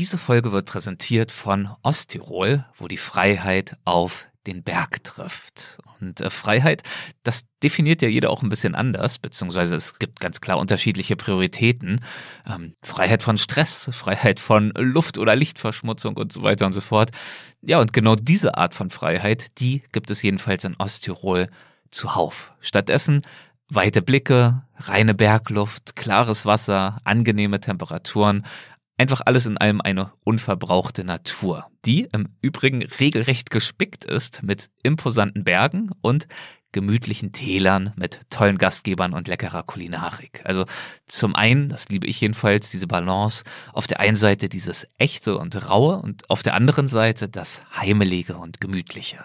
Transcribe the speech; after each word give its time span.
Diese 0.00 0.16
Folge 0.16 0.50
wird 0.50 0.64
präsentiert 0.64 1.30
von 1.30 1.68
Osttirol, 1.82 2.64
wo 2.78 2.88
die 2.88 2.96
Freiheit 2.96 3.76
auf 3.84 4.24
den 4.46 4.62
Berg 4.62 5.04
trifft. 5.04 5.76
Und 6.00 6.22
äh, 6.22 6.30
Freiheit, 6.30 6.82
das 7.22 7.44
definiert 7.62 8.00
ja 8.00 8.08
jeder 8.08 8.30
auch 8.30 8.42
ein 8.42 8.48
bisschen 8.48 8.74
anders, 8.74 9.18
beziehungsweise 9.18 9.74
es 9.74 9.98
gibt 9.98 10.18
ganz 10.18 10.40
klar 10.40 10.56
unterschiedliche 10.56 11.16
Prioritäten. 11.16 12.00
Ähm, 12.50 12.76
Freiheit 12.82 13.22
von 13.22 13.36
Stress, 13.36 13.90
Freiheit 13.92 14.40
von 14.40 14.72
Luft- 14.74 15.18
oder 15.18 15.36
Lichtverschmutzung 15.36 16.16
und 16.16 16.32
so 16.32 16.42
weiter 16.42 16.64
und 16.64 16.72
so 16.72 16.80
fort. 16.80 17.10
Ja, 17.60 17.78
und 17.78 17.92
genau 17.92 18.14
diese 18.14 18.56
Art 18.56 18.74
von 18.74 18.88
Freiheit, 18.88 19.60
die 19.60 19.82
gibt 19.92 20.10
es 20.10 20.22
jedenfalls 20.22 20.64
in 20.64 20.76
Osttirol 20.76 21.50
zuhauf. 21.90 22.52
Stattdessen 22.62 23.20
weite 23.68 24.00
Blicke, 24.00 24.62
reine 24.78 25.12
Bergluft, 25.12 25.94
klares 25.94 26.46
Wasser, 26.46 27.02
angenehme 27.04 27.60
Temperaturen, 27.60 28.46
Einfach 29.00 29.22
alles 29.24 29.46
in 29.46 29.56
allem 29.56 29.80
eine 29.80 30.12
unverbrauchte 30.24 31.04
Natur, 31.04 31.64
die 31.86 32.06
im 32.12 32.36
Übrigen 32.42 32.82
regelrecht 32.82 33.48
gespickt 33.48 34.04
ist 34.04 34.42
mit 34.42 34.68
imposanten 34.82 35.42
Bergen 35.42 35.88
und 36.02 36.28
gemütlichen 36.72 37.32
Tälern 37.32 37.92
mit 37.96 38.20
tollen 38.30 38.58
Gastgebern 38.58 39.12
und 39.12 39.28
leckerer 39.28 39.62
Kulinarik. 39.62 40.40
Also 40.44 40.64
zum 41.06 41.34
einen, 41.34 41.68
das 41.68 41.88
liebe 41.88 42.06
ich 42.06 42.20
jedenfalls, 42.20 42.70
diese 42.70 42.86
Balance, 42.86 43.44
auf 43.72 43.86
der 43.86 44.00
einen 44.00 44.16
Seite 44.16 44.48
dieses 44.48 44.86
echte 44.98 45.38
und 45.38 45.68
raue 45.68 45.96
und 45.96 46.28
auf 46.30 46.42
der 46.42 46.54
anderen 46.54 46.88
Seite 46.88 47.28
das 47.28 47.60
heimelige 47.76 48.36
und 48.36 48.60
gemütliche. 48.60 49.24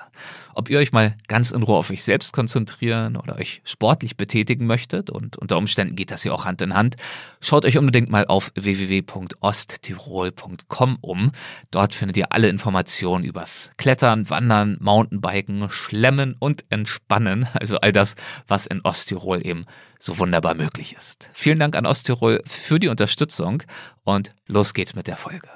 Ob 0.54 0.70
ihr 0.70 0.80
euch 0.80 0.94
mal 0.94 1.18
ganz 1.28 1.52
in 1.52 1.64
Ruhe 1.64 1.78
auf 1.78 1.92
euch 1.92 2.04
selbst 2.04 2.32
konzentrieren 2.32 3.18
oder 3.18 3.36
euch 3.36 3.62
sportlich 3.66 4.16
betätigen 4.16 4.66
möchtet 4.66 5.10
und 5.10 5.38
unter 5.38 5.58
Umständen 5.58 5.96
geht 5.96 6.12
das 6.12 6.24
ja 6.24 6.32
auch 6.32 6.46
Hand 6.46 6.62
in 6.62 6.74
Hand, 6.74 6.96
schaut 7.42 7.66
euch 7.66 7.78
unbedingt 7.78 8.10
mal 8.10 8.26
auf 8.26 8.52
www.osttirol.com 8.56 10.98
um. 11.02 11.32
Dort 11.72 11.94
findet 11.94 12.18
ihr 12.18 12.32
alle 12.32 12.48
Informationen 12.48 13.26
übers 13.26 13.72
Klettern, 13.78 14.30
Wandern, 14.30 14.78
Mountainbiken, 14.80 15.70
Schlemmen 15.70 16.36
und 16.40 16.64
Entspannen 16.70 17.35
lernen. 17.36 17.48
Also 17.66 17.78
all 17.78 17.92
das, 17.92 18.16
was 18.48 18.68
in 18.68 18.82
Osttirol 18.82 19.46
eben 19.46 19.66
so 19.98 20.20
wunderbar 20.20 20.54
möglich 20.54 20.96
ist. 20.96 21.30
Vielen 21.34 21.58
Dank 21.58 21.76
an 21.76 21.86
Osttirol 21.86 22.42
für 22.46 22.80
die 22.80 22.90
Unterstützung 22.90 23.64
und 24.04 24.32
los 24.46 24.74
geht's 24.74 24.96
mit 24.96 25.08
der 25.08 25.16
Folge. 25.16 25.48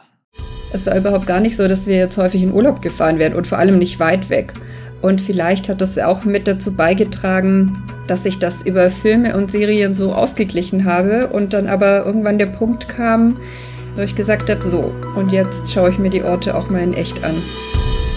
Es 0.71 0.85
war 0.85 0.95
überhaupt 0.95 1.27
gar 1.27 1.39
nicht 1.39 1.57
so, 1.57 1.67
dass 1.67 1.85
wir 1.85 1.97
jetzt 1.97 2.17
häufig 2.17 2.41
in 2.41 2.53
Urlaub 2.53 2.81
gefahren 2.81 3.19
wären 3.19 3.35
und 3.35 3.45
vor 3.45 3.59
allem 3.59 3.77
nicht 3.77 3.99
weit 3.99 4.29
weg. 4.29 4.53
Und 5.01 5.21
vielleicht 5.21 5.69
hat 5.69 5.81
das 5.81 5.97
auch 5.99 6.23
mit 6.23 6.47
dazu 6.47 6.75
beigetragen, 6.75 7.83
dass 8.07 8.25
ich 8.25 8.39
das 8.39 8.63
über 8.63 8.89
Filme 8.89 9.37
und 9.37 9.51
Serien 9.51 9.93
so 9.93 10.13
ausgeglichen 10.13 10.85
habe 10.85 11.27
und 11.27 11.53
dann 11.53 11.67
aber 11.67 12.05
irgendwann 12.05 12.39
der 12.39 12.47
Punkt 12.47 12.89
kam, 12.89 13.39
wo 13.95 14.01
ich 14.01 14.15
gesagt 14.15 14.49
habe, 14.49 14.63
so, 14.63 14.93
und 15.15 15.31
jetzt 15.31 15.71
schaue 15.71 15.89
ich 15.89 15.99
mir 15.99 16.09
die 16.09 16.23
Orte 16.23 16.55
auch 16.55 16.69
mal 16.69 16.81
in 16.81 16.93
echt 16.93 17.23
an. 17.23 17.43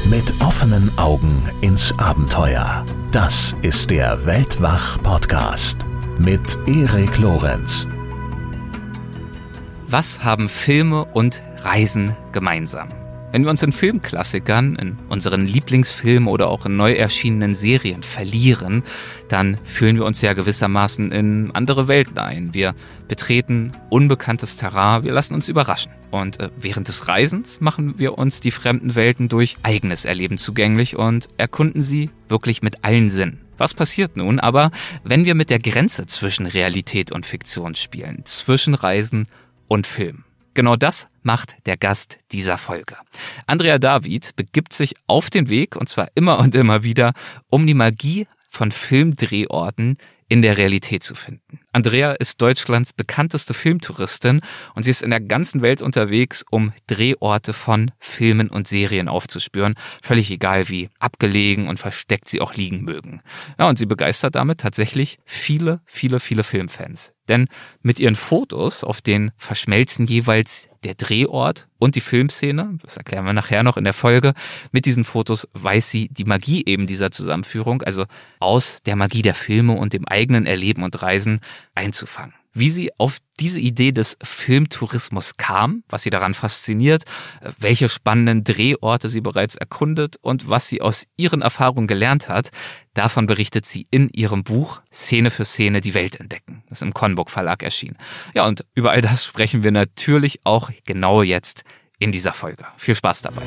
Mit 0.05 0.35
offenen 0.41 0.97
Augen 0.99 1.49
ins 1.61 1.97
Abenteuer. 1.99 2.85
Das 3.13 3.57
ist 3.63 3.91
der 3.91 4.27
Weltwach-Podcast 4.27 5.87
mit 6.19 6.59
Erik 6.67 7.19
Lorenz. 7.19 7.87
Was 9.87 10.25
haben 10.25 10.49
Filme 10.49 11.05
und 11.05 11.43
Reisen 11.63 12.17
gemeinsam? 12.33 12.89
Wenn 13.33 13.45
wir 13.45 13.51
uns 13.51 13.63
in 13.63 13.73
Filmklassikern, 13.73 14.77
in 14.77 14.99
unseren 15.09 15.47
Lieblingsfilmen 15.47 16.29
oder 16.29 16.49
auch 16.49 16.67
in 16.67 16.77
neu 16.77 16.93
erschienenen 16.93 17.55
Serien 17.55 18.03
verlieren, 18.03 18.83
dann 19.29 19.57
fühlen 19.65 19.97
wir 19.97 20.05
uns 20.05 20.21
ja 20.21 20.35
gewissermaßen 20.35 21.11
in 21.13 21.51
andere 21.53 21.89
Welten 21.89 22.19
ein. 22.19 22.53
Wir 22.53 22.75
betreten 23.09 23.73
unbekanntes 23.89 24.59
Terrain, 24.59 25.05
wir 25.05 25.15
lassen 25.15 25.33
uns 25.33 25.49
überraschen. 25.49 25.93
Und 26.11 26.41
äh, 26.41 26.51
während 26.61 26.89
des 26.89 27.09
Reisens 27.09 27.63
machen 27.63 27.99
wir 27.99 28.19
uns 28.19 28.41
die 28.41 28.51
fremden 28.51 28.97
Welten 28.97 29.31
durch 29.31 29.57
eigenes 29.63 30.05
Erleben 30.05 30.37
zugänglich 30.37 30.97
und 30.97 31.29
erkunden 31.39 31.81
sie 31.81 32.11
wirklich 32.29 32.61
mit 32.61 32.85
allen 32.85 33.09
Sinnen. 33.09 33.41
Was 33.57 33.73
passiert 33.73 34.15
nun 34.15 34.41
aber, 34.41 34.71
wenn 35.05 35.25
wir 35.25 35.35
mit 35.35 35.49
der 35.49 35.59
Grenze 35.59 36.05
zwischen 36.05 36.45
Realität 36.45 37.11
und 37.13 37.25
Fiktion 37.25 37.77
spielen, 37.77 38.27
zwischen 38.27 38.75
Reisen 38.75 39.27
und 39.69 39.87
Film? 39.87 40.25
Genau 40.55 40.77
das 40.77 41.07
macht 41.23 41.57
der 41.67 41.77
Gast 41.77 42.19
dieser 42.31 42.59
Folge. 42.59 42.97
Andrea 43.47 43.79
David 43.79 44.37
begibt 44.37 44.73
sich 44.73 44.95
auf 45.07 45.31
den 45.31 45.49
Weg, 45.49 45.77
und 45.77 45.89
zwar 45.89 46.09
immer 46.15 46.39
und 46.39 46.55
immer 46.55 46.83
wieder, 46.83 47.13
um 47.49 47.67
die 47.67 47.75
Magie 47.75 48.27
von 48.51 48.71
Filmdrehorten 48.71 49.97
in 50.29 50.43
der 50.43 50.59
Realität 50.59 51.03
zu 51.03 51.15
finden. 51.15 51.61
Andrea 51.75 52.13
ist 52.13 52.43
Deutschlands 52.43 52.93
bekannteste 52.93 53.55
Filmtouristin 53.55 54.43
und 54.75 54.83
sie 54.83 54.91
ist 54.91 55.03
in 55.03 55.09
der 55.09 55.21
ganzen 55.21 55.63
Welt 55.63 55.81
unterwegs, 55.81 56.45
um 56.51 56.75
Drehorte 56.87 57.55
von 57.55 57.91
Filmen 57.99 58.51
und 58.51 58.69
Serien 58.69 59.09
aufzuspüren, 59.09 59.75
völlig 60.03 60.31
egal 60.31 60.69
wie 60.69 60.91
abgelegen 60.99 61.69
und 61.69 61.79
versteckt 61.79 62.29
sie 62.29 62.43
auch 62.43 62.55
liegen 62.55 62.83
mögen. 62.83 63.23
Ja, 63.59 63.71
und 63.71 63.79
sie 63.79 63.87
begeistert 63.87 64.35
damit 64.35 64.61
tatsächlich 64.61 65.19
viele, 65.25 65.81
viele, 65.87 66.21
viele 66.21 66.45
Filmfans. 66.45 67.15
Denn 67.29 67.47
mit 67.83 68.01
ihren 68.01 68.17
Fotos, 68.17 68.83
auf 68.85 69.01
denen 69.01 69.31
verschmelzen 69.39 70.07
jeweils 70.07 70.69
der 70.83 70.95
Drehort 70.95 71.69
und 71.79 71.95
die 71.95 72.01
Filmszene, 72.01 72.79
das 72.83 72.97
erklären 72.97 73.25
wir 73.25 73.33
nachher 73.33 73.63
noch 73.63 73.77
in 73.77 73.85
der 73.85 73.93
Folge, 73.93 74.35
mit 74.73 74.87
diesen 74.87 75.05
Fotos 75.05 75.49
weiß 75.53 75.89
sie 75.91 76.09
die 76.09 76.25
Magie 76.25 76.65
eben 76.67 76.87
dieser 76.87 77.13
Zusammenführung, 77.13 77.83
also 77.83 78.07
aus 78.41 78.83
der 78.83 78.97
Magie 78.97 79.23
der 79.23 79.35
Filme 79.35 79.75
und 79.75 79.93
dem 79.93 80.07
eigenen 80.07 80.47
Erleben 80.47 80.83
und 80.83 81.01
Reisen 81.01 81.41
einzufangen 81.75 82.35
wie 82.53 82.71
sie 82.71 82.91
auf 82.99 83.19
diese 83.41 83.61
Idee 83.61 83.93
des 83.93 84.17
Filmtourismus 84.23 85.37
kam, 85.37 85.83
was 85.89 86.03
sie 86.03 86.11
daran 86.11 86.35
fasziniert, 86.35 87.05
welche 87.59 87.89
spannenden 87.89 88.45
Drehorte 88.45 89.09
sie 89.09 89.21
bereits 89.21 89.57
erkundet 89.57 90.17
und 90.21 90.49
was 90.49 90.69
sie 90.69 90.81
aus 90.83 91.07
ihren 91.17 91.43
Erfahrungen 91.43 91.87
gelernt 91.87 92.29
hat, 92.29 92.51
davon 92.95 93.27
berichtet 93.27 93.67
sie 93.67 93.87
in 93.91 94.09
ihrem 94.11 94.45
Buch 94.45 94.83
Szene 94.93 95.31
für 95.31 95.45
Szene 95.45 95.81
die 95.81 95.95
Welt 95.95 96.21
entdecken, 96.21 96.63
das 96.69 96.83
im 96.83 96.95
Konburg 96.95 97.31
Verlag 97.31 97.63
erschien. 97.63 97.97
Ja, 98.35 98.47
und 98.47 98.65
über 98.75 98.91
all 98.91 99.01
das 99.01 99.25
sprechen 99.25 99.65
wir 99.65 99.73
natürlich 99.73 100.41
auch 100.45 100.71
genau 100.85 101.23
jetzt 101.23 101.65
in 101.99 102.13
dieser 102.13 102.33
Folge. 102.33 102.67
Viel 102.77 102.95
Spaß 102.95 103.23
dabei. 103.23 103.43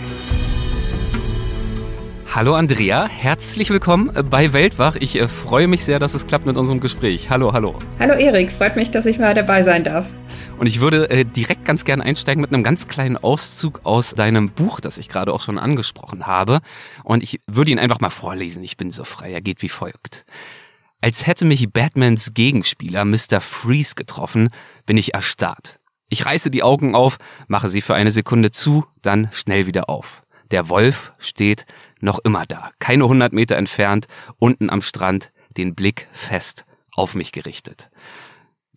Hallo 2.36 2.54
Andrea, 2.54 3.08
herzlich 3.08 3.70
willkommen 3.70 4.12
bei 4.30 4.52
Weltwach. 4.52 4.98
Ich 4.98 5.18
äh, 5.18 5.30
freue 5.30 5.70
mich 5.70 5.86
sehr, 5.86 6.00
dass 6.00 6.14
es 6.16 6.28
klappt 6.28 6.46
mit 6.46 6.58
unserem 6.58 6.82
Gespräch. 6.82 7.30
Hallo, 7.30 7.54
hallo. 7.54 7.80
Hallo 7.98 8.14
Erik, 8.14 8.52
freut 8.52 8.76
mich, 8.76 8.92
dass 8.92 9.06
ich 9.06 9.20
mal 9.20 9.34
dabei 9.34 9.64
sein 9.64 9.86
darf. 9.86 10.06
Und 10.58 10.68
ich 10.68 10.82
würde 10.82 11.10
äh, 11.10 11.24
direkt 11.24 11.64
ganz 11.64 11.86
gerne 11.86 12.04
einsteigen 12.04 12.42
mit 12.42 12.54
einem 12.54 12.62
ganz 12.62 12.90
kleinen 12.90 13.16
Auszug 13.16 13.80
aus 13.86 14.16
deinem 14.16 14.50
Buch, 14.50 14.82
das 14.82 14.98
ich 14.98 15.08
gerade 15.08 15.32
auch 15.32 15.40
schon 15.40 15.58
angesprochen 15.58 16.28
habe. 16.28 16.60
Und 17.06 17.24
ich 17.24 17.40
würde 17.48 17.72
ihn 17.72 17.80
einfach 17.80 18.02
mal 18.02 18.10
vorlesen. 18.10 18.66
Ich 18.66 18.76
bin 18.76 18.92
so 18.92 19.06
frei. 19.06 19.32
Er 19.32 19.40
geht 19.40 19.62
wie 19.62 19.70
folgt. 19.70 20.26
Als 21.00 21.28
hätte 21.28 21.46
mich 21.46 21.72
Batmans 21.72 22.34
Gegenspieler 22.34 23.06
Mr. 23.06 23.40
Freeze 23.40 23.96
getroffen, 23.96 24.50
bin 24.86 24.98
ich 24.98 25.14
erstarrt. 25.14 25.80
Ich 26.10 26.26
reiße 26.26 26.52
die 26.52 26.64
Augen 26.64 26.96
auf, 26.96 27.16
mache 27.48 27.70
sie 27.70 27.80
für 27.80 27.96
eine 27.96 28.12
Sekunde 28.12 28.52
zu, 28.52 28.84
dann 29.02 29.30
schnell 29.32 29.68
wieder 29.68 29.88
auf. 29.90 30.22
Der 30.52 30.70
Wolf 30.70 31.14
steht 31.18 31.66
noch 32.00 32.20
immer 32.20 32.46
da, 32.46 32.72
keine 32.80 33.08
hundert 33.08 33.34
Meter 33.34 33.56
entfernt, 33.56 34.08
unten 34.38 34.70
am 34.70 34.82
Strand, 34.82 35.32
den 35.58 35.76
Blick 35.76 36.08
fest 36.12 36.66
auf 36.96 37.16
mich 37.16 37.32
gerichtet. 37.32 37.90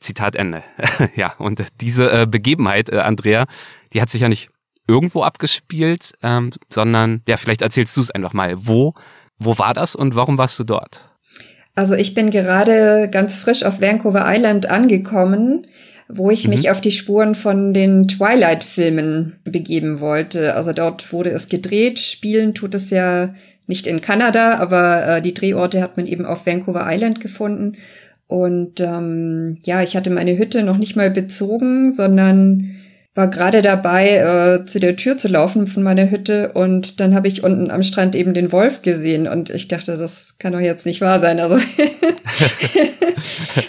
Zitat 0.00 0.36
Ende. 0.36 0.62
ja, 1.16 1.34
und 1.38 1.62
diese 1.80 2.10
äh, 2.10 2.26
Begebenheit, 2.26 2.88
äh, 2.90 2.98
Andrea, 2.98 3.46
die 3.92 4.00
hat 4.00 4.10
sich 4.10 4.20
ja 4.20 4.28
nicht 4.28 4.50
irgendwo 4.86 5.22
abgespielt, 5.22 6.12
ähm, 6.22 6.50
sondern, 6.68 7.22
ja, 7.28 7.36
vielleicht 7.36 7.62
erzählst 7.62 7.96
du 7.96 8.00
es 8.00 8.10
einfach 8.10 8.32
mal. 8.32 8.54
Wo, 8.56 8.94
wo 9.38 9.58
war 9.58 9.74
das 9.74 9.94
und 9.94 10.14
warum 10.14 10.38
warst 10.38 10.58
du 10.58 10.64
dort? 10.64 11.08
Also 11.74 11.94
ich 11.94 12.14
bin 12.14 12.30
gerade 12.30 13.08
ganz 13.10 13.38
frisch 13.38 13.62
auf 13.62 13.80
Vancouver 13.80 14.24
Island 14.26 14.66
angekommen 14.66 15.66
wo 16.08 16.30
ich 16.30 16.44
mhm. 16.44 16.54
mich 16.54 16.70
auf 16.70 16.80
die 16.80 16.92
Spuren 16.92 17.34
von 17.34 17.74
den 17.74 18.08
Twilight-Filmen 18.08 19.34
begeben 19.44 20.00
wollte. 20.00 20.54
Also 20.54 20.72
dort 20.72 21.12
wurde 21.12 21.30
es 21.30 21.48
gedreht. 21.48 21.98
Spielen 21.98 22.54
tut 22.54 22.74
es 22.74 22.90
ja 22.90 23.34
nicht 23.66 23.86
in 23.86 24.00
Kanada, 24.00 24.58
aber 24.58 25.06
äh, 25.06 25.22
die 25.22 25.34
Drehorte 25.34 25.82
hat 25.82 25.96
man 25.96 26.06
eben 26.06 26.24
auf 26.24 26.46
Vancouver 26.46 26.86
Island 26.88 27.20
gefunden. 27.20 27.76
Und 28.26 28.80
ähm, 28.80 29.58
ja, 29.64 29.82
ich 29.82 29.96
hatte 29.96 30.10
meine 30.10 30.36
Hütte 30.38 30.62
noch 30.62 30.78
nicht 30.78 30.96
mal 30.96 31.10
bezogen, 31.10 31.92
sondern 31.92 32.77
war 33.14 33.28
gerade 33.28 33.62
dabei, 33.62 34.16
äh, 34.16 34.64
zu 34.64 34.78
der 34.78 34.96
Tür 34.96 35.16
zu 35.16 35.28
laufen 35.28 35.66
von 35.66 35.82
meiner 35.82 36.10
Hütte 36.10 36.52
und 36.52 37.00
dann 37.00 37.14
habe 37.14 37.26
ich 37.26 37.42
unten 37.42 37.70
am 37.70 37.82
Strand 37.82 38.14
eben 38.14 38.32
den 38.32 38.52
Wolf 38.52 38.82
gesehen 38.82 39.26
und 39.26 39.50
ich 39.50 39.66
dachte, 39.66 39.96
das 39.96 40.34
kann 40.38 40.52
doch 40.52 40.60
jetzt 40.60 40.86
nicht 40.86 41.00
wahr 41.00 41.20
sein. 41.20 41.40
Also 41.40 41.56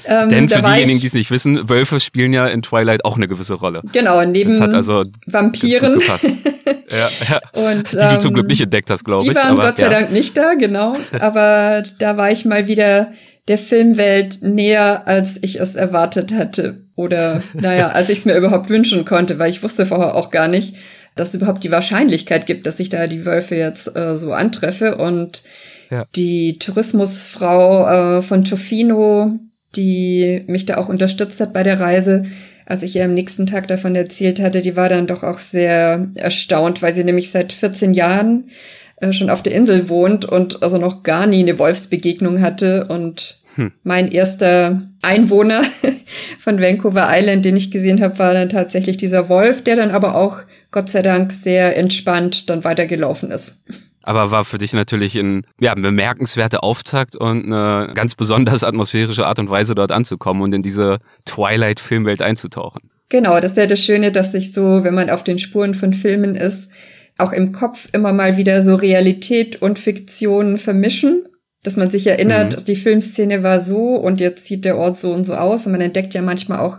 ähm, 0.06 0.30
Denn 0.30 0.50
für 0.50 0.62
diejenigen, 0.62 1.00
die 1.00 1.08
es 1.08 1.14
nicht 1.14 1.32
wissen, 1.32 1.68
Wölfe 1.68 2.00
spielen 2.00 2.32
ja 2.32 2.48
in 2.48 2.62
Twilight 2.62 3.06
auch 3.06 3.18
eine 3.18 3.28
gewisse 3.28 3.56
Rolle. 3.56 3.82
Genau, 3.92 4.24
neben 4.24 4.62
also 4.62 5.06
Vampiren. 5.26 6.00
ja, 6.90 7.10
ja. 7.28 7.42
Und, 7.54 7.92
die 7.92 7.98
ähm, 7.98 8.14
du 8.14 8.20
zum 8.20 8.34
Glück 8.36 8.48
nicht 8.48 8.62
entdeckt 8.62 8.92
hast, 8.92 9.04
glaube 9.04 9.24
ich. 9.24 9.30
Die 9.30 9.36
waren 9.36 9.54
aber, 9.54 9.68
Gott 9.68 9.78
sei 9.78 9.84
ja. 9.84 9.90
Dank 9.90 10.12
nicht 10.12 10.38
da, 10.38 10.54
genau. 10.54 10.96
Aber 11.20 11.84
da 11.98 12.18
war 12.18 12.32
ich 12.32 12.46
mal 12.46 12.68
wieder 12.68 13.12
der 13.48 13.58
Filmwelt 13.58 14.44
näher, 14.44 15.08
als 15.08 15.40
ich 15.42 15.60
es 15.60 15.76
erwartet 15.76 16.32
hatte. 16.32 16.84
Oder, 17.00 17.44
naja, 17.54 17.92
als 17.92 18.10
ich 18.10 18.20
es 18.20 18.26
mir 18.26 18.36
überhaupt 18.36 18.70
wünschen 18.70 19.06
konnte, 19.06 19.40
weil 19.40 19.50
ich 19.50 19.64
wusste 19.64 19.86
vorher 19.86 20.16
auch 20.16 20.32
gar 20.32 20.50
nicht, 20.50 20.76
dass 21.16 21.30
es 21.30 21.36
überhaupt 21.36 21.64
die 21.64 21.72
Wahrscheinlichkeit 21.72 22.46
gibt, 22.46 22.68
dass 22.68 22.78
ich 22.82 22.90
da 22.90 23.08
die 23.08 23.26
Wölfe 23.26 23.56
jetzt 23.56 23.96
äh, 23.96 24.18
so 24.18 24.34
antreffe. 24.34 24.98
Und 24.98 25.42
ja. 25.90 26.04
die 26.18 26.60
Tourismusfrau 26.60 28.18
äh, 28.18 28.22
von 28.22 28.44
Tofino, 28.44 29.40
die 29.78 30.44
mich 30.48 30.66
da 30.66 30.76
auch 30.76 30.90
unterstützt 30.90 31.40
hat 31.40 31.54
bei 31.54 31.64
der 31.64 31.80
Reise, 31.80 32.24
als 32.66 32.84
ich 32.84 32.98
ihr 32.98 33.06
am 33.06 33.14
nächsten 33.14 33.46
Tag 33.46 33.70
davon 33.70 33.96
erzählt 33.96 34.42
hatte, 34.42 34.62
die 34.62 34.76
war 34.76 34.90
dann 34.90 35.08
doch 35.08 35.24
auch 35.24 35.40
sehr 35.40 36.10
erstaunt, 36.18 36.82
weil 36.82 36.94
sie 36.94 37.06
nämlich 37.06 37.32
seit 37.32 37.54
14 37.54 37.94
Jahren 37.94 38.50
äh, 38.98 39.14
schon 39.14 39.30
auf 39.30 39.42
der 39.42 39.54
Insel 39.54 39.88
wohnt 39.88 40.26
und 40.26 40.62
also 40.64 40.78
noch 40.78 41.04
gar 41.04 41.28
nie 41.28 41.40
eine 41.40 41.58
Wolfsbegegnung 41.60 42.42
hatte 42.42 42.88
und 42.88 43.40
hm. 43.60 43.72
mein 43.84 44.10
erster 44.10 44.82
Einwohner 45.02 45.64
von 46.40 46.62
Vancouver 46.62 47.08
Island, 47.10 47.44
den 47.44 47.58
ich 47.58 47.72
gesehen 47.72 48.02
habe, 48.02 48.18
war 48.20 48.34
dann 48.34 48.48
tatsächlich 48.48 48.96
dieser 48.96 49.28
Wolf, 49.28 49.64
der 49.64 49.76
dann 49.76 49.92
aber 49.92 50.16
auch 50.16 50.38
Gott 50.72 50.90
sei 50.90 51.02
Dank 51.02 51.34
sehr 51.34 51.76
entspannt 51.76 52.50
dann 52.50 52.64
weitergelaufen 52.64 53.32
ist. 53.32 53.58
Aber 54.02 54.32
war 54.32 54.46
für 54.46 54.58
dich 54.58 54.72
natürlich 54.72 55.16
ein, 55.16 55.46
ja, 55.60 55.74
ein 55.74 55.82
bemerkenswerter 55.82 56.64
Auftakt 56.64 57.18
und 57.18 57.52
eine 57.52 57.92
ganz 57.94 58.16
besonders 58.16 58.64
atmosphärische 58.64 59.28
Art 59.28 59.40
und 59.40 59.50
Weise 59.50 59.76
dort 59.76 59.92
anzukommen 59.92 60.42
und 60.42 60.54
in 60.54 60.64
diese 60.64 61.00
Twilight-Filmwelt 61.26 62.22
einzutauchen. 62.22 62.90
Genau, 63.10 63.42
das 63.42 63.52
ist 63.52 63.58
ja 63.58 63.66
das 63.66 63.84
Schöne, 63.84 64.14
dass 64.14 64.32
sich 64.32 64.54
so, 64.54 64.86
wenn 64.86 64.94
man 64.94 65.10
auf 65.10 65.26
den 65.26 65.38
Spuren 65.38 65.74
von 65.74 65.94
Filmen 65.94 66.36
ist, 66.36 66.70
auch 67.18 67.34
im 67.34 67.52
Kopf 67.52 67.90
immer 67.92 68.14
mal 68.14 68.38
wieder 68.38 68.62
so 68.62 68.76
Realität 68.76 69.62
und 69.62 69.78
Fiktion 69.78 70.58
vermischen. 70.58 71.28
Dass 71.64 71.76
man 71.76 71.90
sich 71.90 72.08
erinnert, 72.08 72.58
mhm. 72.58 72.66
die 72.66 72.76
Filmszene 72.76 73.44
war 73.44 73.60
so 73.60 73.96
und 73.96 74.20
jetzt 74.20 74.46
sieht 74.46 74.66
der 74.66 74.78
Ort 74.78 75.00
so 75.00 75.12
und 75.12 75.26
so 75.26 75.36
aus. 75.36 75.66
Und 75.66 75.74
man 75.74 75.82
entdeckt 75.82 76.14
ja 76.14 76.22
manchmal 76.22 76.60
auch 76.60 76.78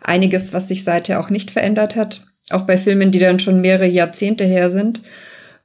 einiges, 0.00 0.52
was 0.52 0.68
sich 0.68 0.84
seither 0.84 1.20
auch 1.20 1.30
nicht 1.30 1.50
verändert 1.50 1.96
hat. 1.96 2.26
Auch 2.50 2.62
bei 2.62 2.78
Filmen, 2.78 3.10
die 3.10 3.18
dann 3.18 3.38
schon 3.38 3.60
mehrere 3.60 3.86
Jahrzehnte 3.86 4.44
her 4.44 4.70
sind. 4.70 5.02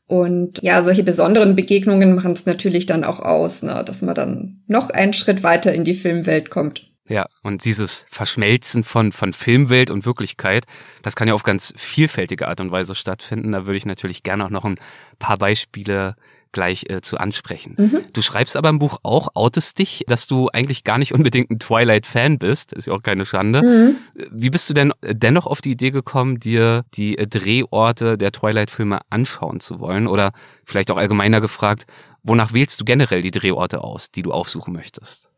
Und 0.08 0.62
ja, 0.62 0.84
solche 0.84 1.04
besonderen 1.04 1.56
Begegnungen 1.56 2.14
machen 2.14 2.34
es 2.34 2.46
natürlich 2.46 2.86
dann 2.86 3.04
auch 3.04 3.20
aus, 3.20 3.64
ne, 3.64 3.84
dass 3.86 4.02
man 4.02 4.14
dann 4.14 4.62
noch 4.68 4.92
einen 4.92 5.14
Schritt 5.14 5.42
weiter 5.42 5.74
in 5.74 5.84
die 5.84 5.96
Filmwelt 5.96 6.52
kommt. 6.52 6.84
Ja, 7.08 7.28
und 7.44 7.66
dieses 7.66 8.06
Verschmelzen 8.10 8.84
von, 8.84 9.12
von 9.12 9.34
Filmwelt 9.34 9.92
und 9.92 10.08
Wirklichkeit, 10.08 10.66
das 11.04 11.16
kann 11.16 11.28
ja 11.28 11.36
auf 11.36 11.44
ganz 11.44 11.72
vielfältige 11.78 12.48
Art 12.48 12.62
und 12.62 12.72
Weise 12.72 12.96
stattfinden. 12.96 13.52
Da 13.52 13.66
würde 13.66 13.78
ich 13.78 13.86
natürlich 13.86 14.24
gerne 14.24 14.46
auch 14.46 14.50
noch 14.50 14.66
ein 14.66 14.80
paar 15.20 15.38
Beispiele 15.38 16.16
gleich 16.56 16.90
äh, 16.90 17.02
zu 17.02 17.18
ansprechen. 17.18 17.76
Mhm. 17.78 18.00
Du 18.14 18.22
schreibst 18.22 18.56
aber 18.56 18.70
im 18.70 18.80
Buch 18.80 18.98
auch, 19.04 19.36
outest 19.36 19.78
dich, 19.78 20.06
dass 20.08 20.26
du 20.26 20.48
eigentlich 20.52 20.84
gar 20.84 20.98
nicht 20.98 21.14
unbedingt 21.14 21.52
ein 21.52 21.60
Twilight-Fan 21.60 22.40
bist. 22.40 22.74
Ist 22.74 22.88
ja 22.88 22.94
auch 22.94 23.04
keine 23.04 23.26
Schande. 23.26 23.62
Mhm. 23.62 23.96
Wie 24.32 24.50
bist 24.50 24.70
du 24.70 24.74
denn 24.74 24.94
äh, 25.02 25.14
dennoch 25.14 25.46
auf 25.46 25.62
die 25.62 25.72
Idee 25.72 25.92
gekommen, 25.92 26.40
dir 26.40 26.86
die 26.96 27.18
äh, 27.18 27.28
Drehorte 27.28 28.18
der 28.18 28.32
Twilight-Filme 28.32 29.02
anschauen 29.10 29.60
zu 29.60 29.80
wollen? 29.80 30.08
Oder 30.08 30.32
vielleicht 30.64 30.90
auch 30.90 30.98
allgemeiner 30.98 31.42
gefragt, 31.42 31.86
wonach 32.24 32.54
wählst 32.54 32.80
du 32.80 32.86
generell 32.86 33.22
die 33.22 33.32
Drehorte 33.32 33.84
aus, 33.84 34.10
die 34.10 34.24
du 34.24 34.32
aufsuchen 34.32 34.74
möchtest? 34.74 35.30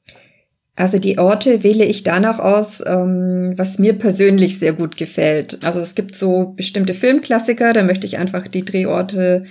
Also 0.75 1.00
die 1.00 1.18
Orte 1.18 1.64
wähle 1.64 1.86
ich 1.86 2.04
danach 2.04 2.38
aus, 2.38 2.84
ähm, 2.86 3.54
was 3.58 3.80
mir 3.80 3.94
persönlich 3.94 4.60
sehr 4.60 4.74
gut 4.74 4.96
gefällt. 4.96 5.66
Also 5.66 5.80
es 5.80 5.96
gibt 5.96 6.14
so 6.14 6.54
bestimmte 6.56 6.94
Filmklassiker, 6.94 7.74
da 7.74 7.81
möchte 7.81 8.06
ich 8.06 8.19
einfach 8.19 8.48
die 8.48 8.64
Drehorte 8.64 9.46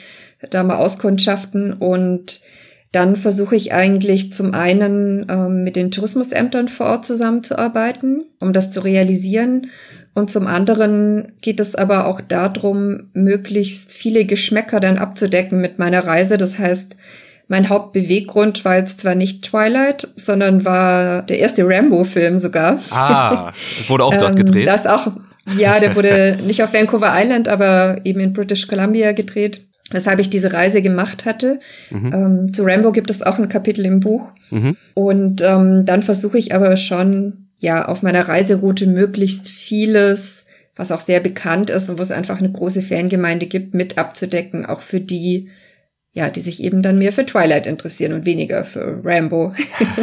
da 0.51 0.63
mal 0.63 0.77
auskundschaften 0.77 1.73
und 1.73 2.41
dann 2.93 3.17
versuche 3.17 3.57
ich 3.57 3.75
eigentlich 3.75 4.33
zum 4.33 4.55
einen 4.55 5.27
ähm, 5.29 5.65
mit 5.65 5.77
den 5.77 5.91
Tourismusämtern 5.91 6.69
vor 6.69 6.87
Ort 6.87 7.05
zusammenzuarbeiten, 7.05 8.25
um 8.41 8.53
das 8.55 8.73
zu 8.73 8.81
realisieren. 8.81 9.71
Und 10.15 10.31
zum 10.31 10.47
anderen 10.47 11.33
geht 11.43 11.61
es 11.61 11.75
aber 11.75 12.07
auch 12.07 12.23
darum, 12.23 13.11
möglichst 13.13 13.93
viele 13.93 14.25
Geschmäcker 14.25 14.81
dann 14.81 14.97
abzudecken 14.97 15.61
mit 15.61 15.79
meiner 15.79 16.07
Reise. 16.07 16.39
Das 16.39 16.59
heißt, 16.59 16.97
mein 17.49 17.69
Hauptbeweggrund 17.69 18.65
war 18.65 18.77
jetzt 18.77 19.01
zwar 19.01 19.15
nicht 19.15 19.45
Twilight, 19.45 20.09
sondern 20.17 20.65
war 20.65 21.21
der 21.23 21.39
erste 21.39 21.65
Rambo-Film 21.67 22.39
sogar. 22.39 22.81
Ah, 22.91 23.53
wurde 23.89 24.05
auch 24.05 24.17
dort 24.17 24.31
ähm, 24.39 24.47
gedreht. 24.47 24.67
das 24.67 24.87
auch, 24.87 25.09
ja, 25.59 25.81
der 25.81 25.95
wurde 25.95 26.39
nicht 26.47 26.63
auf 26.63 26.73
Vancouver 26.73 27.13
Island, 27.15 27.47
aber 27.47 27.99
eben 28.05 28.21
in 28.21 28.33
British 28.33 28.67
Columbia 28.67 29.13
gedreht 29.13 29.67
weshalb 29.91 30.19
ich 30.19 30.31
diese 30.31 30.53
Reise 30.53 30.83
gemacht 30.83 31.25
hatte. 31.25 31.61
Mhm. 31.91 32.11
Ähm, 32.13 32.53
zu 32.53 32.65
Rambo 32.65 32.93
gibt 32.93 33.11
es 33.11 33.23
auch 33.23 33.39
ein 33.39 33.49
Kapitel 33.49 33.85
im 33.85 34.01
Buch. 34.01 34.33
Mhm. 34.51 34.77
Und 34.95 35.43
ähm, 35.43 35.85
dann 35.85 36.03
versuche 36.03 36.39
ich 36.39 36.55
aber 36.55 36.77
schon, 36.77 37.49
ja, 37.61 37.87
auf 37.87 38.03
meiner 38.03 38.29
Reiseroute 38.29 38.87
möglichst 38.87 39.49
vieles, 39.49 40.45
was 40.75 40.93
auch 40.93 41.01
sehr 41.01 41.21
bekannt 41.21 41.71
ist 41.71 41.89
und 41.89 41.99
wo 41.99 42.03
es 42.03 42.11
einfach 42.11 42.39
eine 42.39 42.53
große 42.53 42.83
Fangemeinde 42.83 43.47
gibt, 43.47 43.75
mit 43.75 43.97
abzudecken, 43.97 44.67
auch 44.67 44.81
für 44.81 45.01
die, 45.01 45.49
ja, 46.17 46.31
die 46.31 46.41
sich 46.41 46.63
eben 46.63 46.81
dann 46.81 46.97
mehr 46.97 47.13
für 47.13 47.27
Twilight 47.27 47.67
interessieren 47.67 48.15
und 48.15 48.25
weniger 48.25 48.65
für 48.65 49.03
Rambo. 49.05 49.55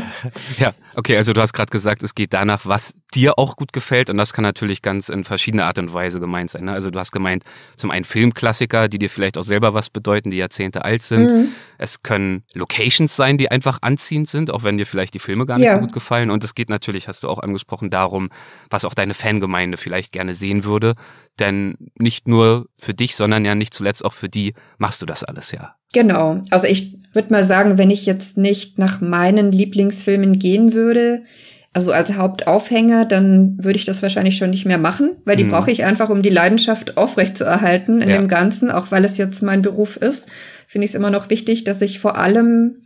ja, 0.60 0.76
okay, 0.94 1.18
also 1.18 1.34
du 1.34 1.42
hast 1.42 1.54
gerade 1.54 1.72
gesagt, 1.72 2.04
es 2.04 2.14
geht 2.14 2.34
danach, 2.34 2.68
was 2.68 2.94
dir 3.16 3.40
auch 3.40 3.56
gut 3.56 3.74
gefällt 3.74 4.12
und 4.12 4.18
das 4.18 4.32
kann 4.32 4.44
natürlich 4.44 4.84
ganz 4.84 5.10
in 5.10 5.24
verschiedener 5.24 5.66
Art 5.66 5.80
und 5.80 5.92
Weise 5.92 6.20
gemeint 6.20 6.52
sein. 6.52 6.66
Ne? 6.66 6.72
Also 6.72 6.92
du 6.92 7.00
hast 7.00 7.14
gemeint, 7.14 7.44
zum 7.78 7.90
einen 7.90 8.06
Filmklassiker, 8.06 8.90
die 8.90 9.00
dir 9.00 9.10
vielleicht 9.10 9.40
auch 9.40 9.44
selber 9.44 9.74
was 9.74 9.90
bedeuten, 9.90 10.30
die 10.30 10.38
Jahrzehnte 10.38 10.86
alt 10.86 11.02
sind. 11.02 11.32
Mhm. 11.32 11.48
Es 11.80 12.04
können 12.04 12.44
Locations 12.54 13.16
sein, 13.16 13.40
die 13.40 13.50
einfach 13.50 13.80
anziehend 13.82 14.30
sind, 14.30 14.52
auch 14.52 14.64
wenn 14.64 14.78
dir 14.78 14.86
vielleicht 14.86 15.16
die 15.16 15.20
Filme 15.20 15.48
gar 15.48 15.58
nicht 15.58 15.66
ja. 15.66 15.74
so 15.74 15.80
gut 15.80 15.94
gefallen. 15.94 16.30
Und 16.30 16.44
es 16.44 16.54
geht 16.54 16.70
natürlich, 16.70 17.08
hast 17.08 17.24
du 17.24 17.28
auch 17.28 17.40
angesprochen, 17.40 17.90
darum, 17.90 18.30
was 18.70 18.86
auch 18.86 18.94
deine 18.94 19.16
Fangemeinde 19.16 19.78
vielleicht 19.78 20.12
gerne 20.12 20.36
sehen 20.36 20.64
würde. 20.64 20.94
Denn 21.40 21.76
nicht 21.98 22.28
nur 22.28 22.68
für 22.78 22.94
dich, 22.94 23.16
sondern 23.16 23.46
ja 23.46 23.56
nicht 23.56 23.74
zuletzt 23.74 24.06
auch 24.06 24.14
für 24.14 24.30
die 24.30 24.54
machst 24.78 25.02
du 25.02 25.08
das 25.08 25.24
alles 25.24 25.52
ja. 25.52 25.76
Genau. 25.94 26.42
Also 26.50 26.68
ich 26.68 26.98
würde 27.14 27.32
mal 27.32 27.46
sagen, 27.46 27.78
wenn 27.78 27.92
ich 27.92 28.06
jetzt 28.06 28.38
nicht 28.38 28.78
nach 28.78 29.00
meinen 29.00 29.52
Lieblingsfilmen 29.52 30.40
gehen 30.40 30.74
würde, 30.74 31.24
also 31.72 31.92
als 31.92 32.14
Hauptaufhänger, 32.14 33.06
dann 33.06 33.58
würde 33.64 33.78
ich 33.78 33.86
das 33.86 34.04
wahrscheinlich 34.04 34.38
schon 34.38 34.52
nicht 34.52 34.66
mehr 34.66 34.78
machen, 34.78 35.16
weil 35.26 35.38
die 35.38 35.44
mhm. 35.44 35.52
brauche 35.52 35.72
ich 35.72 35.84
einfach, 35.86 36.10
um 36.10 36.22
die 36.22 36.30
Leidenschaft 36.30 36.98
aufrechtzuerhalten 36.98 38.02
in 38.02 38.10
ja. 38.10 38.18
dem 38.18 38.28
Ganzen, 38.28 38.70
auch 38.70 38.92
weil 38.92 39.06
es 39.06 39.18
jetzt 39.18 39.42
mein 39.42 39.64
Beruf 39.64 39.98
ist, 39.98 40.26
finde 40.68 40.86
ich 40.86 40.92
es 40.92 40.96
immer 40.96 41.10
noch 41.10 41.30
wichtig, 41.30 41.64
dass 41.64 41.82
ich 41.82 42.00
vor 42.00 42.18
allem 42.18 42.84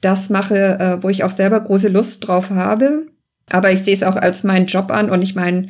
das 0.00 0.30
mache, 0.30 0.78
äh, 0.78 1.02
wo 1.02 1.08
ich 1.08 1.24
auch 1.24 1.30
selber 1.30 1.60
große 1.60 1.88
Lust 1.88 2.26
drauf 2.26 2.50
habe. 2.50 3.06
Aber 3.50 3.72
ich 3.72 3.80
sehe 3.80 3.94
es 3.94 4.02
auch 4.02 4.16
als 4.16 4.44
meinen 4.44 4.66
Job 4.66 4.90
an 4.90 5.10
und 5.10 5.22
ich 5.22 5.34
meine, 5.34 5.68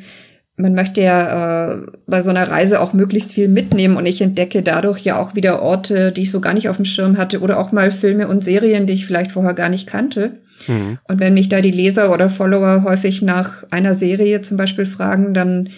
man 0.59 0.75
möchte 0.75 1.01
ja 1.01 1.71
äh, 1.71 1.85
bei 2.05 2.21
so 2.21 2.29
einer 2.29 2.49
Reise 2.49 2.81
auch 2.81 2.91
möglichst 2.91 3.31
viel 3.31 3.47
mitnehmen 3.47 3.95
und 3.95 4.05
ich 4.05 4.19
entdecke 4.19 4.61
dadurch 4.61 4.99
ja 4.99 5.17
auch 5.17 5.33
wieder 5.33 5.61
Orte, 5.61 6.11
die 6.11 6.23
ich 6.23 6.31
so 6.31 6.41
gar 6.41 6.53
nicht 6.53 6.67
auf 6.67 6.75
dem 6.75 6.85
Schirm 6.85 7.17
hatte 7.17 7.39
oder 7.39 7.57
auch 7.57 7.71
mal 7.71 7.91
Filme 7.91 8.27
und 8.27 8.43
Serien, 8.43 8.85
die 8.85 8.93
ich 8.93 9.05
vielleicht 9.05 9.31
vorher 9.31 9.53
gar 9.53 9.69
nicht 9.69 9.87
kannte. 9.87 10.33
Mhm. 10.67 10.97
Und 11.07 11.21
wenn 11.21 11.33
mich 11.33 11.47
da 11.47 11.61
die 11.61 11.71
Leser 11.71 12.11
oder 12.11 12.27
Follower 12.27 12.83
häufig 12.83 13.21
nach 13.21 13.63
einer 13.71 13.93
Serie 13.93 14.41
zum 14.41 14.57
Beispiel 14.57 14.85
fragen, 14.85 15.33
dann 15.33 15.69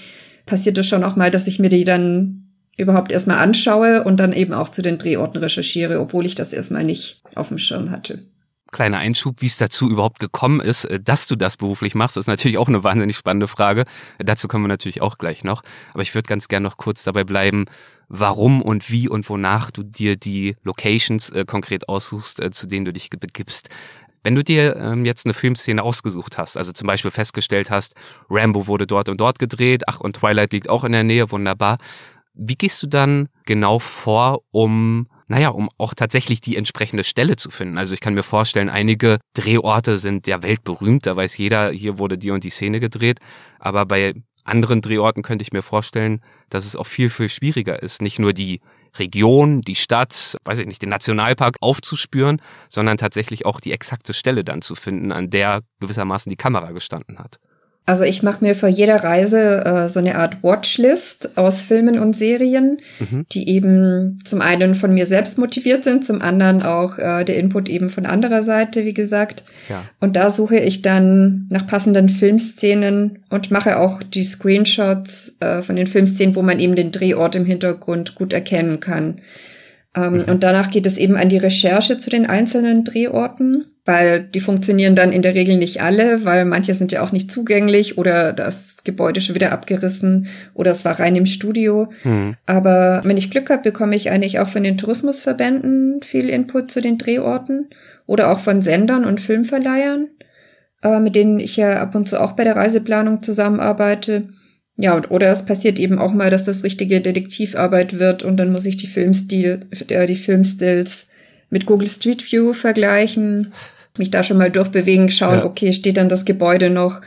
passiert 0.48 0.80
es 0.80 0.88
schon 0.88 1.04
auch 1.04 1.16
mal, 1.16 1.30
dass 1.30 1.46
ich 1.46 1.60
mir 1.60 1.70
die 1.70 1.84
dann 1.84 2.48
überhaupt 2.76 3.12
erstmal 3.12 3.38
anschaue 3.38 4.04
und 4.04 4.20
dann 4.20 4.34
eben 4.34 4.54
auch 4.54 4.70
zu 4.70 4.82
den 4.82 4.98
Drehorten 4.98 5.40
recherchiere, 5.40 6.00
obwohl 6.00 6.26
ich 6.26 6.34
das 6.34 6.54
erstmal 6.54 6.84
nicht 6.84 7.22
auf 7.36 7.50
dem 7.50 7.60
Schirm 7.60 7.92
hatte 7.92 8.24
kleiner 8.72 8.98
Einschub, 8.98 9.42
wie 9.42 9.48
es 9.48 9.58
dazu 9.58 9.90
überhaupt 9.90 10.20
gekommen 10.20 10.60
ist, 10.60 10.86
äh, 10.86 11.00
dass 11.00 11.28
du 11.28 11.36
das 11.36 11.58
beruflich 11.58 11.96
machst, 11.96 12.18
ist 12.18 12.28
natürlich 12.28 12.58
auch 12.58 12.68
eine 12.68 12.84
wahnsinnig 12.84 13.18
spannende 13.18 13.48
Frage. 13.48 13.86
Dazu 14.20 14.48
kommen 14.48 14.64
wir 14.64 14.70
natürlich 14.70 15.02
auch 15.02 15.18
gleich 15.18 15.44
noch. 15.44 15.62
Aber 15.94 16.04
ich 16.04 16.16
würde 16.16 16.28
ganz 16.28 16.48
gerne 16.48 16.68
noch 16.68 16.78
kurz 16.78 17.04
dabei 17.04 17.24
bleiben, 17.24 17.66
warum 18.08 18.62
und 18.62 18.90
wie 18.92 19.08
und 19.08 19.30
wonach 19.30 19.72
du 19.72 19.84
dir 19.84 20.18
die 20.18 20.56
Locations 20.64 21.30
äh, 21.30 21.46
konkret 21.46 21.88
aussuchst, 21.88 22.42
äh, 22.42 22.52
zu 22.52 22.68
denen 22.68 22.86
du 22.86 22.94
dich 22.94 23.10
begibst. 23.10 23.70
Wenn 24.24 24.36
du 24.36 24.44
dir 24.44 24.76
ähm, 24.76 25.06
jetzt 25.06 25.26
eine 25.26 25.34
Filmszene 25.34 25.82
ausgesucht 25.82 26.38
hast, 26.38 26.56
also 26.56 26.72
zum 26.74 26.88
Beispiel 26.88 27.10
festgestellt 27.10 27.72
hast, 27.72 27.96
Rambo 28.30 28.68
wurde 28.68 28.86
dort 28.86 29.10
und 29.10 29.20
dort 29.20 29.40
gedreht, 29.40 29.84
ach 29.88 30.00
und 30.00 30.18
Twilight 30.18 30.54
liegt 30.54 30.70
auch 30.70 30.84
in 30.84 30.92
der 30.92 31.04
Nähe, 31.04 31.32
wunderbar. 31.32 31.78
Wie 32.34 32.56
gehst 32.56 32.84
du 32.84 32.88
dann 32.88 33.30
genau 33.46 33.80
vor, 33.80 34.44
um 34.52 35.08
naja, 35.32 35.48
um 35.48 35.70
auch 35.78 35.94
tatsächlich 35.94 36.42
die 36.42 36.58
entsprechende 36.58 37.06
Stelle 37.06 37.38
zu 37.38 37.50
finden. 37.50 37.78
Also 37.78 37.94
ich 37.94 38.02
kann 38.02 38.14
mir 38.14 38.22
vorstellen, 38.22 38.68
einige 38.68 39.20
Drehorte 39.34 39.98
sind 39.98 40.28
ja 40.28 40.44
weltberühmt, 40.44 41.06
da 41.06 41.16
weiß 41.16 41.38
jeder, 41.38 41.72
hier 41.72 41.98
wurde 41.98 42.18
die 42.18 42.32
und 42.32 42.44
die 42.44 42.50
Szene 42.50 42.82
gedreht. 42.82 43.20
Aber 43.58 43.86
bei 43.86 44.14
anderen 44.44 44.82
Drehorten 44.82 45.24
könnte 45.24 45.44
ich 45.44 45.54
mir 45.54 45.62
vorstellen, 45.62 46.20
dass 46.50 46.66
es 46.66 46.76
auch 46.76 46.86
viel, 46.86 47.10
viel 47.10 47.30
schwieriger 47.30 47.82
ist, 47.82 48.02
nicht 48.02 48.20
nur 48.20 48.34
die 48.34 48.60
Region, 49.00 49.62
die 49.62 49.76
Stadt, 49.76 50.36
weiß 50.44 50.60
ich 50.60 50.68
nicht, 50.68 50.82
den 50.82 50.90
Nationalpark 50.90 51.56
aufzuspüren, 51.62 52.42
sondern 52.68 52.98
tatsächlich 52.98 53.46
auch 53.46 53.62
die 53.62 53.72
exakte 53.72 54.14
Stelle 54.14 54.44
dann 54.44 54.62
zu 54.62 54.76
finden, 54.76 55.14
an 55.14 55.30
der 55.30 55.62
gewissermaßen 55.80 56.30
die 56.30 56.36
Kamera 56.36 56.74
gestanden 56.74 57.20
hat. 57.20 57.40
Also 57.88 58.04
ich 58.04 58.22
mache 58.22 58.44
mir 58.46 58.56
vor 58.56 58.70
jeder 58.70 59.04
Reise 59.04 59.66
äh, 59.66 59.90
so 59.90 60.00
eine 60.00 60.16
Art 60.16 60.44
Watchlist 60.44 61.36
aus 61.36 61.64
Filmen 61.64 61.98
und 62.00 62.16
Serien, 62.16 62.78
mhm. 63.00 63.26
die 63.32 63.50
eben 63.50 64.20
zum 64.24 64.40
einen 64.40 64.76
von 64.76 64.94
mir 64.94 65.08
selbst 65.08 65.40
motiviert 65.40 65.84
sind, 65.84 66.06
zum 66.06 66.22
anderen 66.22 66.62
auch 66.62 67.00
äh, 67.00 67.24
der 67.24 67.38
Input 67.38 67.70
eben 67.70 67.90
von 67.90 68.06
anderer 68.06 68.44
Seite, 68.44 68.86
wie 68.86 68.94
gesagt. 68.94 69.44
Ja. 69.68 69.84
Und 70.00 70.16
da 70.16 70.30
suche 70.30 70.58
ich 70.58 70.84
dann 70.84 71.48
nach 71.50 71.66
passenden 71.66 72.08
Filmszenen 72.08 73.20
und 73.30 73.50
mache 73.50 73.80
auch 73.80 74.04
die 74.04 74.24
Screenshots 74.24 75.34
äh, 75.40 75.64
von 75.64 75.76
den 75.76 75.88
Filmszenen, 75.88 76.36
wo 76.36 76.44
man 76.44 76.60
eben 76.60 76.76
den 76.76 76.92
Drehort 76.92 77.36
im 77.36 77.46
Hintergrund 77.46 78.14
gut 78.14 78.32
erkennen 78.32 78.80
kann. 78.80 79.22
Ähm, 79.96 80.14
mhm. 80.14 80.24
Und 80.30 80.44
danach 80.44 80.70
geht 80.70 80.86
es 80.86 80.98
eben 80.98 81.16
an 81.16 81.30
die 81.30 81.38
Recherche 81.38 81.98
zu 81.98 82.10
den 82.12 82.28
einzelnen 82.28 82.84
Drehorten, 82.84 83.66
weil 83.92 84.24
die 84.24 84.40
funktionieren 84.40 84.96
dann 84.96 85.12
in 85.12 85.22
der 85.22 85.36
Regel 85.36 85.58
nicht 85.58 85.82
alle, 85.82 86.24
weil 86.24 86.46
manche 86.46 86.74
sind 86.76 86.94
ja 86.94 87.02
auch 87.02 87.12
nicht 87.12 87.30
zugänglich 87.30 87.98
oder 87.98 88.32
das 88.32 88.86
Gebäude 88.86 89.20
schon 89.20 89.36
wieder 89.36 89.52
abgerissen 89.52 90.28
oder 90.54 90.72
es 90.72 90.86
war 90.86 90.98
rein 90.98 91.18
im 91.18 91.26
Studio. 91.26 91.92
Mhm. 92.06 92.38
Aber 92.46 93.02
wenn 93.04 93.18
ich 93.18 93.32
Glück 93.32 93.50
habe, 93.50 93.64
bekomme 93.64 93.98
ich 93.98 94.10
eigentlich 94.10 94.40
auch 94.40 94.48
von 94.48 94.64
den 94.64 94.78
Tourismusverbänden 94.78 96.04
viel 96.04 96.30
Input 96.30 96.72
zu 96.72 96.80
den 96.80 96.98
Drehorten 96.98 97.68
oder 98.08 98.32
auch 98.32 98.40
von 98.40 98.62
Sendern 98.62 99.04
und 99.04 99.20
Filmverleihern, 99.20 100.08
äh, 100.84 101.02
mit 101.02 101.14
denen 101.14 101.42
ich 101.42 101.58
ja 101.58 101.82
ab 101.82 101.94
und 101.94 102.08
zu 102.08 102.22
auch 102.22 102.32
bei 102.32 102.46
der 102.46 102.56
Reiseplanung 102.56 103.22
zusammenarbeite. 103.24 104.30
Ja, 104.78 105.02
oder 105.10 105.32
es 105.32 105.44
passiert 105.44 105.80
eben 105.80 106.00
auch 106.00 106.14
mal, 106.14 106.30
dass 106.30 106.46
das 106.46 106.64
richtige 106.64 107.02
Detektivarbeit 107.02 108.00
wird 108.00 108.24
und 108.24 108.38
dann 108.38 108.54
muss 108.54 108.66
ich 108.66 108.78
die 108.78 108.88
Filmstil, 108.88 109.68
äh, 109.90 110.06
die 110.08 110.16
Filmstills 110.16 111.08
mit 111.50 111.66
Google 111.66 111.90
Street 111.90 112.32
View 112.32 112.54
vergleichen, 112.54 113.52
mich 113.98 114.12
da 114.12 114.24
schon 114.24 114.38
mal 114.38 114.52
durchbewegen, 114.52 115.10
schauen, 115.10 115.40
ja. 115.40 115.46
okay, 115.46 115.74
steht 115.74 115.98
dann 115.98 116.10
das 116.10 116.26
Gebäude 116.26 116.70
noch 116.70 117.02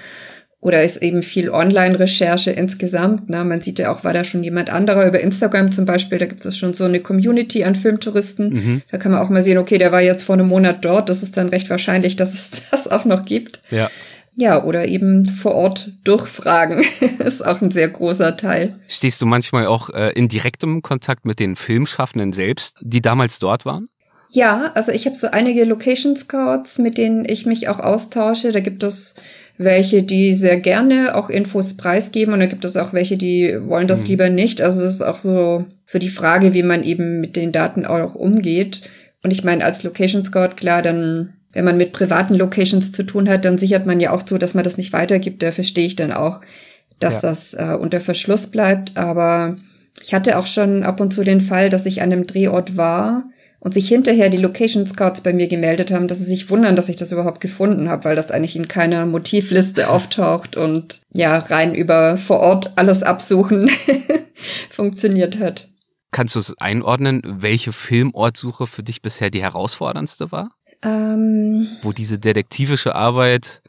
oder 0.64 0.83
ist 0.83 1.03
eben 1.03 1.23
viel 1.23 1.50
Online-Recherche 1.50 2.50
insgesamt. 2.50 3.25
Na, 3.29 3.45
man 3.45 3.61
sieht 3.61 3.79
ja 3.79 3.93
auch, 3.93 4.03
war 4.03 4.14
da 4.14 4.25
schon 4.25 4.43
jemand 4.43 4.71
anderer 4.71 5.07
über 5.07 5.21
Instagram 5.21 5.73
zum 5.73 5.85
Beispiel, 5.85 6.17
da 6.17 6.25
gibt 6.25 6.43
es 6.43 6.57
schon 6.57 6.73
so 6.73 6.85
eine 6.85 7.00
Community 7.00 7.64
an 7.64 7.75
Filmtouristen. 7.75 8.49
Mhm. 8.49 8.83
Da 8.91 8.97
kann 8.97 9.12
man 9.12 9.21
auch 9.21 9.29
mal 9.29 9.43
sehen, 9.43 9.59
okay, 9.59 9.76
der 9.76 9.93
war 9.93 10.00
jetzt 10.00 10.23
vor 10.23 10.35
einem 10.35 10.49
Monat 10.49 10.83
dort, 10.83 11.11
das 11.11 11.23
ist 11.23 11.37
dann 11.37 11.50
recht 11.50 11.69
wahrscheinlich, 11.69 12.17
dass 12.17 12.33
es 12.33 12.62
das 12.71 12.88
auch 12.88 13.05
noch 13.05 13.26
gibt. 13.26 13.61
Ja. 13.71 13.91
Ja, 14.37 14.64
oder 14.64 14.88
eben 14.88 15.26
vor 15.26 15.55
Ort 15.55 15.93
durchfragen. 16.03 16.83
ist 17.19 17.47
auch 17.47 17.61
ein 17.61 17.71
sehr 17.71 17.88
großer 17.88 18.37
Teil. 18.37 18.75
Stehst 18.88 19.23
du 19.23 19.26
manchmal 19.26 19.67
auch 19.67 19.91
äh, 19.91 20.11
in 20.12 20.29
direktem 20.29 20.83
Kontakt 20.83 21.25
mit 21.25 21.38
den 21.38 21.57
Filmschaffenden 21.57 22.33
selbst, 22.33 22.79
die 22.83 23.00
damals 23.00 23.38
dort 23.38 23.64
waren? 23.64 23.88
Ja, 24.35 24.73
also 24.75 24.91
ich 24.91 25.07
habe 25.07 25.14
so 25.14 25.29
einige 25.29 25.64
Location 25.64 26.17
Scouts, 26.17 26.79
mit 26.79 26.99
denen 26.99 27.25
ich 27.25 27.47
mich 27.47 27.69
auch 27.69 27.79
austausche. 27.79 28.50
Da 28.50 28.59
gibt 28.59 28.83
es 28.83 29.14
welche, 29.59 30.03
die 30.03 30.35
sehr 30.35 30.57
gerne 30.57 31.14
auch 31.14 31.31
Infos 31.31 31.76
preisgeben 31.76 32.35
und 32.35 32.41
da 32.41 32.47
gibt 32.47 32.64
es 32.64 32.76
auch 32.76 32.93
welche, 32.93 33.17
die 33.17 33.57
wollen 33.61 33.87
das 33.87 34.00
mhm. 34.00 34.07
lieber 34.07 34.31
nicht. 34.31 34.61
Also 34.61 34.83
es 34.83 34.95
ist 34.95 35.03
auch 35.03 35.19
so, 35.19 35.67
so 35.87 36.00
die 36.00 36.09
Frage, 36.09 36.53
wie 36.53 36.64
man 36.64 36.83
eben 36.83 37.21
mit 37.21 37.37
den 37.37 37.53
Daten 37.53 37.87
auch 37.87 38.17
umgeht. 38.17 38.83
Und 39.23 39.31
ich 39.31 39.45
meine, 39.45 39.64
als 39.64 39.85
Location 39.85 40.25
Scout, 40.25 40.57
klar, 40.57 40.83
dann 40.83 41.35
wenn 41.53 41.64
man 41.64 41.76
mit 41.76 41.93
privaten 41.93 42.35
Locations 42.35 42.91
zu 42.91 43.05
tun 43.05 43.29
hat, 43.29 43.45
dann 43.45 43.59
sichert 43.59 43.87
man 43.87 44.00
ja 44.00 44.11
auch 44.11 44.25
zu, 44.25 44.37
dass 44.37 44.55
man 44.55 44.64
das 44.64 44.76
nicht 44.76 44.93
weitergibt. 44.93 45.45
Da 45.45 45.53
verstehe 45.53 45.87
ich 45.87 45.95
dann 45.95 46.12
auch, 46.12 46.41
dass 46.99 47.14
ja. 47.14 47.21
das 47.21 47.55
äh, 47.55 47.76
unter 47.81 48.00
Verschluss 48.00 48.49
bleibt. 48.49 48.97
Aber 48.97 49.55
ich 50.03 50.12
hatte 50.12 50.37
auch 50.38 50.47
schon 50.49 50.83
ab 50.83 51.00
und 51.00 51.12
zu 51.12 51.23
den 51.23 51.41
Fall, 51.41 51.71
dass 51.71 51.87
ich 51.87 52.03
an 52.03 52.11
einem 52.11 52.26
Drehort 52.26 52.76
war 52.76 53.31
und 53.64 53.73
sich 53.73 53.88
hinterher 53.88 54.28
die 54.28 54.37
Location 54.37 54.87
Scouts 54.87 55.23
bei 55.23 55.33
mir 55.33 55.49
gemeldet 55.49 55.90
haben, 55.90 56.06
dass 56.06 56.18
sie 56.18 56.25
sich 56.25 56.50
wundern, 56.50 56.76
dass 56.76 56.90
ich 56.90 56.97
das 56.97 57.11
überhaupt 57.11 57.40
gefunden 57.40 57.88
habe, 57.88 58.04
weil 58.04 58.14
das 58.14 58.30
eigentlich 58.30 58.56
in 58.56 58.68
keiner 58.68 59.06
Motivliste 59.06 59.88
auftaucht 59.90 60.56
und 60.56 61.00
ja, 61.12 61.38
rein 61.38 61.75
über 61.75 62.16
vor 62.18 62.40
Ort 62.40 62.73
alles 62.76 63.02
absuchen 63.02 63.71
funktioniert 64.71 65.38
hat. 65.38 65.68
Kannst 66.11 66.37
du 66.37 66.38
es 66.38 66.56
einordnen, 66.59 67.23
welche 67.25 67.73
Filmortsuche 67.73 68.68
für 68.68 68.85
dich 68.85 69.02
bisher 69.02 69.30
die 69.30 69.42
herausforderndste 69.42 70.30
war? 70.30 70.50
Ähm, 70.83 71.66
Wo 71.83 71.92
diese 71.92 72.18
detektivische 72.18 72.94
Arbeit 72.94 73.62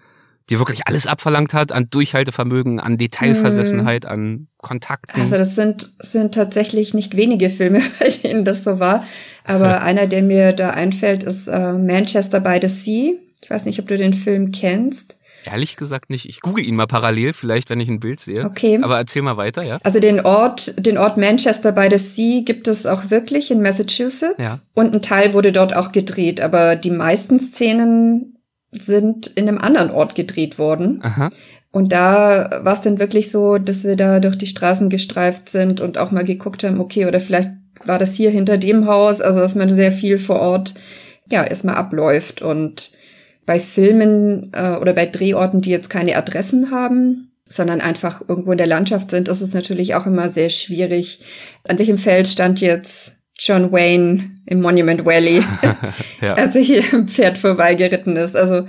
dir 0.50 0.60
wirklich 0.60 0.86
alles 0.86 1.08
abverlangt 1.08 1.54
hat 1.54 1.72
an 1.72 1.90
Durchhaltevermögen, 1.90 2.80
an 2.80 2.98
Detailversessenheit, 2.98 4.04
mh. 4.04 4.10
an 4.12 4.48
Kontakten. 4.58 5.22
Also 5.22 5.38
das 5.38 5.56
sind, 5.56 5.90
sind 6.00 6.36
tatsächlich 6.36 6.94
nicht 6.94 7.18
wenige 7.18 7.50
Filme, 7.50 7.82
bei 8.00 8.10
denen 8.10 8.46
das 8.46 8.64
so 8.64 8.80
war. 8.80 9.06
Aber 9.46 9.68
ja. 9.68 9.82
einer, 9.82 10.08
der 10.08 10.24
mir 10.24 10.54
da 10.54 10.72
einfällt, 10.72 11.24
ist 11.24 11.48
äh, 11.48 11.74
Manchester 11.74 12.40
by 12.40 12.60
the 12.62 12.68
Sea. 12.68 13.14
Ich 13.42 13.50
weiß 13.50 13.66
nicht, 13.66 13.80
ob 13.80 13.88
du 13.88 13.98
den 13.98 14.14
Film 14.14 14.52
kennst. 14.52 15.16
Ehrlich 15.46 15.76
gesagt 15.78 16.10
nicht. 16.10 16.28
Ich 16.28 16.42
google 16.42 16.66
ihn 16.66 16.76
mal 16.76 16.88
parallel, 16.88 17.32
vielleicht, 17.32 17.70
wenn 17.70 17.80
ich 17.80 17.88
ein 17.88 18.00
Bild 18.00 18.20
sehe. 18.20 18.44
Okay. 18.44 18.80
Aber 18.82 18.98
erzähl 18.98 19.22
mal 19.22 19.38
weiter, 19.38 19.64
ja. 19.64 19.78
Also 19.84 20.00
den 20.00 20.20
Ort, 20.20 20.74
den 20.84 20.98
Ort 20.98 21.18
Manchester 21.18 21.72
by 21.72 21.88
the 21.92 22.00
Sea 22.00 22.42
gibt 22.44 22.68
es 22.68 22.88
auch 22.88 23.12
wirklich 23.12 23.52
in 23.52 23.62
Massachusetts. 23.62 24.40
Ja. 24.40 24.60
Und 24.74 24.96
ein 24.96 25.04
Teil 25.04 25.34
wurde 25.34 25.52
dort 25.52 25.76
auch 25.76 25.92
gedreht. 25.92 26.42
Aber 26.42 26.76
die 26.76 26.90
meisten 26.90 27.40
Szenen 27.40 28.40
sind 28.72 29.28
in 29.28 29.48
einem 29.48 29.60
anderen 29.60 29.92
Ort 29.92 30.16
gedreht 30.16 30.58
worden. 30.58 31.00
Aha. 31.04 31.30
Und 31.72 31.92
da 31.92 32.62
war 32.64 32.74
es 32.74 32.82
dann 32.82 33.00
wirklich 33.00 33.30
so, 33.30 33.58
dass 33.58 33.84
wir 33.84 33.96
da 33.96 34.20
durch 34.20 34.38
die 34.38 34.48
Straßen 34.48 34.90
gestreift 34.90 35.50
sind 35.50 35.80
und 35.82 35.98
auch 35.98 36.10
mal 36.10 36.24
geguckt 36.24 36.64
haben, 36.64 36.80
okay, 36.80 37.06
oder 37.06 37.20
vielleicht 37.20 37.52
war 37.88 38.00
das 38.00 38.14
hier 38.14 38.30
hinter 38.30 38.58
dem 38.58 38.88
Haus, 38.88 39.22
also 39.22 39.40
dass 39.40 39.56
man 39.56 39.74
sehr 39.74 39.92
viel 39.92 40.18
vor 40.18 40.40
Ort 40.40 40.74
ja 41.32 41.44
erstmal 41.44 41.76
abläuft 41.76 42.42
und 42.42 42.92
bei 43.46 43.60
Filmen 43.60 44.52
äh, 44.54 44.78
oder 44.78 44.94
bei 44.94 45.06
Drehorten, 45.06 45.62
die 45.62 45.70
jetzt 45.70 45.90
keine 45.90 46.16
Adressen 46.16 46.72
haben, 46.72 47.32
sondern 47.46 47.80
einfach 47.80 48.22
irgendwo 48.28 48.52
in 48.52 48.58
der 48.58 48.68
Landschaft 48.68 49.12
sind, 49.12 49.28
ist 49.28 49.42
es 49.42 49.54
natürlich 49.54 49.94
auch 49.96 50.08
immer 50.08 50.30
sehr 50.30 50.50
schwierig. 50.50 51.24
An 51.68 51.78
welchem 51.78 52.00
Feld 52.00 52.28
stand 52.28 52.60
jetzt 52.60 53.14
John 53.38 53.72
Wayne 53.72 54.32
im 54.46 54.62
Monument 54.62 55.06
Valley, 55.06 55.44
ja. 56.22 56.34
als 56.36 56.56
er 56.56 56.62
hier 56.62 56.94
im 56.94 57.08
Pferd 57.08 57.38
vorbeigeritten 57.38 58.16
ist. 58.18 58.36
Also 58.36 58.68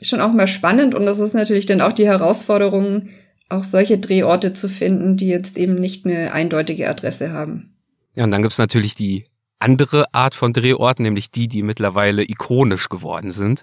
schon 0.00 0.20
auch 0.20 0.32
mal 0.32 0.48
spannend 0.48 0.94
und 0.94 1.06
das 1.06 1.20
ist 1.20 1.34
natürlich 1.34 1.66
dann 1.66 1.80
auch 1.80 1.92
die 1.92 2.06
Herausforderung, 2.06 3.10
auch 3.48 3.64
solche 3.64 3.98
Drehorte 3.98 4.52
zu 4.52 4.68
finden, 4.68 5.16
die 5.16 5.28
jetzt 5.28 5.56
eben 5.56 5.74
nicht 5.74 6.04
eine 6.04 6.32
eindeutige 6.32 6.88
Adresse 6.88 7.32
haben. 7.32 7.71
Ja, 8.14 8.24
und 8.24 8.30
dann 8.30 8.42
gibt's 8.42 8.58
natürlich 8.58 8.94
die 8.94 9.26
andere 9.58 10.12
Art 10.12 10.34
von 10.34 10.52
Drehorten, 10.52 11.04
nämlich 11.04 11.30
die, 11.30 11.48
die 11.48 11.62
mittlerweile 11.62 12.22
ikonisch 12.22 12.88
geworden 12.88 13.32
sind. 13.32 13.62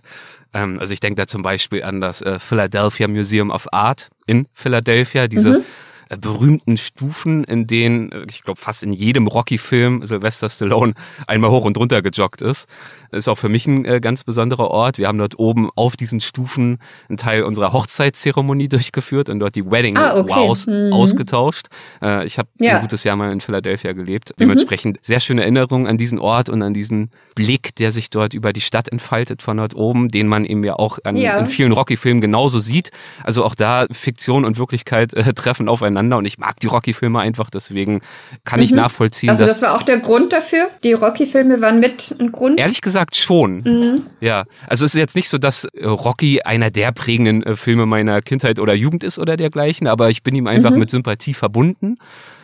Ähm, 0.53 0.79
also 0.79 0.93
ich 0.93 0.99
denke 0.99 1.21
da 1.21 1.27
zum 1.27 1.41
Beispiel 1.41 1.83
an 1.83 2.01
das 2.01 2.21
äh, 2.21 2.39
Philadelphia 2.39 3.07
Museum 3.07 3.51
of 3.51 3.67
Art 3.73 4.09
in 4.25 4.47
Philadelphia, 4.53 5.27
diese 5.27 5.59
mhm. 5.59 5.65
Äh, 6.09 6.17
berühmten 6.17 6.75
Stufen, 6.77 7.43
in 7.43 7.67
denen, 7.67 8.11
äh, 8.11 8.25
ich 8.27 8.41
glaube, 8.41 8.59
fast 8.59 8.81
in 8.81 8.91
jedem 8.91 9.27
Rocky-Film 9.27 10.03
Sylvester 10.05 10.49
Stallone 10.49 10.93
einmal 11.27 11.51
hoch 11.51 11.65
und 11.65 11.77
runter 11.77 12.01
gejoggt 12.01 12.41
ist. 12.41 12.67
Ist 13.11 13.27
auch 13.27 13.37
für 13.37 13.49
mich 13.49 13.67
ein 13.67 13.85
äh, 13.85 13.99
ganz 13.99 14.23
besonderer 14.23 14.69
Ort. 14.71 14.97
Wir 14.97 15.07
haben 15.07 15.17
dort 15.17 15.39
oben 15.39 15.69
auf 15.75 15.97
diesen 15.97 16.21
Stufen 16.21 16.79
einen 17.07 17.17
Teil 17.17 17.43
unserer 17.43 17.73
Hochzeitszeremonie 17.73 18.69
durchgeführt 18.69 19.29
und 19.29 19.39
dort 19.39 19.55
die 19.55 19.69
Wedding 19.69 19.97
ah, 19.97 20.17
okay. 20.17 20.33
Wows 20.35 20.67
mhm. 20.67 20.93
ausgetauscht. 20.93 21.67
Äh, 22.01 22.25
ich 22.25 22.37
habe 22.37 22.49
ja. 22.59 22.75
ein 22.75 22.81
gutes 22.81 23.03
Jahr 23.03 23.15
mal 23.15 23.31
in 23.31 23.41
Philadelphia 23.41 23.93
gelebt. 23.93 24.29
Mhm. 24.31 24.35
Dementsprechend 24.39 24.97
sehr 25.01 25.19
schöne 25.19 25.41
Erinnerungen 25.41 25.87
an 25.87 25.97
diesen 25.97 26.19
Ort 26.19 26.49
und 26.49 26.61
an 26.61 26.73
diesen 26.73 27.11
Blick, 27.35 27.75
der 27.75 27.91
sich 27.91 28.09
dort 28.09 28.33
über 28.33 28.53
die 28.53 28.61
Stadt 28.61 28.89
entfaltet 28.89 29.41
von 29.41 29.57
dort 29.57 29.75
oben, 29.75 30.09
den 30.09 30.27
man 30.27 30.45
eben 30.45 30.63
ja 30.63 30.75
auch 30.75 30.99
an, 31.03 31.15
ja. 31.15 31.39
in 31.39 31.47
vielen 31.47 31.71
Rocky-Filmen 31.71 32.21
genauso 32.21 32.59
sieht. 32.59 32.91
Also 33.23 33.43
auch 33.43 33.55
da 33.55 33.87
Fiktion 33.91 34.45
und 34.45 34.57
Wirklichkeit 34.57 35.13
äh, 35.13 35.33
treffen 35.33 35.69
aufeinander 35.69 36.17
und 36.17 36.25
ich 36.25 36.37
mag 36.37 36.59
die 36.59 36.67
Rocky-Filme 36.67 37.19
einfach, 37.19 37.49
deswegen 37.49 38.01
kann 38.43 38.59
mhm. 38.59 38.65
ich 38.65 38.71
nachvollziehen. 38.71 39.29
Also 39.29 39.45
das 39.45 39.61
war 39.61 39.75
auch 39.75 39.83
der 39.83 39.97
Grund 39.97 40.33
dafür? 40.33 40.69
Die 40.83 40.93
Rocky-Filme 40.93 41.61
waren 41.61 41.79
mit 41.79 42.15
ein 42.19 42.31
Grund? 42.31 42.59
Ehrlich 42.59 42.81
gesagt 42.81 42.98
schon. 43.13 43.57
Mhm. 43.57 44.01
Ja, 44.21 44.45
also 44.67 44.85
es 44.85 44.93
ist 44.93 44.99
jetzt 44.99 45.15
nicht 45.15 45.29
so, 45.29 45.37
dass 45.37 45.65
äh, 45.65 45.85
Rocky 45.85 46.41
einer 46.41 46.71
der 46.71 46.91
prägenden 46.91 47.43
äh, 47.43 47.55
Filme 47.55 47.85
meiner 47.85 48.21
Kindheit 48.21 48.59
oder 48.59 48.73
Jugend 48.73 49.03
ist 49.03 49.19
oder 49.19 49.37
dergleichen, 49.37 49.87
aber 49.87 50.09
ich 50.09 50.23
bin 50.23 50.35
ihm 50.35 50.47
einfach 50.47 50.71
mhm. 50.71 50.79
mit 50.79 50.89
Sympathie 50.89 51.33
verbunden 51.33 51.97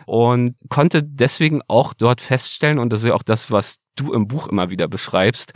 und 0.06 0.54
konnte 0.68 1.02
deswegen 1.02 1.62
auch 1.68 1.94
dort 1.94 2.20
feststellen, 2.20 2.78
und 2.78 2.92
das 2.92 3.00
ist 3.00 3.08
ja 3.08 3.14
auch 3.14 3.22
das, 3.22 3.50
was 3.50 3.78
du 3.96 4.12
im 4.12 4.28
Buch 4.28 4.46
immer 4.48 4.70
wieder 4.70 4.88
beschreibst, 4.88 5.52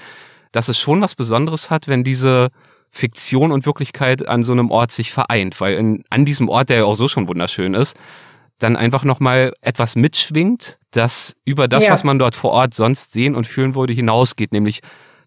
dass 0.53 0.69
es 0.69 0.79
schon 0.79 1.01
was 1.01 1.15
Besonderes 1.15 1.71
hat, 1.71 1.87
wenn 1.87 2.03
diese 2.03 2.49
Fiktion 2.91 3.53
und 3.53 3.67
Wirklichkeit 3.67 4.27
an 4.27 4.43
so 4.43 4.53
einem 4.53 4.71
Ort 4.71 4.91
sich 4.91 5.13
vereint, 5.13 5.61
weil 5.61 5.75
in, 5.75 6.05
an 6.11 6.25
diesem 6.25 6.49
Ort, 6.49 6.71
der 6.71 6.79
ja 6.79 6.85
auch 6.85 6.97
so 6.97 7.07
schon 7.07 7.29
wunderschön 7.29 7.75
ist, 7.75 7.97
dann 8.59 8.77
einfach 8.77 9.05
nochmal 9.05 9.53
etwas 9.61 9.95
mitschwingt, 9.95 10.80
das 10.91 11.35
über 11.45 11.69
das, 11.69 11.87
ja. 11.87 11.93
was 11.93 12.05
man 12.05 12.19
dort 12.19 12.37
vor 12.37 12.51
Ort 12.53 12.75
sonst 12.75 13.13
sehen 13.13 13.35
und 13.35 13.47
fühlen 13.47 13.75
würde, 13.75 13.93
hinausgeht, 13.93 14.53
nämlich 14.53 14.81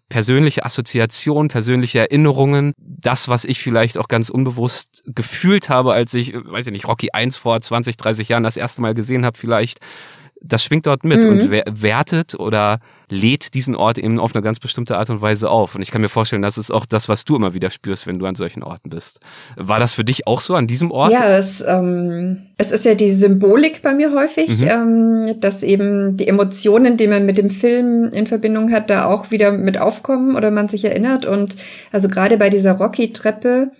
persönliche 0.08 0.64
Assoziationen, 0.64 1.48
persönliche 1.48 2.00
Erinnerungen, 2.00 2.72
das, 2.78 3.28
was 3.28 3.44
ich 3.44 3.60
vielleicht 3.60 3.98
auch 3.98 4.08
ganz 4.08 4.28
unbewusst 4.28 5.02
gefühlt 5.06 5.68
habe, 5.68 5.92
als 5.92 6.12
ich, 6.14 6.34
weiß 6.34 6.66
ich 6.66 6.72
nicht, 6.72 6.86
Rocky 6.86 7.10
1 7.12 7.36
vor 7.36 7.60
20, 7.60 7.96
30 7.96 8.28
Jahren 8.28 8.42
das 8.42 8.56
erste 8.56 8.82
Mal 8.82 8.94
gesehen 8.94 9.24
habe, 9.24 9.38
vielleicht 9.38 9.78
das 10.46 10.62
schwingt 10.62 10.86
dort 10.86 11.04
mit 11.04 11.24
mhm. 11.24 11.30
und 11.30 11.50
wertet 11.50 12.34
oder 12.34 12.78
lädt 13.08 13.54
diesen 13.54 13.74
Ort 13.74 13.98
eben 13.98 14.20
auf 14.20 14.34
eine 14.34 14.42
ganz 14.42 14.60
bestimmte 14.60 14.98
Art 14.98 15.08
und 15.08 15.22
Weise 15.22 15.48
auf. 15.48 15.74
Und 15.74 15.82
ich 15.82 15.90
kann 15.90 16.02
mir 16.02 16.08
vorstellen, 16.08 16.42
das 16.42 16.58
ist 16.58 16.70
auch 16.70 16.86
das, 16.86 17.08
was 17.08 17.24
du 17.24 17.36
immer 17.36 17.54
wieder 17.54 17.70
spürst, 17.70 18.06
wenn 18.06 18.18
du 18.18 18.26
an 18.26 18.34
solchen 18.34 18.62
Orten 18.62 18.90
bist. 18.90 19.20
War 19.56 19.78
das 19.78 19.94
für 19.94 20.04
dich 20.04 20.26
auch 20.26 20.40
so 20.40 20.54
an 20.54 20.66
diesem 20.66 20.90
Ort? 20.90 21.12
Ja, 21.12 21.26
es, 21.28 21.62
ähm, 21.66 22.42
es 22.58 22.70
ist 22.70 22.84
ja 22.84 22.94
die 22.94 23.10
Symbolik 23.10 23.82
bei 23.82 23.94
mir 23.94 24.12
häufig, 24.12 24.60
mhm. 24.60 24.68
ähm, 24.68 25.40
dass 25.40 25.62
eben 25.62 26.16
die 26.16 26.28
Emotionen, 26.28 26.96
die 26.96 27.06
man 27.06 27.24
mit 27.24 27.38
dem 27.38 27.50
Film 27.50 28.10
in 28.12 28.26
Verbindung 28.26 28.70
hat, 28.70 28.90
da 28.90 29.06
auch 29.06 29.30
wieder 29.30 29.52
mit 29.52 29.78
aufkommen 29.78 30.36
oder 30.36 30.50
man 30.50 30.68
sich 30.68 30.84
erinnert. 30.84 31.24
Und 31.24 31.56
also 31.90 32.08
gerade 32.08 32.36
bei 32.36 32.50
dieser 32.50 32.72
Rocky-Treppe, 32.72 33.70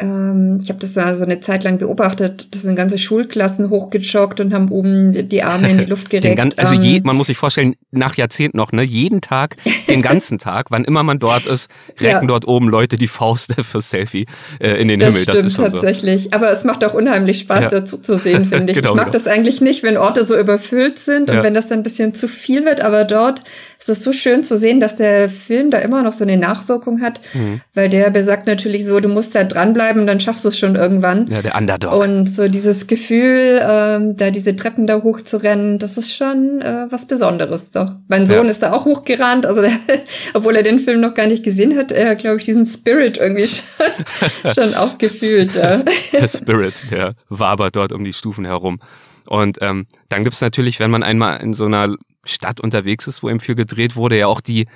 ich 0.00 0.68
habe 0.68 0.78
das 0.80 0.94
da 0.94 1.14
so 1.14 1.24
eine 1.24 1.40
Zeit 1.40 1.64
lang 1.64 1.78
beobachtet, 1.78 2.54
das 2.54 2.62
sind 2.62 2.74
ganze 2.74 2.98
Schulklassen 2.98 3.68
hochgejoggt 3.68 4.40
und 4.40 4.54
haben 4.54 4.70
oben 4.70 5.28
die 5.28 5.42
Arme 5.42 5.70
in 5.70 5.78
die 5.78 5.84
Luft 5.84 6.10
gereckt. 6.10 6.58
Also 6.58 6.74
je, 6.74 6.96
ähm, 6.96 7.02
man 7.04 7.16
muss 7.16 7.26
sich 7.26 7.36
vorstellen, 7.36 7.74
nach 7.90 8.16
Jahrzehnten 8.16 8.56
noch, 8.56 8.72
ne, 8.72 8.82
jeden 8.82 9.20
Tag, 9.20 9.56
den 9.88 10.00
ganzen 10.02 10.38
Tag, 10.40 10.70
wann 10.70 10.84
immer 10.84 11.02
man 11.02 11.18
dort 11.18 11.46
ist, 11.46 11.70
recken 12.00 12.22
ja. 12.22 12.26
dort 12.26 12.48
oben 12.48 12.68
Leute 12.68 12.96
die 12.96 13.08
Faust 13.08 13.54
fürs 13.62 13.90
Selfie 13.90 14.26
äh, 14.58 14.80
in 14.80 14.88
den 14.88 15.00
das 15.00 15.14
Himmel. 15.14 15.22
Stimmt, 15.22 15.44
das 15.44 15.52
schon 15.54 15.70
tatsächlich. 15.70 16.24
So. 16.24 16.30
Aber 16.32 16.50
es 16.50 16.64
macht 16.64 16.84
auch 16.84 16.94
unheimlich 16.94 17.40
Spaß, 17.40 17.64
ja. 17.64 17.70
dazu 17.70 17.98
zu 17.98 18.18
sehen, 18.18 18.46
finde 18.46 18.72
ich. 18.72 18.78
genau, 18.78 18.90
ich 18.90 18.96
mag 18.96 19.06
genau. 19.06 19.18
das 19.18 19.26
eigentlich 19.26 19.60
nicht, 19.60 19.82
wenn 19.82 19.96
Orte 19.96 20.24
so 20.24 20.38
überfüllt 20.38 20.98
sind 20.98 21.30
und 21.30 21.36
ja. 21.36 21.42
wenn 21.42 21.54
das 21.54 21.68
dann 21.68 21.80
ein 21.80 21.82
bisschen 21.82 22.14
zu 22.14 22.28
viel 22.28 22.64
wird, 22.64 22.80
aber 22.80 23.04
dort 23.04 23.42
ist 23.90 23.98
es 23.98 24.04
so 24.04 24.12
schön 24.12 24.44
zu 24.44 24.56
sehen, 24.56 24.80
dass 24.80 24.96
der 24.96 25.28
Film 25.28 25.70
da 25.70 25.78
immer 25.78 26.02
noch 26.02 26.12
so 26.12 26.24
eine 26.24 26.36
Nachwirkung 26.36 27.00
hat, 27.00 27.20
mhm. 27.34 27.60
weil 27.74 27.88
der 27.88 28.10
besagt 28.10 28.46
natürlich 28.46 28.86
so, 28.86 29.00
du 29.00 29.08
musst 29.08 29.34
da 29.34 29.44
dranbleiben, 29.44 30.06
dann 30.06 30.20
schaffst 30.20 30.44
du 30.44 30.48
es 30.48 30.58
schon 30.58 30.76
irgendwann. 30.76 31.26
Ja, 31.28 31.42
der 31.42 31.56
Underdog. 31.56 31.92
Und 31.92 32.26
so 32.26 32.48
dieses 32.48 32.86
Gefühl, 32.86 33.60
ähm, 33.62 34.16
da 34.16 34.30
diese 34.30 34.56
Treppen 34.56 34.86
da 34.86 35.02
hochzurennen, 35.02 35.78
das 35.78 35.98
ist 35.98 36.14
schon 36.14 36.60
äh, 36.62 36.86
was 36.90 37.06
Besonderes 37.06 37.70
doch. 37.72 37.96
Mein 38.08 38.26
Sohn 38.26 38.44
ja. 38.44 38.50
ist 38.50 38.62
da 38.62 38.72
auch 38.72 38.84
hochgerannt, 38.84 39.46
also 39.46 39.60
der, 39.60 39.72
obwohl 40.34 40.56
er 40.56 40.62
den 40.62 40.78
Film 40.78 41.00
noch 41.00 41.14
gar 41.14 41.26
nicht 41.26 41.44
gesehen 41.44 41.76
hat, 41.76 41.92
er 41.92 42.14
glaube 42.14 42.38
ich 42.38 42.44
diesen 42.44 42.66
Spirit 42.66 43.18
irgendwie 43.18 43.46
schon, 43.46 44.52
schon 44.54 44.74
auch 44.74 44.98
gefühlt. 44.98 45.54
Ja. 45.54 45.82
Der 46.12 46.28
Spirit, 46.28 46.74
der 46.90 47.14
wabert 47.28 47.76
dort 47.76 47.92
um 47.92 48.04
die 48.04 48.12
Stufen 48.12 48.44
herum. 48.44 48.78
Und 49.26 49.58
ähm, 49.60 49.86
dann 50.08 50.24
gibt's 50.24 50.40
natürlich, 50.40 50.80
wenn 50.80 50.90
man 50.90 51.02
einmal 51.02 51.40
in 51.40 51.54
so 51.54 51.66
einer 51.66 51.94
Stadt 52.24 52.60
unterwegs 52.60 53.06
ist, 53.06 53.22
wo 53.22 53.30
eben 53.30 53.40
viel 53.40 53.54
gedreht 53.54 53.96
wurde, 53.96 54.18
ja 54.18 54.26
auch 54.26 54.40
die 54.40 54.66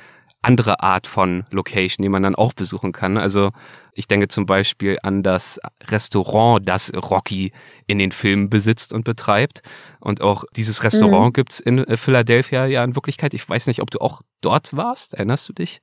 andere 0.45 0.81
Art 0.81 1.07
von 1.07 1.45
Location, 1.51 2.03
die 2.03 2.09
man 2.09 2.23
dann 2.23 2.35
auch 2.35 2.53
besuchen 2.53 2.93
kann. 2.93 3.17
Also 3.17 3.51
ich 3.95 4.07
denke 4.07 4.29
zum 4.29 4.47
Beispiel 4.47 4.99
an 5.03 5.23
das 5.23 5.59
Restaurant, 5.89 6.69
das 6.69 6.93
Rocky 6.95 7.53
in 7.87 7.99
den 7.99 8.13
Filmen 8.13 8.51
besitzt 8.51 8.93
und 8.93 9.05
betreibt. 9.05 9.63
Und 10.01 10.21
auch 10.21 10.45
dieses 10.55 10.83
Restaurant 10.85 11.29
mhm. 11.29 11.33
gibt's 11.33 11.61
in 11.61 11.85
Philadelphia 11.97 12.67
ja 12.67 12.85
in 12.85 12.95
Wirklichkeit. 12.95 13.33
Ich 13.35 13.49
weiß 13.49 13.67
nicht, 13.67 13.81
ob 13.81 13.91
du 13.91 14.01
auch 14.01 14.21
dort 14.43 14.77
warst. 14.77 15.15
Erinnerst 15.15 15.49
du 15.49 15.55
dich? 15.55 15.81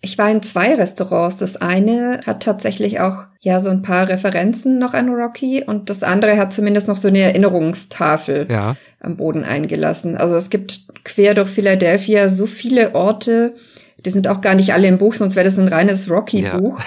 Ich 0.00 0.16
war 0.16 0.30
in 0.30 0.42
zwei 0.42 0.74
Restaurants. 0.74 1.38
Das 1.38 1.56
eine 1.56 2.20
hat 2.26 2.42
tatsächlich 2.42 3.00
auch 3.00 3.26
ja 3.40 3.60
so 3.60 3.70
ein 3.70 3.82
paar 3.82 4.08
Referenzen 4.08 4.78
noch 4.78 4.94
an 4.94 5.08
Rocky 5.08 5.64
und 5.64 5.90
das 5.90 6.02
andere 6.02 6.36
hat 6.36 6.52
zumindest 6.52 6.86
noch 6.86 6.96
so 6.96 7.08
eine 7.08 7.20
Erinnerungstafel 7.20 8.46
ja. 8.48 8.76
am 9.00 9.16
Boden 9.16 9.44
eingelassen. 9.44 10.16
Also 10.16 10.36
es 10.36 10.50
gibt 10.50 10.80
quer 11.04 11.34
durch 11.34 11.48
Philadelphia 11.48 12.28
so 12.28 12.46
viele 12.46 12.94
Orte, 12.94 13.54
die 14.04 14.10
sind 14.10 14.28
auch 14.28 14.40
gar 14.40 14.54
nicht 14.54 14.72
alle 14.72 14.86
im 14.86 14.98
Buch, 14.98 15.14
sonst 15.14 15.34
wäre 15.34 15.44
das 15.44 15.58
ein 15.58 15.66
reines 15.66 16.08
Rocky-Buch. 16.08 16.80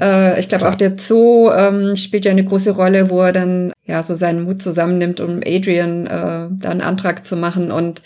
Ja. 0.00 0.30
äh, 0.36 0.40
ich 0.40 0.48
glaube 0.48 0.68
auch 0.68 0.76
der 0.76 0.96
Zoo 0.96 1.50
ähm, 1.50 1.96
spielt 1.96 2.24
ja 2.24 2.30
eine 2.30 2.44
große 2.44 2.70
Rolle, 2.70 3.10
wo 3.10 3.22
er 3.22 3.32
dann 3.32 3.72
ja 3.84 4.02
so 4.02 4.14
seinen 4.14 4.44
Mut 4.44 4.62
zusammennimmt, 4.62 5.20
um 5.20 5.40
Adrian 5.44 6.06
äh, 6.06 6.48
da 6.50 6.70
einen 6.70 6.80
Antrag 6.80 7.26
zu 7.26 7.36
machen 7.36 7.72
und 7.72 8.02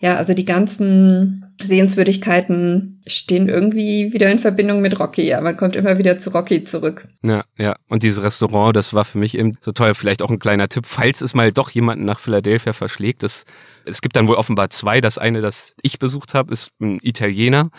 ja, 0.00 0.16
also 0.16 0.32
die 0.32 0.44
ganzen 0.44 1.47
Sehenswürdigkeiten 1.60 3.00
stehen 3.06 3.48
irgendwie 3.48 4.12
wieder 4.12 4.30
in 4.30 4.38
Verbindung 4.38 4.80
mit 4.80 4.98
Rocky. 4.98 5.26
Ja, 5.26 5.40
man 5.40 5.56
kommt 5.56 5.76
immer 5.76 5.98
wieder 5.98 6.18
zu 6.18 6.30
Rocky 6.30 6.64
zurück. 6.64 7.08
Ja, 7.22 7.44
ja. 7.56 7.76
Und 7.88 8.02
dieses 8.02 8.22
Restaurant, 8.22 8.76
das 8.76 8.94
war 8.94 9.04
für 9.04 9.18
mich 9.18 9.36
eben 9.36 9.56
so 9.60 9.72
toll. 9.72 9.94
Vielleicht 9.94 10.22
auch 10.22 10.30
ein 10.30 10.38
kleiner 10.38 10.68
Tipp, 10.68 10.86
falls 10.86 11.20
es 11.20 11.34
mal 11.34 11.52
doch 11.52 11.70
jemanden 11.70 12.04
nach 12.04 12.20
Philadelphia 12.20 12.72
verschlägt. 12.72 13.22
Das, 13.22 13.44
es 13.84 14.00
gibt 14.00 14.16
dann 14.16 14.28
wohl 14.28 14.36
offenbar 14.36 14.70
zwei. 14.70 15.00
Das 15.00 15.18
eine, 15.18 15.40
das 15.40 15.74
ich 15.82 15.98
besucht 15.98 16.34
habe, 16.34 16.52
ist 16.52 16.70
ein 16.80 16.98
Italiener. 17.02 17.70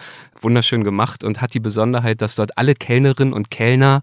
Wunderschön 0.41 0.83
gemacht 0.83 1.24
und 1.24 1.41
hat 1.41 1.53
die 1.53 1.59
Besonderheit, 1.59 2.21
dass 2.21 2.36
dort 2.36 2.57
alle 2.57 2.75
Kellnerinnen 2.75 3.33
und 3.33 3.50
Kellner 3.50 4.01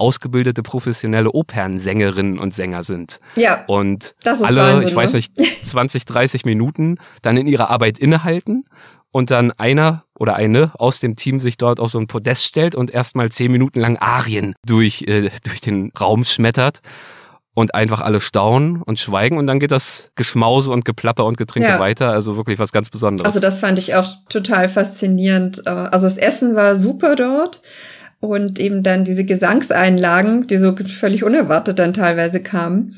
ausgebildete 0.00 0.62
professionelle 0.62 1.30
Opernsängerinnen 1.30 2.38
und 2.38 2.54
Sänger 2.54 2.82
sind. 2.82 3.20
Ja. 3.36 3.64
Und 3.66 4.14
alle, 4.24 4.60
Wahnsinn, 4.60 4.88
ich 4.88 4.96
weiß 4.96 5.12
ne? 5.12 5.18
nicht, 5.18 5.66
20, 5.66 6.06
30 6.06 6.44
Minuten 6.46 6.96
dann 7.20 7.36
in 7.36 7.46
ihrer 7.46 7.68
Arbeit 7.68 7.98
innehalten 7.98 8.64
und 9.12 9.30
dann 9.30 9.52
einer 9.52 10.04
oder 10.18 10.36
eine 10.36 10.72
aus 10.78 11.00
dem 11.00 11.16
Team 11.16 11.40
sich 11.40 11.56
dort 11.56 11.80
auf 11.80 11.90
so 11.90 11.98
ein 11.98 12.06
Podest 12.06 12.44
stellt 12.44 12.74
und 12.74 12.90
erstmal 12.90 13.30
zehn 13.30 13.50
Minuten 13.50 13.80
lang 13.80 13.96
Arien 13.98 14.54
durch, 14.66 15.02
äh, 15.02 15.30
durch 15.44 15.60
den 15.60 15.92
Raum 15.98 16.24
schmettert 16.24 16.80
und 17.54 17.74
einfach 17.74 18.00
alle 18.00 18.20
staunen 18.20 18.82
und 18.82 18.98
schweigen 18.98 19.36
und 19.36 19.46
dann 19.46 19.58
geht 19.58 19.72
das 19.72 20.10
Geschmause 20.14 20.70
und 20.70 20.84
Geplapper 20.84 21.24
und 21.24 21.36
Getränke 21.36 21.68
ja. 21.68 21.80
weiter. 21.80 22.10
Also 22.10 22.36
wirklich 22.36 22.58
was 22.58 22.72
ganz 22.72 22.90
Besonderes. 22.90 23.26
Also 23.26 23.40
das 23.40 23.60
fand 23.60 23.78
ich 23.78 23.94
auch 23.94 24.08
total 24.28 24.68
faszinierend. 24.68 25.62
Äh, 25.66 25.70
also 25.70 26.06
das 26.06 26.16
Essen 26.16 26.54
war 26.54 26.76
super 26.76 27.16
dort 27.16 27.60
und 28.20 28.58
eben 28.60 28.82
dann 28.82 29.04
diese 29.04 29.24
Gesangseinlagen, 29.24 30.46
die 30.46 30.58
so 30.58 30.76
völlig 30.76 31.24
unerwartet 31.24 31.78
dann 31.78 31.94
teilweise 31.94 32.42
kamen. 32.42 32.96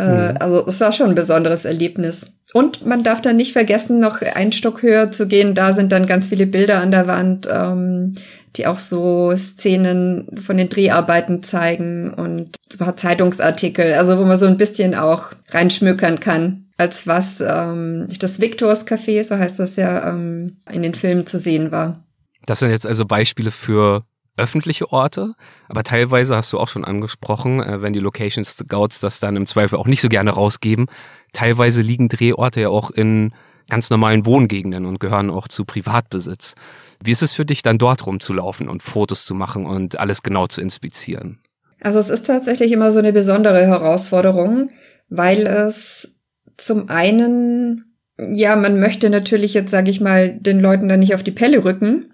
Äh, 0.00 0.32
mhm. 0.32 0.36
Also 0.40 0.66
es 0.66 0.80
war 0.80 0.92
schon 0.92 1.10
ein 1.10 1.14
besonderes 1.14 1.64
Erlebnis. 1.64 2.26
Und 2.52 2.84
man 2.86 3.04
darf 3.04 3.20
dann 3.20 3.36
nicht 3.36 3.52
vergessen, 3.52 4.00
noch 4.00 4.22
einen 4.22 4.52
Stock 4.52 4.82
höher 4.82 5.10
zu 5.10 5.28
gehen. 5.28 5.54
Da 5.54 5.74
sind 5.74 5.92
dann 5.92 6.06
ganz 6.06 6.28
viele 6.28 6.46
Bilder 6.46 6.80
an 6.80 6.90
der 6.90 7.06
Wand, 7.06 7.48
ähm, 7.50 8.14
die 8.56 8.66
auch 8.66 8.78
so 8.78 9.32
Szenen 9.36 10.40
von 10.40 10.56
den 10.56 10.68
Dreharbeiten 10.68 11.42
zeigen 11.42 12.12
und 12.12 12.56
so 12.68 12.76
ein 12.76 12.84
paar 12.84 12.96
Zeitungsartikel, 12.96 13.92
also 13.94 14.18
wo 14.18 14.24
man 14.24 14.40
so 14.40 14.46
ein 14.46 14.56
bisschen 14.56 14.96
auch 14.96 15.26
reinschmökern 15.50 16.18
kann, 16.18 16.66
als 16.76 17.06
was 17.06 17.40
ähm, 17.40 18.08
das 18.18 18.40
Victors 18.40 18.86
Café, 18.86 19.22
so 19.22 19.38
heißt 19.38 19.60
das 19.60 19.76
ja, 19.76 20.08
ähm, 20.08 20.56
in 20.68 20.82
den 20.82 20.94
Filmen 20.94 21.26
zu 21.26 21.38
sehen 21.38 21.70
war. 21.70 22.02
Das 22.46 22.58
sind 22.58 22.70
jetzt 22.70 22.86
also 22.86 23.04
Beispiele 23.04 23.52
für 23.52 24.02
öffentliche 24.40 24.90
Orte, 24.92 25.34
aber 25.68 25.82
teilweise 25.84 26.34
hast 26.34 26.52
du 26.52 26.58
auch 26.58 26.68
schon 26.68 26.84
angesprochen, 26.84 27.62
äh, 27.62 27.82
wenn 27.82 27.92
die 27.92 28.00
Location 28.00 28.44
Scouts 28.44 29.00
das 29.00 29.20
dann 29.20 29.36
im 29.36 29.46
Zweifel 29.46 29.78
auch 29.78 29.86
nicht 29.86 30.00
so 30.00 30.08
gerne 30.08 30.30
rausgeben, 30.30 30.86
teilweise 31.32 31.82
liegen 31.82 32.08
Drehorte 32.08 32.60
ja 32.62 32.68
auch 32.68 32.90
in 32.90 33.32
ganz 33.68 33.88
normalen 33.90 34.26
Wohngegenden 34.26 34.84
und 34.84 34.98
gehören 34.98 35.30
auch 35.30 35.46
zu 35.46 35.64
Privatbesitz. 35.64 36.54
Wie 37.02 37.12
ist 37.12 37.22
es 37.22 37.32
für 37.32 37.44
dich 37.44 37.62
dann 37.62 37.78
dort 37.78 38.04
rumzulaufen 38.06 38.68
und 38.68 38.82
Fotos 38.82 39.24
zu 39.24 39.34
machen 39.34 39.64
und 39.64 39.98
alles 39.98 40.22
genau 40.22 40.46
zu 40.46 40.60
inspizieren? 40.60 41.38
Also 41.80 41.98
es 41.98 42.10
ist 42.10 42.26
tatsächlich 42.26 42.72
immer 42.72 42.90
so 42.90 42.98
eine 42.98 43.12
besondere 43.12 43.66
Herausforderung, 43.66 44.70
weil 45.08 45.46
es 45.46 46.14
zum 46.58 46.90
einen, 46.90 47.96
ja, 48.18 48.54
man 48.56 48.80
möchte 48.80 49.08
natürlich 49.08 49.54
jetzt, 49.54 49.70
sage 49.70 49.90
ich 49.90 50.00
mal, 50.00 50.30
den 50.30 50.60
Leuten 50.60 50.88
dann 50.88 51.00
nicht 51.00 51.14
auf 51.14 51.22
die 51.22 51.30
Pelle 51.30 51.64
rücken 51.64 52.12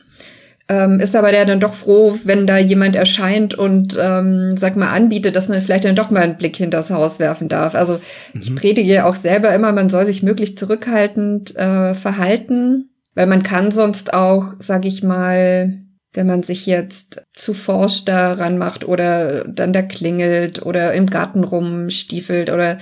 ähm, 0.68 0.98
ist 0.98 1.14
aber 1.14 1.30
der 1.30 1.44
dann 1.44 1.60
doch 1.60 1.74
froh, 1.74 2.18
wenn 2.24 2.46
da 2.46 2.58
jemand 2.58 2.96
erscheint 2.96 3.54
und, 3.54 3.96
ähm, 4.00 4.56
sag 4.56 4.76
mal, 4.76 4.90
anbietet, 4.90 5.36
dass 5.36 5.48
man 5.48 5.60
vielleicht 5.62 5.84
dann 5.84 5.94
doch 5.94 6.10
mal 6.10 6.22
einen 6.22 6.36
Blick 6.36 6.56
hinters 6.56 6.90
Haus 6.90 7.18
werfen 7.18 7.48
darf. 7.48 7.74
Also 7.74 8.00
mhm. 8.32 8.40
ich 8.40 8.54
predige 8.54 9.04
auch 9.04 9.14
selber 9.14 9.54
immer, 9.54 9.72
man 9.72 9.88
soll 9.88 10.06
sich 10.06 10.22
möglichst 10.22 10.58
zurückhaltend 10.58 11.54
äh, 11.56 11.94
verhalten, 11.94 12.90
weil 13.14 13.26
man 13.26 13.44
kann 13.44 13.70
sonst 13.70 14.12
auch, 14.12 14.54
sag 14.58 14.84
ich 14.86 15.04
mal, 15.04 15.78
wenn 16.14 16.26
man 16.26 16.42
sich 16.42 16.66
jetzt 16.66 17.22
zu 17.34 17.54
forsch 17.54 18.04
daran 18.04 18.58
macht 18.58 18.86
oder 18.88 19.44
dann 19.44 19.72
da 19.72 19.82
klingelt 19.82 20.64
oder 20.64 20.94
im 20.94 21.06
Garten 21.06 21.44
rumstiefelt 21.44 22.50
oder 22.50 22.78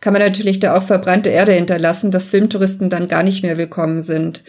kann 0.00 0.12
man 0.12 0.22
natürlich 0.22 0.60
da 0.60 0.76
auch 0.76 0.84
verbrannte 0.84 1.30
Erde 1.30 1.52
hinterlassen, 1.52 2.10
dass 2.10 2.28
Filmtouristen 2.28 2.90
dann 2.90 3.08
gar 3.08 3.22
nicht 3.22 3.42
mehr 3.42 3.56
willkommen 3.56 4.02
sind. 4.02 4.42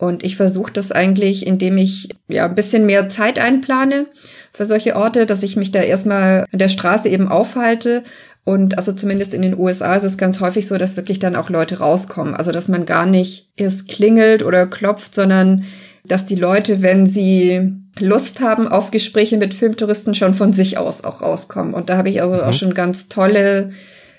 Und 0.00 0.24
ich 0.24 0.36
versuche 0.36 0.72
das 0.72 0.92
eigentlich, 0.92 1.46
indem 1.46 1.76
ich 1.76 2.08
ja 2.26 2.46
ein 2.46 2.54
bisschen 2.54 2.86
mehr 2.86 3.10
Zeit 3.10 3.38
einplane 3.38 4.06
für 4.50 4.64
solche 4.64 4.96
Orte, 4.96 5.26
dass 5.26 5.42
ich 5.42 5.56
mich 5.56 5.72
da 5.72 5.82
erstmal 5.82 6.46
an 6.50 6.58
der 6.58 6.70
Straße 6.70 7.06
eben 7.06 7.28
aufhalte. 7.28 8.02
Und 8.44 8.78
also 8.78 8.94
zumindest 8.94 9.34
in 9.34 9.42
den 9.42 9.58
USA 9.58 9.94
ist 9.96 10.04
es 10.04 10.16
ganz 10.16 10.40
häufig 10.40 10.66
so, 10.66 10.78
dass 10.78 10.96
wirklich 10.96 11.18
dann 11.18 11.36
auch 11.36 11.50
Leute 11.50 11.80
rauskommen. 11.80 12.34
Also 12.34 12.50
dass 12.50 12.66
man 12.66 12.86
gar 12.86 13.04
nicht 13.04 13.50
erst 13.56 13.88
klingelt 13.88 14.42
oder 14.42 14.66
klopft, 14.66 15.14
sondern 15.14 15.64
dass 16.06 16.24
die 16.24 16.34
Leute, 16.34 16.80
wenn 16.80 17.06
sie 17.06 17.70
Lust 17.98 18.40
haben 18.40 18.68
auf 18.68 18.90
Gespräche 18.90 19.36
mit 19.36 19.52
Filmtouristen, 19.52 20.14
schon 20.14 20.32
von 20.32 20.54
sich 20.54 20.78
aus 20.78 21.04
auch 21.04 21.20
rauskommen. 21.20 21.74
Und 21.74 21.90
da 21.90 21.98
habe 21.98 22.08
ich 22.08 22.22
also 22.22 22.36
mhm. 22.36 22.40
auch 22.40 22.54
schon 22.54 22.72
ganz 22.72 23.08
tolle 23.08 23.72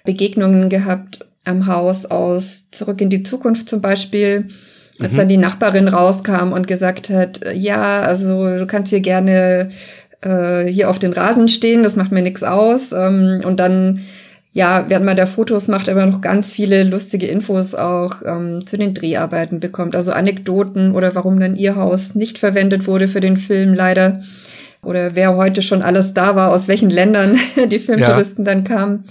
Begegnungen 0.05 0.69
gehabt 0.69 1.25
am 1.43 1.65
Haus 1.65 2.05
aus 2.05 2.69
Zurück 2.69 3.01
in 3.01 3.09
die 3.09 3.23
Zukunft 3.23 3.67
zum 3.67 3.81
Beispiel 3.81 4.49
als 4.99 5.13
mhm. 5.13 5.17
dann 5.17 5.29
die 5.29 5.37
Nachbarin 5.37 5.87
rauskam 5.87 6.51
und 6.51 6.67
gesagt 6.67 7.09
hat, 7.09 7.41
ja, 7.53 8.01
also 8.01 8.57
du 8.57 8.67
kannst 8.67 8.89
hier 8.89 8.99
gerne 8.99 9.69
äh, 10.21 10.65
hier 10.65 10.89
auf 10.89 10.99
den 10.99 11.13
Rasen 11.13 11.47
stehen, 11.47 11.83
das 11.83 11.95
macht 11.95 12.11
mir 12.11 12.21
nichts 12.21 12.43
aus. 12.43 12.91
Ähm, 12.91 13.39
und 13.43 13.59
dann 13.59 14.01
ja, 14.53 14.85
während 14.89 15.05
man 15.05 15.15
da 15.15 15.25
Fotos 15.25 15.69
macht, 15.69 15.87
aber 15.87 16.05
noch 16.05 16.19
ganz 16.19 16.51
viele 16.51 16.83
lustige 16.83 17.25
Infos 17.25 17.73
auch 17.73 18.15
ähm, 18.25 18.65
zu 18.65 18.77
den 18.77 18.93
Dreharbeiten 18.93 19.61
bekommt. 19.61 19.95
Also 19.95 20.11
Anekdoten 20.11 20.91
oder 20.91 21.15
warum 21.15 21.39
dann 21.39 21.55
ihr 21.55 21.77
Haus 21.77 22.15
nicht 22.15 22.37
verwendet 22.37 22.85
wurde 22.85 23.07
für 23.07 23.21
den 23.21 23.37
Film 23.37 23.73
leider. 23.73 24.21
Oder 24.83 25.15
wer 25.15 25.37
heute 25.37 25.61
schon 25.61 25.81
alles 25.81 26.13
da 26.13 26.35
war, 26.35 26.51
aus 26.51 26.67
welchen 26.67 26.89
Ländern 26.89 27.39
die 27.71 27.79
Filmtouristen 27.79 28.45
ja. 28.45 28.53
dann 28.53 28.63
kamen. 28.65 29.03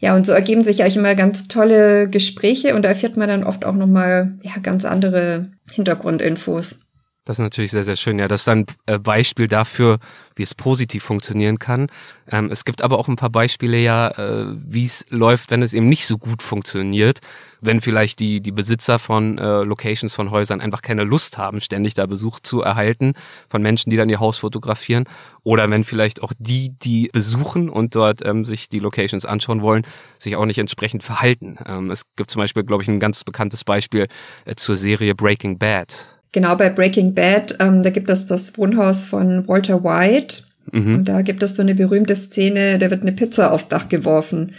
Ja, 0.00 0.14
und 0.14 0.26
so 0.26 0.32
ergeben 0.32 0.62
sich 0.62 0.82
eigentlich 0.82 0.96
immer 0.96 1.14
ganz 1.14 1.48
tolle 1.48 2.08
Gespräche 2.08 2.74
und 2.74 2.82
da 2.82 2.88
erfährt 2.88 3.16
man 3.16 3.28
dann 3.28 3.44
oft 3.44 3.64
auch 3.64 3.74
nochmal 3.74 4.38
ja, 4.42 4.52
ganz 4.60 4.84
andere 4.84 5.50
Hintergrundinfos. 5.72 6.78
Das 7.24 7.38
ist 7.38 7.42
natürlich 7.42 7.70
sehr, 7.70 7.84
sehr 7.84 7.96
schön. 7.96 8.18
Ja, 8.18 8.28
das 8.28 8.42
ist 8.42 8.48
ein 8.48 8.66
äh, 8.84 8.98
Beispiel 8.98 9.48
dafür, 9.48 9.98
wie 10.36 10.42
es 10.42 10.54
positiv 10.54 11.04
funktionieren 11.04 11.58
kann. 11.58 11.86
Ähm, 12.30 12.50
es 12.50 12.66
gibt 12.66 12.82
aber 12.82 12.98
auch 12.98 13.08
ein 13.08 13.16
paar 13.16 13.30
Beispiele 13.30 13.78
ja, 13.78 14.10
äh, 14.10 14.54
wie 14.54 14.84
es 14.84 15.06
läuft, 15.08 15.50
wenn 15.50 15.62
es 15.62 15.72
eben 15.72 15.88
nicht 15.88 16.06
so 16.06 16.18
gut 16.18 16.42
funktioniert. 16.42 17.20
Wenn 17.64 17.80
vielleicht 17.80 18.20
die, 18.20 18.40
die 18.40 18.52
Besitzer 18.52 18.98
von 18.98 19.38
äh, 19.38 19.62
Locations 19.62 20.12
von 20.12 20.30
Häusern 20.30 20.60
einfach 20.60 20.82
keine 20.82 21.04
Lust 21.04 21.38
haben, 21.38 21.60
ständig 21.60 21.94
da 21.94 22.06
Besuch 22.06 22.40
zu 22.40 22.62
erhalten 22.62 23.14
von 23.48 23.62
Menschen, 23.62 23.90
die 23.90 23.96
dann 23.96 24.08
ihr 24.08 24.20
Haus 24.20 24.38
fotografieren. 24.38 25.04
Oder 25.42 25.70
wenn 25.70 25.84
vielleicht 25.84 26.22
auch 26.22 26.32
die, 26.38 26.74
die 26.82 27.10
besuchen 27.12 27.68
und 27.68 27.94
dort 27.94 28.24
ähm, 28.24 28.44
sich 28.44 28.68
die 28.68 28.78
Locations 28.78 29.24
anschauen 29.24 29.62
wollen, 29.62 29.86
sich 30.18 30.36
auch 30.36 30.46
nicht 30.46 30.58
entsprechend 30.58 31.02
verhalten. 31.02 31.58
Ähm, 31.66 31.90
es 31.90 32.04
gibt 32.16 32.30
zum 32.30 32.40
Beispiel, 32.40 32.64
glaube 32.64 32.82
ich, 32.82 32.88
ein 32.88 33.00
ganz 33.00 33.24
bekanntes 33.24 33.64
Beispiel 33.64 34.08
äh, 34.44 34.54
zur 34.54 34.76
Serie 34.76 35.14
Breaking 35.14 35.58
Bad 35.58 36.06
Genau, 36.34 36.56
bei 36.56 36.68
Breaking 36.68 37.14
Bad, 37.14 37.54
ähm, 37.60 37.84
da 37.84 37.90
gibt 37.90 38.10
es 38.10 38.26
das 38.26 38.58
Wohnhaus 38.58 39.06
von 39.06 39.46
Walter 39.46 39.84
White. 39.84 40.42
Mhm. 40.72 40.96
Und 40.96 41.04
da 41.04 41.22
gibt 41.22 41.44
es 41.44 41.54
so 41.54 41.62
eine 41.62 41.76
berühmte 41.76 42.16
Szene, 42.16 42.76
da 42.78 42.90
wird 42.90 43.02
eine 43.02 43.12
Pizza 43.12 43.52
aufs 43.52 43.68
Dach 43.68 43.88
geworfen. 43.88 44.52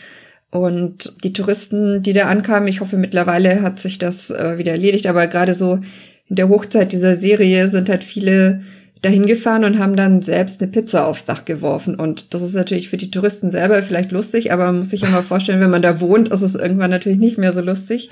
Und 0.55 1.13
die 1.23 1.33
Touristen, 1.33 2.01
die 2.01 2.13
da 2.13 2.27
ankamen, 2.27 2.69
ich 2.69 2.79
hoffe 2.79 2.95
mittlerweile 2.95 3.61
hat 3.61 3.77
sich 3.77 3.97
das 3.97 4.29
äh, 4.29 4.57
wieder 4.57 4.71
erledigt, 4.71 5.05
aber 5.05 5.27
gerade 5.27 5.53
so 5.53 5.79
in 6.27 6.37
der 6.37 6.47
Hochzeit 6.47 6.93
dieser 6.93 7.17
Serie 7.17 7.67
sind 7.67 7.89
halt 7.89 8.03
viele 8.03 8.61
dahin 9.01 9.25
gefahren 9.25 9.65
und 9.65 9.77
haben 9.77 9.95
dann 9.95 10.21
selbst 10.21 10.61
eine 10.61 10.71
Pizza 10.71 11.05
aufs 11.05 11.25
Dach 11.25 11.45
geworfen. 11.45 11.95
Und 11.95 12.33
das 12.33 12.41
ist 12.41 12.55
natürlich 12.55 12.89
für 12.89 12.97
die 12.97 13.11
Touristen 13.11 13.51
selber 13.51 13.83
vielleicht 13.83 14.11
lustig, 14.11 14.53
aber 14.53 14.65
man 14.65 14.79
muss 14.79 14.91
sich 14.91 15.03
immer 15.03 15.21
vorstellen, 15.21 15.59
wenn 15.59 15.69
man 15.69 15.81
da 15.81 15.99
wohnt, 15.99 16.29
ist 16.29 16.41
es 16.41 16.55
irgendwann 16.55 16.89
natürlich 16.89 17.19
nicht 17.19 17.37
mehr 17.37 17.53
so 17.53 17.61
lustig. 17.61 18.09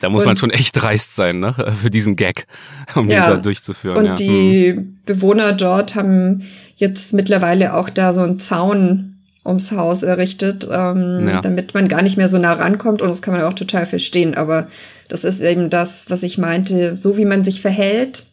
Da 0.00 0.10
muss 0.10 0.22
und, 0.22 0.26
man 0.26 0.36
schon 0.36 0.50
echt 0.50 0.76
dreist 0.76 1.16
sein, 1.16 1.40
ne? 1.40 1.54
Für 1.82 1.90
diesen 1.90 2.16
Gag, 2.16 2.46
um 2.94 3.08
ja, 3.08 3.28
den 3.28 3.36
da 3.36 3.42
durchzuführen. 3.42 3.96
Und 3.96 4.04
ja. 4.04 4.14
die 4.14 4.74
hm. 4.76 4.98
Bewohner 5.06 5.54
dort 5.54 5.94
haben 5.94 6.42
jetzt 6.76 7.14
mittlerweile 7.14 7.74
auch 7.74 7.88
da 7.88 8.12
so 8.12 8.20
einen 8.20 8.38
Zaun 8.38 9.15
ums 9.46 9.72
Haus 9.72 10.02
errichtet, 10.02 10.68
ähm, 10.70 11.28
ja. 11.28 11.40
damit 11.40 11.74
man 11.74 11.88
gar 11.88 12.02
nicht 12.02 12.16
mehr 12.16 12.28
so 12.28 12.38
nah 12.38 12.52
rankommt. 12.52 13.02
Und 13.02 13.08
das 13.08 13.22
kann 13.22 13.34
man 13.34 13.44
auch 13.44 13.54
total 13.54 13.86
verstehen. 13.86 14.34
Aber 14.34 14.68
das 15.08 15.24
ist 15.24 15.40
eben 15.40 15.70
das, 15.70 16.06
was 16.08 16.22
ich 16.22 16.38
meinte. 16.38 16.96
So 16.96 17.16
wie 17.16 17.24
man 17.24 17.44
sich 17.44 17.60
verhält, 17.60 18.26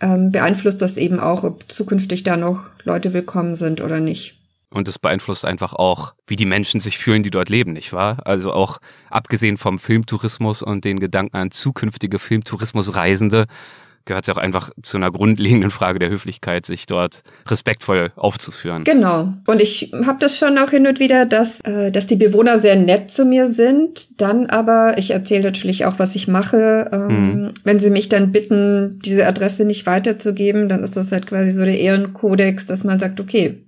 ähm, 0.00 0.32
beeinflusst 0.32 0.82
das 0.82 0.96
eben 0.96 1.20
auch, 1.20 1.44
ob 1.44 1.70
zukünftig 1.70 2.22
da 2.22 2.36
noch 2.36 2.68
Leute 2.84 3.12
willkommen 3.12 3.56
sind 3.56 3.80
oder 3.80 4.00
nicht. 4.00 4.36
Und 4.70 4.88
es 4.88 4.98
beeinflusst 4.98 5.44
einfach 5.44 5.72
auch, 5.72 6.14
wie 6.26 6.34
die 6.34 6.46
Menschen 6.46 6.80
sich 6.80 6.98
fühlen, 6.98 7.22
die 7.22 7.30
dort 7.30 7.48
leben, 7.48 7.72
nicht 7.72 7.92
wahr? 7.92 8.26
Also 8.26 8.52
auch 8.52 8.80
abgesehen 9.08 9.56
vom 9.56 9.78
Filmtourismus 9.78 10.62
und 10.62 10.84
den 10.84 10.98
Gedanken 10.98 11.36
an 11.36 11.52
zukünftige 11.52 12.18
Filmtourismusreisende, 12.18 13.46
gehört 14.04 14.24
es 14.24 14.28
ja 14.28 14.34
auch 14.34 14.42
einfach 14.42 14.70
zu 14.82 14.96
einer 14.96 15.10
grundlegenden 15.10 15.70
Frage 15.70 15.98
der 15.98 16.10
Höflichkeit, 16.10 16.66
sich 16.66 16.86
dort 16.86 17.22
respektvoll 17.46 18.12
aufzuführen. 18.16 18.84
Genau. 18.84 19.32
Und 19.46 19.62
ich 19.62 19.92
habe 20.04 20.18
das 20.20 20.38
schon 20.38 20.58
auch 20.58 20.70
hin 20.70 20.86
und 20.86 21.00
wieder, 21.00 21.26
dass, 21.26 21.60
äh, 21.60 21.90
dass 21.90 22.06
die 22.06 22.16
Bewohner 22.16 22.58
sehr 22.58 22.76
nett 22.76 23.10
zu 23.10 23.24
mir 23.24 23.50
sind. 23.50 24.20
Dann 24.20 24.46
aber, 24.46 24.98
ich 24.98 25.10
erzähle 25.10 25.44
natürlich 25.44 25.86
auch, 25.86 25.98
was 25.98 26.14
ich 26.16 26.28
mache. 26.28 26.90
Ähm, 26.92 27.08
mhm. 27.08 27.50
Wenn 27.64 27.80
sie 27.80 27.90
mich 27.90 28.08
dann 28.08 28.32
bitten, 28.32 29.00
diese 29.04 29.26
Adresse 29.26 29.64
nicht 29.64 29.86
weiterzugeben, 29.86 30.68
dann 30.68 30.82
ist 30.82 30.96
das 30.96 31.12
halt 31.12 31.26
quasi 31.26 31.52
so 31.52 31.64
der 31.64 31.78
Ehrenkodex, 31.78 32.66
dass 32.66 32.84
man 32.84 32.98
sagt, 32.98 33.20
okay, 33.20 33.64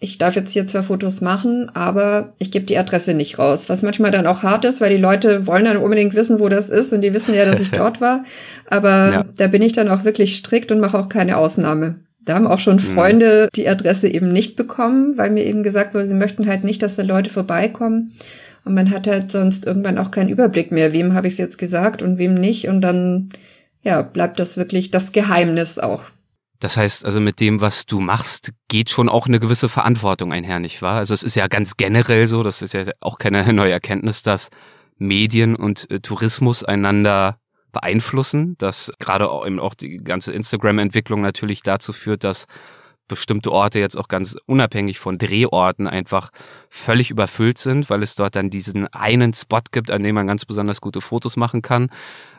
ich 0.00 0.18
darf 0.18 0.34
jetzt 0.36 0.52
hier 0.52 0.66
zwar 0.66 0.82
Fotos 0.82 1.20
machen, 1.20 1.70
aber 1.74 2.34
ich 2.38 2.50
gebe 2.50 2.66
die 2.66 2.76
Adresse 2.76 3.14
nicht 3.14 3.38
raus. 3.38 3.68
Was 3.68 3.82
manchmal 3.82 4.10
dann 4.10 4.26
auch 4.26 4.42
hart 4.42 4.64
ist, 4.64 4.80
weil 4.80 4.90
die 4.90 5.00
Leute 5.00 5.46
wollen 5.46 5.64
dann 5.64 5.76
unbedingt 5.78 6.14
wissen, 6.14 6.40
wo 6.40 6.48
das 6.48 6.68
ist 6.68 6.92
und 6.92 7.00
die 7.00 7.14
wissen 7.14 7.34
ja, 7.34 7.44
dass 7.44 7.60
ich 7.60 7.70
dort 7.72 8.00
war. 8.00 8.24
Aber 8.68 9.12
ja. 9.12 9.24
da 9.36 9.46
bin 9.46 9.62
ich 9.62 9.72
dann 9.72 9.88
auch 9.88 10.04
wirklich 10.04 10.36
strikt 10.36 10.70
und 10.72 10.80
mache 10.80 10.98
auch 10.98 11.08
keine 11.08 11.36
Ausnahme. 11.36 12.00
Da 12.24 12.34
haben 12.34 12.46
auch 12.46 12.58
schon 12.58 12.76
mhm. 12.76 12.80
Freunde 12.80 13.48
die 13.54 13.68
Adresse 13.68 14.08
eben 14.08 14.32
nicht 14.32 14.56
bekommen, 14.56 15.16
weil 15.16 15.30
mir 15.30 15.44
eben 15.44 15.62
gesagt 15.62 15.94
wurde, 15.94 16.08
sie 16.08 16.14
möchten 16.14 16.46
halt 16.46 16.64
nicht, 16.64 16.82
dass 16.82 16.96
da 16.96 17.02
Leute 17.02 17.30
vorbeikommen. 17.30 18.12
Und 18.64 18.74
man 18.74 18.90
hat 18.90 19.06
halt 19.06 19.30
sonst 19.30 19.66
irgendwann 19.66 19.98
auch 19.98 20.10
keinen 20.10 20.30
Überblick 20.30 20.72
mehr, 20.72 20.92
wem 20.92 21.14
habe 21.14 21.26
ich 21.26 21.34
es 21.34 21.38
jetzt 21.38 21.58
gesagt 21.58 22.02
und 22.02 22.18
wem 22.18 22.34
nicht. 22.34 22.68
Und 22.68 22.80
dann, 22.80 23.30
ja, 23.82 24.02
bleibt 24.02 24.38
das 24.38 24.56
wirklich 24.56 24.90
das 24.90 25.12
Geheimnis 25.12 25.78
auch. 25.78 26.04
Das 26.60 26.76
heißt 26.76 27.04
also, 27.04 27.20
mit 27.20 27.40
dem, 27.40 27.60
was 27.60 27.86
du 27.86 28.00
machst, 28.00 28.52
geht 28.68 28.90
schon 28.90 29.08
auch 29.08 29.26
eine 29.26 29.40
gewisse 29.40 29.68
Verantwortung 29.68 30.32
einher, 30.32 30.60
nicht 30.60 30.82
wahr? 30.82 30.96
Also 30.96 31.12
es 31.14 31.22
ist 31.22 31.34
ja 31.34 31.48
ganz 31.48 31.76
generell 31.76 32.26
so, 32.26 32.42
das 32.42 32.62
ist 32.62 32.74
ja 32.74 32.84
auch 33.00 33.18
keine 33.18 33.52
neue 33.52 33.72
Erkenntnis, 33.72 34.22
dass 34.22 34.50
Medien 34.96 35.56
und 35.56 35.90
äh, 35.90 36.00
Tourismus 36.00 36.62
einander 36.62 37.38
beeinflussen, 37.72 38.56
dass 38.58 38.92
gerade 38.98 39.28
auch 39.28 39.44
eben 39.44 39.58
auch 39.58 39.74
die 39.74 39.98
ganze 39.98 40.32
Instagram-Entwicklung 40.32 41.20
natürlich 41.20 41.62
dazu 41.62 41.92
führt, 41.92 42.24
dass 42.24 42.46
bestimmte 43.08 43.52
Orte 43.52 43.80
jetzt 43.80 43.96
auch 43.98 44.08
ganz 44.08 44.36
unabhängig 44.46 44.98
von 44.98 45.18
Drehorten 45.18 45.86
einfach 45.86 46.30
völlig 46.70 47.10
überfüllt 47.10 47.58
sind, 47.58 47.90
weil 47.90 48.02
es 48.02 48.14
dort 48.14 48.34
dann 48.36 48.48
diesen 48.48 48.86
einen 48.88 49.34
Spot 49.34 49.60
gibt, 49.70 49.90
an 49.90 50.02
dem 50.02 50.14
man 50.14 50.26
ganz 50.26 50.46
besonders 50.46 50.80
gute 50.80 51.02
Fotos 51.02 51.36
machen 51.36 51.60
kann. 51.60 51.90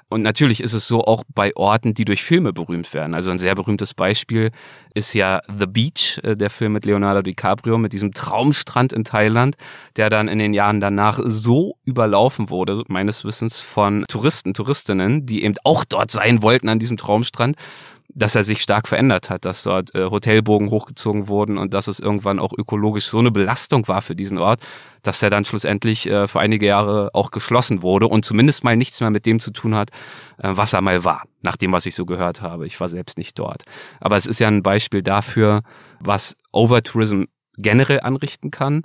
Und 0.10 0.22
natürlich 0.22 0.62
ist 0.62 0.74
es 0.74 0.88
so 0.88 1.04
auch 1.04 1.24
bei 1.34 1.56
Orten, 1.56 1.96
die 1.96 2.06
durch 2.06 2.24
Filme 2.24 2.54
berühmt 2.54 2.94
werden. 2.94 3.16
Also 3.16 3.32
ein 3.32 3.40
sehr 3.40 3.56
berühmtes 3.56 3.96
Beispiel 3.96 4.52
ist 4.94 5.14
ja 5.14 5.42
The 5.48 5.66
Beach, 5.66 6.20
äh, 6.24 6.36
der 6.36 6.52
Film 6.52 6.74
mit 6.74 6.86
Leonardo 6.86 7.24
DiCaprio, 7.24 7.80
mit 7.80 7.92
diesem 7.92 8.14
Traumstrand 8.14 8.94
in 8.94 9.04
Thailand, 9.04 9.56
der 9.96 10.12
dann 10.12 10.28
in 10.28 10.38
den 10.38 10.54
Jahren 10.54 10.80
danach 10.80 11.20
so 11.24 11.78
überlaufen 11.86 12.52
wurde, 12.52 12.84
meines 12.88 13.26
Wissens, 13.26 13.60
von 13.60 14.06
Touristen, 14.08 14.54
Touristinnen, 14.54 15.26
die 15.26 15.44
eben 15.44 15.56
auch 15.64 15.84
dort 15.84 16.12
sein 16.12 16.44
wollten 16.44 16.70
an 16.70 16.78
diesem 16.78 16.98
Traumstrand 16.98 17.56
dass 18.16 18.34
er 18.34 18.46
sich 18.46 18.62
stark 18.62 18.88
verändert 18.88 19.30
hat, 19.30 19.44
dass 19.44 19.64
dort 19.64 19.94
äh, 19.94 20.06
Hotelbogen 20.06 20.70
hochgezogen 20.72 21.28
wurden 21.28 21.58
und 21.58 21.74
dass 21.74 21.88
es 21.88 22.00
irgendwann 22.00 22.40
auch 22.40 22.54
ökologisch 22.58 23.08
so 23.08 23.20
eine 23.20 23.30
Belastung 23.30 23.88
war 23.90 24.02
für 24.02 24.16
diesen 24.16 24.38
Ort, 24.38 24.62
dass 25.04 25.22
er 25.22 25.30
dann 25.30 25.44
schlussendlich 25.44 26.08
äh, 26.08 26.28
für 26.28 26.40
einige 26.40 26.66
Jahre 26.66 27.12
auch 27.14 27.30
geschlossen 27.30 27.84
wurde 27.84 28.08
und 28.08 28.24
zumindest 28.24 28.64
mal 28.64 28.78
nichts 28.78 29.02
mehr 29.02 29.10
mit 29.10 29.26
dem 29.26 29.42
zu 29.42 29.52
tun 29.52 29.76
hat, 29.76 29.90
äh, 30.38 30.50
was 30.52 30.72
er 30.72 30.82
mal 30.82 31.04
war, 31.04 31.24
nach 31.42 31.58
dem, 31.58 31.74
was 31.74 31.86
ich 31.86 31.94
so 31.94 32.06
gehört 32.06 32.42
habe. 32.42 32.66
Ich 32.66 32.80
war 32.80 32.88
selbst 32.88 33.18
nicht 33.18 33.38
dort. 33.38 33.64
Aber 34.00 34.16
es 34.16 34.26
ist 34.26 34.40
ja 34.40 34.48
ein 34.48 34.64
Beispiel 34.64 35.04
dafür, 35.04 35.62
was 36.00 36.38
Overtourism 36.54 37.24
generell 37.58 38.00
anrichten 38.00 38.50
kann 38.50 38.84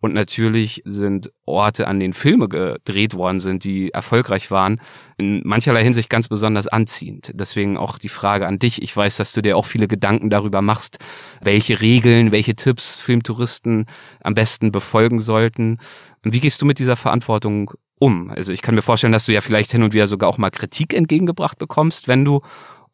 und 0.00 0.14
natürlich 0.14 0.82
sind 0.84 1.32
Orte, 1.44 1.88
an 1.88 1.98
denen 1.98 2.14
Filme 2.14 2.48
gedreht 2.48 3.14
worden 3.14 3.40
sind, 3.40 3.64
die 3.64 3.90
erfolgreich 3.90 4.50
waren, 4.50 4.80
in 5.16 5.42
mancherlei 5.44 5.82
Hinsicht 5.82 6.08
ganz 6.08 6.28
besonders 6.28 6.68
anziehend. 6.68 7.32
Deswegen 7.34 7.76
auch 7.76 7.98
die 7.98 8.08
Frage 8.08 8.46
an 8.46 8.60
dich. 8.60 8.80
Ich 8.80 8.96
weiß, 8.96 9.16
dass 9.16 9.32
du 9.32 9.42
dir 9.42 9.56
auch 9.56 9.66
viele 9.66 9.88
Gedanken 9.88 10.30
darüber 10.30 10.62
machst, 10.62 10.98
welche 11.42 11.80
Regeln, 11.80 12.30
welche 12.30 12.54
Tipps 12.54 12.94
Filmtouristen 12.94 13.86
am 14.22 14.34
besten 14.34 14.70
befolgen 14.70 15.18
sollten. 15.18 15.78
Wie 16.22 16.40
gehst 16.40 16.62
du 16.62 16.66
mit 16.66 16.78
dieser 16.78 16.96
Verantwortung 16.96 17.72
um? 17.98 18.30
Also 18.30 18.52
ich 18.52 18.62
kann 18.62 18.76
mir 18.76 18.82
vorstellen, 18.82 19.12
dass 19.12 19.26
du 19.26 19.32
ja 19.32 19.40
vielleicht 19.40 19.72
hin 19.72 19.82
und 19.82 19.94
wieder 19.94 20.06
sogar 20.06 20.28
auch 20.28 20.38
mal 20.38 20.50
Kritik 20.50 20.94
entgegengebracht 20.94 21.58
bekommst, 21.58 22.06
wenn 22.06 22.24
du 22.24 22.42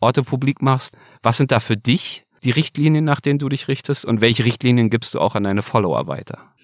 Orte 0.01 0.23
publik 0.23 0.63
machst. 0.63 0.97
Was 1.23 1.37
sind 1.37 1.53
da 1.53 1.61
für 1.61 1.77
dich 1.77 2.25
die 2.45 2.51
Richtlinien, 2.51 3.05
nach 3.05 3.21
denen 3.21 3.39
du 3.39 3.51
dich 3.51 3.69
richtest? 3.69 4.07
Und 4.07 4.23
welche 4.23 4.47
Richtlinien 4.47 4.89
gibst 4.89 5.15
du 5.15 5.21
auch 5.21 5.35
an 5.35 5.45
deine 5.45 5.63
Follower 5.63 6.07
weiter? 6.07 6.55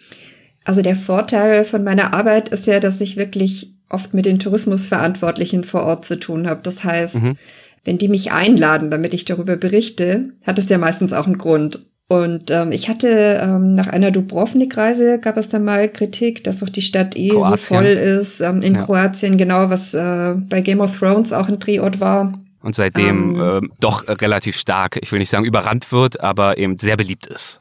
Also 0.65 0.83
der 0.83 0.97
Vorteil 0.97 1.65
von 1.65 1.85
meiner 1.85 2.13
Arbeit 2.13 2.51
ist 2.51 2.67
ja, 2.67 2.81
dass 2.81 3.01
ich 3.01 3.17
wirklich 3.17 3.75
oft 3.89 4.15
mit 4.15 4.25
den 4.25 4.39
Tourismusverantwortlichen 4.39 5.65
vor 5.65 5.83
Ort 5.83 6.05
zu 6.05 6.19
tun 6.19 6.49
habe. 6.49 6.61
Das 6.63 6.85
heißt, 6.85 7.17
mhm. 7.17 7.37
wenn 7.85 7.99
die 7.99 8.09
mich 8.09 8.33
einladen, 8.33 8.91
damit 8.91 9.15
ich 9.15 9.25
darüber 9.25 9.57
berichte, 9.57 10.31
hat 10.47 10.59
es 10.59 10.69
ja 10.69 10.79
meistens 10.79 11.13
auch 11.13 11.27
einen 11.27 11.39
Grund. 11.39 11.81
Und 12.09 12.51
ähm, 12.51 12.73
ich 12.73 12.89
hatte 12.89 13.41
ähm, 13.41 13.77
nach 13.77 13.87
einer 13.87 14.11
Dubrovnik-Reise 14.11 15.21
gab 15.21 15.37
es 15.37 15.49
da 15.49 15.61
mal 15.61 15.89
Kritik, 15.89 16.43
dass 16.43 16.59
doch 16.59 16.69
die 16.69 16.83
Stadt 16.83 17.17
eh 17.17 17.29
Kroatien. 17.29 17.57
so 17.57 17.75
voll 17.75 17.85
ist. 17.87 18.41
Ähm, 18.41 18.63
in 18.63 18.75
ja. 18.75 18.83
Kroatien, 18.83 19.39
genau, 19.39 19.71
was 19.71 19.95
äh, 19.95 20.35
bei 20.35 20.61
Game 20.61 20.81
of 20.81 20.99
Thrones 20.99 21.33
auch 21.33 21.49
ein 21.49 21.61
Drehort 21.61 22.01
war. 22.01 22.33
Und 22.63 22.75
seitdem 22.75 23.41
ähm, 23.41 23.65
äh, 23.65 23.69
doch 23.79 24.09
relativ 24.09 24.57
stark, 24.57 24.99
ich 25.01 25.13
will 25.13 25.21
nicht 25.21 25.31
sagen 25.31 25.45
überrannt 25.45 25.93
wird, 25.93 26.21
aber 26.21 26.59
eben 26.59 26.79
sehr 26.79 26.97
beliebt 26.97 27.27
ist. 27.27 27.61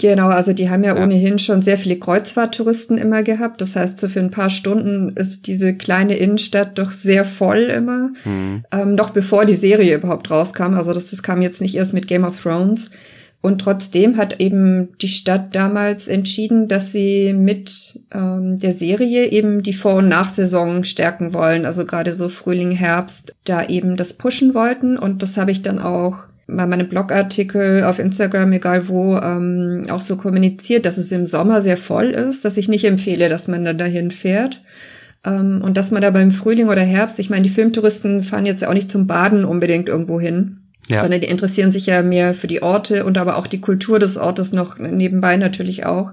Genau, 0.00 0.28
also 0.28 0.54
die 0.54 0.70
haben 0.70 0.82
ja, 0.82 0.96
ja, 0.96 1.02
ohnehin 1.02 1.38
schon 1.38 1.60
sehr 1.60 1.76
viele 1.76 1.98
Kreuzfahrttouristen 1.98 2.96
immer 2.96 3.22
gehabt. 3.22 3.60
Das 3.60 3.76
heißt, 3.76 3.98
so 3.98 4.08
für 4.08 4.20
ein 4.20 4.30
paar 4.30 4.48
Stunden 4.48 5.10
ist 5.10 5.46
diese 5.46 5.74
kleine 5.74 6.16
Innenstadt 6.16 6.78
doch 6.78 6.90
sehr 6.90 7.26
voll 7.26 7.58
immer. 7.58 8.10
Mhm. 8.24 8.64
Ähm, 8.72 8.94
noch 8.94 9.10
bevor 9.10 9.44
die 9.44 9.52
Serie 9.52 9.94
überhaupt 9.96 10.30
rauskam. 10.30 10.72
Also 10.72 10.94
das, 10.94 11.10
das 11.10 11.22
kam 11.22 11.42
jetzt 11.42 11.60
nicht 11.60 11.74
erst 11.74 11.92
mit 11.92 12.08
Game 12.08 12.24
of 12.24 12.40
Thrones. 12.40 12.90
Und 13.42 13.60
trotzdem 13.60 14.16
hat 14.16 14.40
eben 14.40 14.96
die 15.02 15.08
Stadt 15.08 15.54
damals 15.54 16.08
entschieden, 16.08 16.66
dass 16.66 16.92
sie 16.92 17.34
mit 17.34 18.00
ähm, 18.10 18.58
der 18.58 18.72
Serie 18.72 19.30
eben 19.30 19.62
die 19.62 19.74
Vor- 19.74 19.96
und 19.96 20.08
Nachsaison 20.08 20.84
stärken 20.84 21.34
wollen. 21.34 21.66
Also 21.66 21.84
gerade 21.84 22.14
so 22.14 22.30
Frühling, 22.30 22.70
Herbst, 22.70 23.34
da 23.44 23.66
eben 23.66 23.96
das 23.96 24.14
pushen 24.14 24.54
wollten. 24.54 24.96
Und 24.96 25.22
das 25.22 25.36
habe 25.36 25.50
ich 25.50 25.60
dann 25.60 25.78
auch 25.78 26.24
bei 26.56 26.66
meinem 26.66 26.88
Blogartikel 26.88 27.84
auf 27.84 27.98
Instagram, 27.98 28.52
egal 28.52 28.88
wo, 28.88 29.16
ähm, 29.16 29.84
auch 29.90 30.00
so 30.00 30.16
kommuniziert, 30.16 30.86
dass 30.86 30.98
es 30.98 31.12
im 31.12 31.26
Sommer 31.26 31.62
sehr 31.62 31.76
voll 31.76 32.06
ist, 32.06 32.44
dass 32.44 32.56
ich 32.56 32.68
nicht 32.68 32.84
empfehle, 32.84 33.28
dass 33.28 33.48
man 33.48 33.64
da 33.64 33.72
dahin 33.72 34.10
fährt. 34.10 34.62
Ähm, 35.24 35.60
und 35.62 35.76
dass 35.76 35.90
man 35.90 36.02
da 36.02 36.10
beim 36.10 36.30
Frühling 36.30 36.68
oder 36.68 36.82
Herbst, 36.82 37.18
ich 37.18 37.30
meine, 37.30 37.42
die 37.42 37.50
Filmtouristen 37.50 38.22
fahren 38.22 38.46
jetzt 38.46 38.62
ja 38.62 38.68
auch 38.68 38.74
nicht 38.74 38.90
zum 38.90 39.06
Baden 39.06 39.44
unbedingt 39.44 39.88
irgendwo 39.88 40.20
hin 40.20 40.60
ja. 40.90 41.00
sondern 41.00 41.20
die 41.20 41.28
interessieren 41.28 41.72
sich 41.72 41.86
ja 41.86 42.02
mehr 42.02 42.34
für 42.34 42.46
die 42.46 42.62
Orte 42.62 43.04
und 43.04 43.16
aber 43.16 43.36
auch 43.36 43.46
die 43.46 43.60
Kultur 43.60 43.98
des 43.98 44.16
Ortes 44.16 44.52
noch 44.52 44.78
nebenbei 44.78 45.36
natürlich 45.36 45.86
auch. 45.86 46.12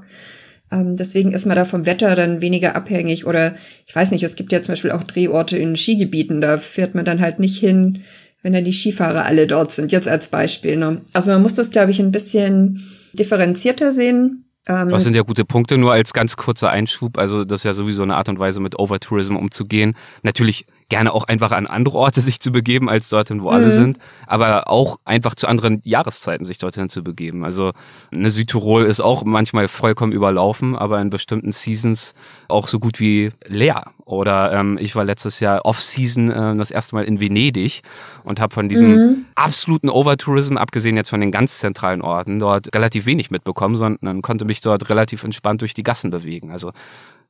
Ähm, 0.71 0.95
deswegen 0.95 1.31
ist 1.31 1.45
man 1.45 1.55
da 1.55 1.65
vom 1.65 1.85
Wetter 1.85 2.15
dann 2.15 2.41
weniger 2.41 2.75
abhängig 2.75 3.25
oder 3.25 3.55
ich 3.85 3.95
weiß 3.95 4.11
nicht, 4.11 4.23
es 4.23 4.35
gibt 4.35 4.51
ja 4.51 4.61
zum 4.61 4.73
Beispiel 4.73 4.91
auch 4.91 5.03
Drehorte 5.03 5.57
in 5.57 5.75
Skigebieten, 5.75 6.41
da 6.41 6.57
fährt 6.57 6.95
man 6.95 7.05
dann 7.05 7.21
halt 7.21 7.39
nicht 7.39 7.57
hin, 7.57 8.03
wenn 8.43 8.53
dann 8.53 8.65
die 8.65 8.73
Skifahrer 8.73 9.25
alle 9.25 9.47
dort 9.47 9.71
sind, 9.71 9.91
jetzt 9.91 10.07
als 10.07 10.27
Beispiel. 10.27 10.77
Ne? 10.77 11.01
Also 11.13 11.31
man 11.31 11.41
muss 11.41 11.55
das, 11.55 11.69
glaube 11.69 11.91
ich, 11.91 11.99
ein 11.99 12.11
bisschen 12.11 12.85
differenzierter 13.13 13.91
sehen. 13.91 14.45
Ähm, 14.67 14.89
das 14.89 15.03
sind 15.03 15.15
ja 15.15 15.23
gute 15.23 15.45
Punkte, 15.45 15.77
nur 15.77 15.93
als 15.93 16.13
ganz 16.13 16.37
kurzer 16.37 16.69
Einschub. 16.69 17.17
Also 17.17 17.45
das 17.45 17.61
ist 17.61 17.63
ja 17.63 17.73
sowieso 17.73 18.03
eine 18.03 18.15
Art 18.15 18.29
und 18.29 18.39
Weise, 18.39 18.59
mit 18.59 18.77
Overtourism 18.77 19.35
umzugehen. 19.35 19.95
Natürlich 20.23 20.65
gerne 20.89 21.13
auch 21.13 21.25
einfach 21.25 21.51
an 21.51 21.67
andere 21.67 21.97
Orte 21.97 22.21
sich 22.21 22.39
zu 22.39 22.51
begeben, 22.51 22.89
als 22.89 23.09
dorthin, 23.09 23.41
wo 23.41 23.49
mhm. 23.49 23.55
alle 23.55 23.71
sind, 23.71 23.99
aber 24.25 24.69
auch 24.69 24.99
einfach 25.03 25.35
zu 25.35 25.47
anderen 25.47 25.81
Jahreszeiten 25.83 26.45
sich 26.45 26.57
dorthin 26.57 26.89
zu 26.89 27.03
begeben. 27.03 27.43
Also 27.43 27.73
eine 28.11 28.31
Südtirol 28.31 28.85
ist 28.85 29.01
auch 29.01 29.23
manchmal 29.25 29.67
vollkommen 29.67 30.13
überlaufen, 30.13 30.75
aber 30.75 31.01
in 31.01 31.09
bestimmten 31.09 31.51
Seasons 31.51 32.13
auch 32.47 32.67
so 32.67 32.79
gut 32.79 32.99
wie 32.99 33.31
leer. 33.45 33.91
Oder 34.05 34.53
ähm, 34.53 34.77
ich 34.79 34.95
war 34.95 35.03
letztes 35.03 35.41
Jahr 35.41 35.65
Off-Season 35.65 36.31
äh, 36.31 36.55
das 36.55 36.71
erste 36.71 36.95
Mal 36.95 37.03
in 37.03 37.19
Venedig 37.19 37.81
und 38.23 38.39
habe 38.39 38.53
von 38.53 38.69
diesem 38.69 38.95
mhm. 38.95 39.25
absoluten 39.35 39.89
Overtourism, 39.89 40.55
abgesehen 40.55 40.95
jetzt 40.95 41.09
von 41.09 41.19
den 41.19 41.31
ganz 41.31 41.59
zentralen 41.59 42.01
Orten, 42.01 42.39
dort 42.39 42.73
relativ 42.73 43.05
wenig 43.05 43.31
mitbekommen, 43.31 43.75
sondern 43.75 44.21
konnte 44.21 44.45
mich 44.45 44.61
dort 44.61 44.89
relativ 44.89 45.25
entspannt 45.25 45.61
durch 45.61 45.73
die 45.73 45.83
Gassen 45.83 46.11
bewegen. 46.11 46.51
Also 46.51 46.71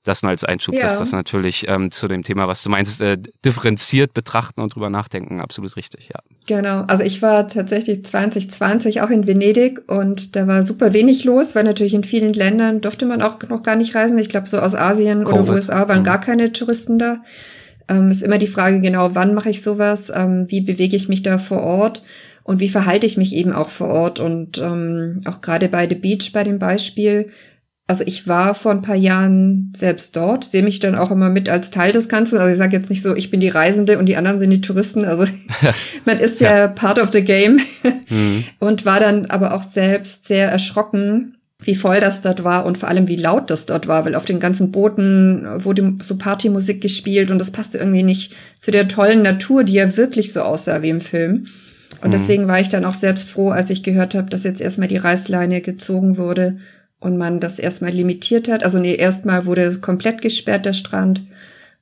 das 0.08 0.24
nur 0.24 0.30
als 0.30 0.43
Einschub, 0.43 0.76
ja. 0.76 0.82
dass 0.82 1.00
das 1.00 1.12
natürlich 1.12 1.67
ähm, 1.67 1.91
zu 1.91 2.08
dem 2.08 2.24
Thema, 2.24 2.48
was 2.48 2.63
du 2.63 2.70
meinst, 2.70 3.02
äh, 3.02 3.17
differenziert 3.43 4.13
betrachten 4.13 4.62
und 4.62 4.76
drüber 4.76 4.89
nachdenken, 4.89 5.39
absolut 5.39 5.76
richtig, 5.76 6.10
ja. 6.13 6.20
Genau, 6.48 6.82
also 6.88 7.04
ich 7.04 7.22
war 7.22 7.48
tatsächlich 7.48 8.06
2020 8.06 9.02
auch 9.02 9.10
in 9.10 9.28
Venedig 9.28 9.82
und 9.88 10.36
da 10.36 10.48
war 10.48 10.63
super 10.63 10.93
wenig 10.93 11.24
los, 11.24 11.56
weil 11.56 11.63
natürlich 11.63 11.93
in 11.93 12.04
vielen 12.04 12.34
Ländern 12.34 12.82
durfte 12.82 13.06
man 13.06 13.22
auch 13.22 13.38
noch 13.50 13.63
gar 13.63 13.76
nicht 13.76 13.96
reisen. 13.96 14.17
Ich 14.17 14.30
glaube, 14.30 14.48
so 14.48 14.60
aus 14.60 14.76
Asien 14.76 15.26
Covid. 15.26 15.41
oder 15.41 15.54
USA 15.54 15.88
waren 15.88 16.00
mhm. 16.00 16.06
gar 16.06 16.20
keine 16.20 16.54
Touristen 16.54 17.00
da. 17.00 17.17
Ähm, 17.89 18.12
ist 18.12 18.24
immer 18.24 18.38
die 18.38 18.48
Frage, 18.48 18.82
genau, 18.82 19.15
wann 19.15 19.34
mache 19.34 19.50
ich 19.50 19.62
sowas? 19.62 20.12
Ähm, 20.13 20.46
wie 20.50 20.62
bewege 20.62 20.96
ich 20.96 21.08
mich 21.10 21.24
da 21.24 21.38
vor 21.38 21.62
Ort? 21.62 22.04
Und 22.43 22.62
wie 22.62 22.70
verhalte 22.70 23.06
ich 23.06 23.17
mich 23.17 23.36
eben 23.36 23.52
auch 23.52 23.70
vor 23.70 23.89
Ort? 23.89 24.20
Und 24.20 24.58
ähm, 24.58 25.22
auch 25.26 25.41
gerade 25.41 25.67
bei 25.67 25.88
The 25.88 25.96
Beach, 25.96 26.32
bei 26.34 26.43
dem 26.43 26.60
Beispiel, 26.60 27.28
also 27.89 28.04
ich 28.06 28.28
war 28.28 28.54
vor 28.54 28.71
ein 28.71 28.82
paar 28.82 28.95
Jahren 28.95 29.71
selbst 29.76 30.13
dort, 30.17 30.43
sehe 30.43 30.62
mich 30.62 30.80
dann 30.80 30.93
auch 30.93 31.10
immer 31.10 31.30
mit 31.30 31.47
als 31.47 31.71
Teil 31.71 31.93
des 31.93 32.10
Ganzen. 32.10 32.38
Also 32.38 32.52
ich 32.52 32.58
sage 32.58 32.76
jetzt 32.76 32.89
nicht 32.89 33.02
so, 33.02 33.15
ich 33.15 33.32
bin 33.32 33.39
die 33.39 33.47
Reisende 33.47 33.97
und 33.97 34.08
die 34.08 34.17
anderen 34.17 34.41
sind 34.41 34.50
die 34.50 34.60
Touristen. 34.60 35.06
Also 35.06 35.26
man 36.06 36.19
ist 36.19 36.41
ja, 36.41 36.58
ja, 36.58 36.67
part 36.67 37.00
of 37.00 37.12
the 37.13 37.21
game 37.21 37.62
mhm. 38.10 38.43
und 38.60 38.86
war 38.86 39.00
dann 39.00 39.28
aber 39.28 39.54
auch 39.54 39.63
selbst 39.63 40.28
sehr 40.28 40.50
erschrocken, 40.52 41.38
wie 41.63 41.76
voll 41.76 42.02
das 42.02 42.21
dort 42.21 42.43
war 42.43 42.65
und 42.65 42.78
vor 42.78 42.89
allem 42.89 43.08
wie 43.08 43.15
laut 43.15 43.50
das 43.50 43.65
dort 43.65 43.88
war, 43.88 44.04
weil 44.06 44.15
auf 44.15 44.26
den 44.26 44.41
ganzen 44.41 44.71
Booten 44.71 45.47
wurde 45.63 45.95
so 46.02 46.17
Partymusik 46.17 46.82
gespielt 46.82 47.32
und 47.32 47.39
das 47.39 47.52
passte 47.52 47.78
irgendwie 47.78 48.04
nicht 48.04 48.36
zu 48.60 48.69
der 48.69 48.89
tollen 48.89 49.23
Natur, 49.23 49.63
die 49.63 49.73
ja 49.73 49.95
wirklich 49.95 50.34
so 50.34 50.41
aussah 50.41 50.82
wie 50.82 50.89
im 50.89 51.02
Film. 51.02 51.47
Und 52.02 52.10
mhm. 52.10 52.12
deswegen 52.12 52.47
war 52.47 52.60
ich 52.60 52.69
dann 52.69 52.86
auch 52.86 52.93
selbst 52.93 53.30
froh, 53.30 53.50
als 53.50 53.69
ich 53.69 53.82
gehört 53.82 54.13
habe, 54.13 54.30
dass 54.30 54.43
jetzt 54.43 54.62
erstmal 54.62 54.89
die 54.89 54.97
Reißleine 54.97 55.62
gezogen 55.62 56.17
wurde 56.17 56.58
und 57.00 57.18
man 57.18 57.40
das 57.40 57.60
erstmal 57.60 57.92
limitiert 57.92 58.48
hat. 58.48 58.64
Also 58.64 58.80
nee, 58.80 58.96
erstmal 58.96 59.46
wurde 59.46 59.80
komplett 59.80 60.22
gesperrt, 60.22 60.66
der 60.66 60.74
Strand. 60.74 61.22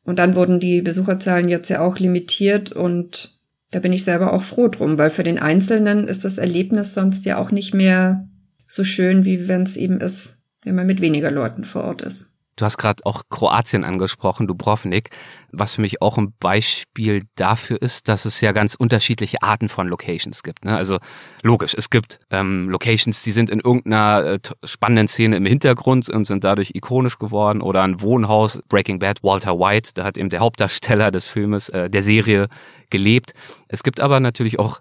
Und 0.03 0.19
dann 0.19 0.35
wurden 0.35 0.59
die 0.59 0.81
Besucherzahlen 0.81 1.49
jetzt 1.49 1.69
ja 1.69 1.81
auch 1.81 1.97
limitiert 1.97 2.71
und 2.71 3.39
da 3.71 3.79
bin 3.79 3.91
ich 3.91 4.03
selber 4.03 4.33
auch 4.33 4.43
froh 4.43 4.67
drum, 4.67 4.97
weil 4.97 5.09
für 5.09 5.23
den 5.23 5.39
Einzelnen 5.39 6.07
ist 6.07 6.23
das 6.23 6.37
Erlebnis 6.37 6.93
sonst 6.93 7.25
ja 7.25 7.37
auch 7.37 7.51
nicht 7.51 7.73
mehr 7.73 8.27
so 8.67 8.83
schön, 8.83 9.25
wie 9.25 9.47
wenn 9.47 9.63
es 9.63 9.75
eben 9.75 9.99
ist, 9.99 10.35
wenn 10.63 10.75
man 10.75 10.87
mit 10.87 11.01
weniger 11.01 11.31
Leuten 11.31 11.63
vor 11.63 11.83
Ort 11.83 12.01
ist. 12.01 12.27
Du 12.57 12.63
hast 12.63 12.77
gerade 12.77 13.05
auch 13.05 13.23
Kroatien 13.29 13.83
angesprochen, 13.83 14.47
Dubrovnik, 14.47 15.09
was 15.51 15.75
für 15.75 15.81
mich 15.81 16.01
auch 16.01 16.17
ein 16.17 16.33
Beispiel 16.39 17.23
dafür 17.35 17.81
ist, 17.81 18.07
dass 18.07 18.23
es 18.23 18.39
ja 18.39 18.53
ganz 18.53 18.75
unterschiedliche 18.75 19.41
Arten 19.41 19.67
von 19.67 19.89
Locations 19.89 20.41
gibt. 20.41 20.63
Ne? 20.63 20.75
Also 20.75 20.99
logisch, 21.41 21.73
es 21.77 21.89
gibt 21.89 22.19
ähm, 22.29 22.69
Locations, 22.69 23.21
die 23.23 23.33
sind 23.33 23.49
in 23.49 23.59
irgendeiner 23.59 24.23
äh, 24.23 24.39
spannenden 24.63 25.09
Szene 25.09 25.35
im 25.35 25.45
Hintergrund 25.45 26.09
und 26.09 26.25
sind 26.25 26.45
dadurch 26.45 26.71
ikonisch 26.73 27.19
geworden 27.19 27.61
oder 27.61 27.83
ein 27.83 27.99
Wohnhaus, 27.99 28.61
Breaking 28.69 28.99
Bad, 28.99 29.21
Walter 29.21 29.59
White, 29.59 29.91
da 29.95 30.05
hat 30.05 30.17
eben 30.17 30.29
der 30.29 30.39
Hauptdarsteller 30.39 31.11
des 31.11 31.27
Filmes, 31.27 31.67
äh, 31.69 31.89
der 31.89 32.03
Serie 32.03 32.47
gelebt. 32.89 33.33
Es 33.67 33.83
gibt 33.83 33.99
aber 33.99 34.21
natürlich 34.21 34.59
auch 34.59 34.79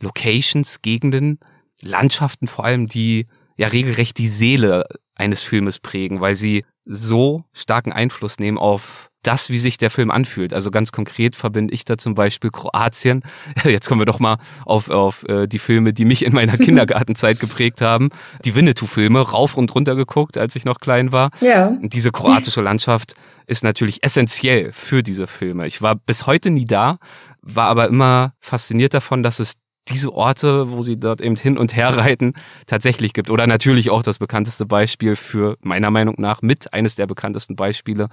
Locations, 0.00 0.80
Gegenden, 0.80 1.38
Landschaften 1.82 2.48
vor 2.48 2.64
allem, 2.64 2.86
die 2.86 3.26
ja 3.58 3.68
regelrecht 3.68 4.16
die 4.16 4.28
Seele 4.28 4.86
eines 5.14 5.42
Filmes 5.42 5.78
prägen, 5.78 6.22
weil 6.22 6.34
sie 6.34 6.64
so 6.92 7.44
starken 7.52 7.92
Einfluss 7.92 8.38
nehmen 8.40 8.58
auf 8.58 9.10
das, 9.22 9.50
wie 9.50 9.58
sich 9.58 9.76
der 9.78 9.90
Film 9.90 10.10
anfühlt. 10.10 10.52
Also 10.54 10.70
ganz 10.70 10.92
konkret 10.92 11.36
verbinde 11.36 11.74
ich 11.74 11.84
da 11.84 11.98
zum 11.98 12.14
Beispiel 12.14 12.50
Kroatien. 12.50 13.22
Jetzt 13.64 13.86
kommen 13.86 14.00
wir 14.00 14.06
doch 14.06 14.18
mal 14.18 14.38
auf, 14.64 14.88
auf 14.88 15.28
äh, 15.28 15.46
die 15.46 15.58
Filme, 15.58 15.92
die 15.92 16.04
mich 16.04 16.24
in 16.24 16.32
meiner 16.32 16.56
Kindergartenzeit 16.58 17.38
geprägt 17.38 17.80
haben. 17.80 18.08
Die 18.44 18.54
Winnetou-Filme, 18.54 19.20
rauf 19.20 19.56
und 19.56 19.74
runter 19.74 19.94
geguckt, 19.94 20.38
als 20.38 20.56
ich 20.56 20.64
noch 20.64 20.80
klein 20.80 21.12
war. 21.12 21.30
Ja. 21.40 21.68
Und 21.68 21.92
diese 21.92 22.10
kroatische 22.12 22.62
Landschaft 22.62 23.14
ist 23.46 23.62
natürlich 23.62 24.02
essentiell 24.02 24.72
für 24.72 25.02
diese 25.02 25.26
Filme. 25.26 25.66
Ich 25.66 25.82
war 25.82 25.94
bis 25.94 26.26
heute 26.26 26.50
nie 26.50 26.64
da, 26.64 26.98
war 27.42 27.68
aber 27.68 27.88
immer 27.88 28.32
fasziniert 28.40 28.94
davon, 28.94 29.22
dass 29.22 29.38
es 29.38 29.54
diese 29.88 30.12
Orte, 30.12 30.70
wo 30.70 30.82
sie 30.82 30.98
dort 30.98 31.20
eben 31.20 31.36
hin 31.36 31.58
und 31.58 31.74
her 31.74 31.96
reiten, 31.96 32.34
tatsächlich 32.66 33.12
gibt. 33.12 33.30
Oder 33.30 33.46
natürlich 33.46 33.90
auch 33.90 34.02
das 34.02 34.18
bekannteste 34.18 34.66
Beispiel 34.66 35.16
für 35.16 35.56
meiner 35.62 35.90
Meinung 35.90 36.14
nach 36.18 36.42
mit 36.42 36.72
eines 36.72 36.94
der 36.94 37.06
bekanntesten 37.06 37.56
Beispiele 37.56 38.08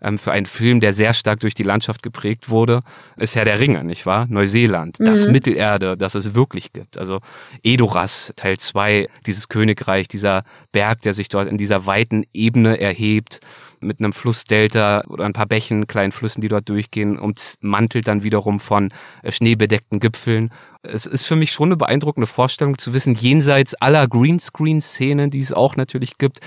ähm, 0.00 0.18
für 0.18 0.32
einen 0.32 0.46
Film, 0.46 0.80
der 0.80 0.92
sehr 0.92 1.12
stark 1.12 1.40
durch 1.40 1.54
die 1.54 1.62
Landschaft 1.62 2.02
geprägt 2.02 2.50
wurde, 2.50 2.82
ist 3.16 3.34
Herr 3.34 3.44
der 3.44 3.60
Ringe, 3.60 3.84
nicht 3.84 4.06
wahr? 4.06 4.26
Neuseeland, 4.28 5.00
mhm. 5.00 5.04
das 5.04 5.26
Mittelerde, 5.26 5.96
das 5.96 6.14
es 6.14 6.34
wirklich 6.34 6.72
gibt. 6.72 6.98
Also 6.98 7.20
Edoras, 7.62 8.32
Teil 8.36 8.58
2, 8.58 9.08
dieses 9.26 9.48
Königreich, 9.48 10.08
dieser 10.08 10.44
Berg, 10.72 11.02
der 11.02 11.14
sich 11.14 11.28
dort 11.28 11.48
in 11.48 11.58
dieser 11.58 11.86
weiten 11.86 12.24
Ebene 12.32 12.80
erhebt 12.80 13.40
mit 13.80 14.00
einem 14.00 14.12
Flussdelta 14.12 15.02
oder 15.08 15.24
ein 15.24 15.32
paar 15.32 15.46
Bächen, 15.46 15.86
kleinen 15.86 16.12
Flüssen, 16.12 16.40
die 16.40 16.48
dort 16.48 16.68
durchgehen, 16.68 17.18
ummantelt 17.18 18.08
dann 18.08 18.22
wiederum 18.22 18.58
von 18.58 18.92
äh, 19.22 19.32
schneebedeckten 19.32 20.00
Gipfeln. 20.00 20.50
Es 20.82 21.06
ist 21.06 21.26
für 21.26 21.36
mich 21.36 21.52
schon 21.52 21.68
eine 21.68 21.76
beeindruckende 21.76 22.26
Vorstellung 22.26 22.78
zu 22.78 22.94
wissen, 22.94 23.14
jenseits 23.14 23.74
aller 23.74 24.06
Greenscreen-Szenen, 24.08 25.30
die 25.30 25.40
es 25.40 25.52
auch 25.52 25.76
natürlich 25.76 26.18
gibt, 26.18 26.40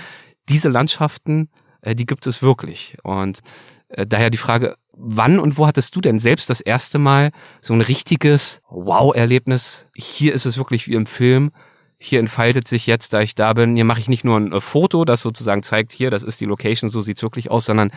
diese 0.48 0.68
Landschaften, 0.68 1.48
äh, 1.80 1.94
die 1.94 2.06
gibt 2.06 2.26
es 2.26 2.42
wirklich. 2.42 2.96
Und 3.02 3.40
äh, 3.88 4.06
daher 4.06 4.30
die 4.30 4.38
Frage, 4.38 4.76
wann 4.92 5.38
und 5.38 5.58
wo 5.58 5.66
hattest 5.66 5.96
du 5.96 6.00
denn 6.00 6.18
selbst 6.18 6.50
das 6.50 6.60
erste 6.60 6.98
Mal 6.98 7.30
so 7.60 7.74
ein 7.74 7.80
richtiges 7.80 8.60
Wow-Erlebnis? 8.68 9.86
Hier 9.94 10.34
ist 10.34 10.46
es 10.46 10.56
wirklich 10.58 10.88
wie 10.88 10.94
im 10.94 11.06
Film 11.06 11.52
hier 12.02 12.18
entfaltet 12.18 12.66
sich 12.66 12.88
jetzt, 12.88 13.12
da 13.12 13.20
ich 13.20 13.36
da 13.36 13.52
bin, 13.52 13.76
hier 13.76 13.84
mache 13.84 14.00
ich 14.00 14.08
nicht 14.08 14.24
nur 14.24 14.36
ein 14.36 14.52
äh, 14.52 14.60
Foto, 14.60 15.04
das 15.04 15.20
sozusagen 15.20 15.62
zeigt, 15.62 15.92
hier, 15.92 16.10
das 16.10 16.24
ist 16.24 16.40
die 16.40 16.46
Location, 16.46 16.90
so 16.90 17.00
sieht's 17.00 17.22
wirklich 17.22 17.50
aus, 17.50 17.66
sondern 17.66 17.92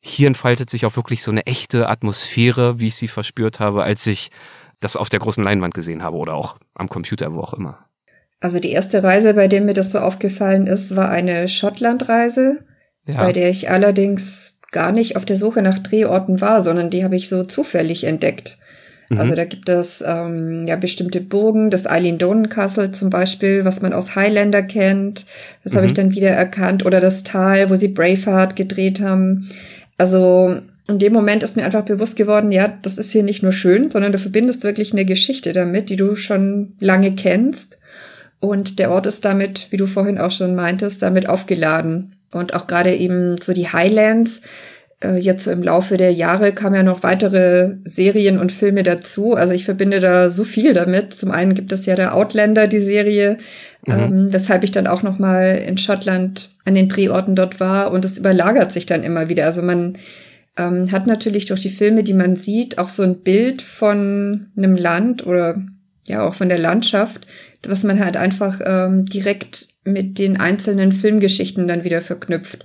hier 0.00 0.28
entfaltet 0.28 0.70
sich 0.70 0.86
auch 0.86 0.94
wirklich 0.94 1.24
so 1.24 1.32
eine 1.32 1.44
echte 1.46 1.88
Atmosphäre, 1.88 2.78
wie 2.78 2.88
ich 2.88 2.94
sie 2.94 3.08
verspürt 3.08 3.58
habe, 3.58 3.82
als 3.82 4.06
ich 4.06 4.30
das 4.78 4.96
auf 4.96 5.08
der 5.08 5.18
großen 5.18 5.42
Leinwand 5.42 5.74
gesehen 5.74 6.04
habe 6.04 6.18
oder 6.18 6.34
auch 6.34 6.56
am 6.74 6.88
Computer, 6.88 7.34
wo 7.34 7.40
auch 7.40 7.54
immer. 7.54 7.86
Also 8.38 8.60
die 8.60 8.70
erste 8.70 9.02
Reise, 9.02 9.34
bei 9.34 9.48
der 9.48 9.60
mir 9.60 9.74
das 9.74 9.90
so 9.90 9.98
aufgefallen 9.98 10.68
ist, 10.68 10.94
war 10.94 11.08
eine 11.08 11.48
Schottlandreise, 11.48 12.64
ja. 13.06 13.16
bei 13.16 13.32
der 13.32 13.50
ich 13.50 13.70
allerdings 13.70 14.58
gar 14.70 14.92
nicht 14.92 15.16
auf 15.16 15.24
der 15.24 15.36
Suche 15.36 15.62
nach 15.62 15.80
Drehorten 15.80 16.40
war, 16.40 16.62
sondern 16.62 16.90
die 16.90 17.04
habe 17.04 17.16
ich 17.16 17.28
so 17.28 17.44
zufällig 17.44 18.04
entdeckt. 18.04 18.58
Mhm. 19.12 19.20
Also 19.20 19.34
da 19.34 19.44
gibt 19.44 19.68
es 19.68 20.02
ähm, 20.06 20.66
ja 20.66 20.76
bestimmte 20.76 21.20
Burgen, 21.20 21.70
das 21.70 21.86
Eileen 21.86 22.18
Donen 22.18 22.48
Castle 22.48 22.92
zum 22.92 23.10
Beispiel, 23.10 23.64
was 23.64 23.82
man 23.82 23.92
aus 23.92 24.16
Highlander 24.16 24.62
kennt. 24.62 25.26
Das 25.64 25.72
mhm. 25.72 25.76
habe 25.76 25.86
ich 25.86 25.94
dann 25.94 26.14
wieder 26.14 26.30
erkannt. 26.30 26.84
Oder 26.84 27.00
das 27.00 27.22
Tal, 27.22 27.70
wo 27.70 27.76
sie 27.76 27.88
Braveheart 27.88 28.56
gedreht 28.56 29.00
haben. 29.00 29.48
Also 29.98 30.56
in 30.88 30.98
dem 30.98 31.12
Moment 31.12 31.42
ist 31.42 31.56
mir 31.56 31.64
einfach 31.64 31.84
bewusst 31.84 32.16
geworden, 32.16 32.50
ja, 32.50 32.76
das 32.82 32.98
ist 32.98 33.12
hier 33.12 33.22
nicht 33.22 33.42
nur 33.42 33.52
schön, 33.52 33.90
sondern 33.90 34.12
du 34.12 34.18
verbindest 34.18 34.64
wirklich 34.64 34.92
eine 34.92 35.04
Geschichte 35.04 35.52
damit, 35.52 35.90
die 35.90 35.96
du 35.96 36.16
schon 36.16 36.74
lange 36.80 37.12
kennst. 37.12 37.78
Und 38.40 38.80
der 38.80 38.90
Ort 38.90 39.06
ist 39.06 39.24
damit, 39.24 39.68
wie 39.70 39.76
du 39.76 39.86
vorhin 39.86 40.18
auch 40.18 40.32
schon 40.32 40.56
meintest, 40.56 41.02
damit 41.02 41.28
aufgeladen. 41.28 42.16
Und 42.32 42.54
auch 42.54 42.66
gerade 42.66 42.94
eben 42.94 43.36
so 43.40 43.52
die 43.52 43.68
Highlands. 43.68 44.40
Äh, 45.02 45.18
jetzt 45.18 45.44
so 45.44 45.50
im 45.50 45.62
Laufe 45.62 45.96
der 45.96 46.12
Jahre 46.12 46.52
kamen 46.52 46.76
ja 46.76 46.82
noch 46.82 47.02
weitere 47.02 47.76
Serien 47.84 48.38
und 48.38 48.52
Filme 48.52 48.82
dazu. 48.82 49.34
Also 49.34 49.52
ich 49.52 49.64
verbinde 49.64 50.00
da 50.00 50.30
so 50.30 50.44
viel 50.44 50.74
damit. 50.74 51.14
Zum 51.14 51.30
einen 51.30 51.54
gibt 51.54 51.72
es 51.72 51.86
ja 51.86 51.94
der 51.94 52.14
Outlander, 52.14 52.68
die 52.68 52.80
Serie, 52.80 53.38
mhm. 53.86 53.92
ähm, 53.92 54.32
weshalb 54.32 54.64
ich 54.64 54.70
dann 54.70 54.86
auch 54.86 55.02
noch 55.02 55.18
mal 55.18 55.56
in 55.66 55.78
Schottland 55.78 56.50
an 56.64 56.74
den 56.74 56.88
Drehorten 56.88 57.34
dort 57.34 57.60
war. 57.60 57.90
Und 57.90 58.04
es 58.04 58.18
überlagert 58.18 58.72
sich 58.72 58.86
dann 58.86 59.02
immer 59.02 59.28
wieder. 59.28 59.46
Also 59.46 59.62
man 59.62 59.98
ähm, 60.56 60.90
hat 60.92 61.06
natürlich 61.06 61.46
durch 61.46 61.62
die 61.62 61.70
Filme, 61.70 62.04
die 62.04 62.14
man 62.14 62.36
sieht, 62.36 62.78
auch 62.78 62.88
so 62.88 63.02
ein 63.02 63.20
Bild 63.22 63.62
von 63.62 64.48
einem 64.56 64.76
Land 64.76 65.26
oder 65.26 65.62
ja 66.06 66.26
auch 66.26 66.34
von 66.34 66.48
der 66.48 66.58
Landschaft, 66.58 67.26
was 67.66 67.84
man 67.84 68.04
halt 68.04 68.16
einfach 68.16 68.60
ähm, 68.64 69.06
direkt 69.06 69.68
mit 69.84 70.18
den 70.18 70.38
einzelnen 70.38 70.92
Filmgeschichten 70.92 71.66
dann 71.66 71.84
wieder 71.84 72.00
verknüpft. 72.00 72.64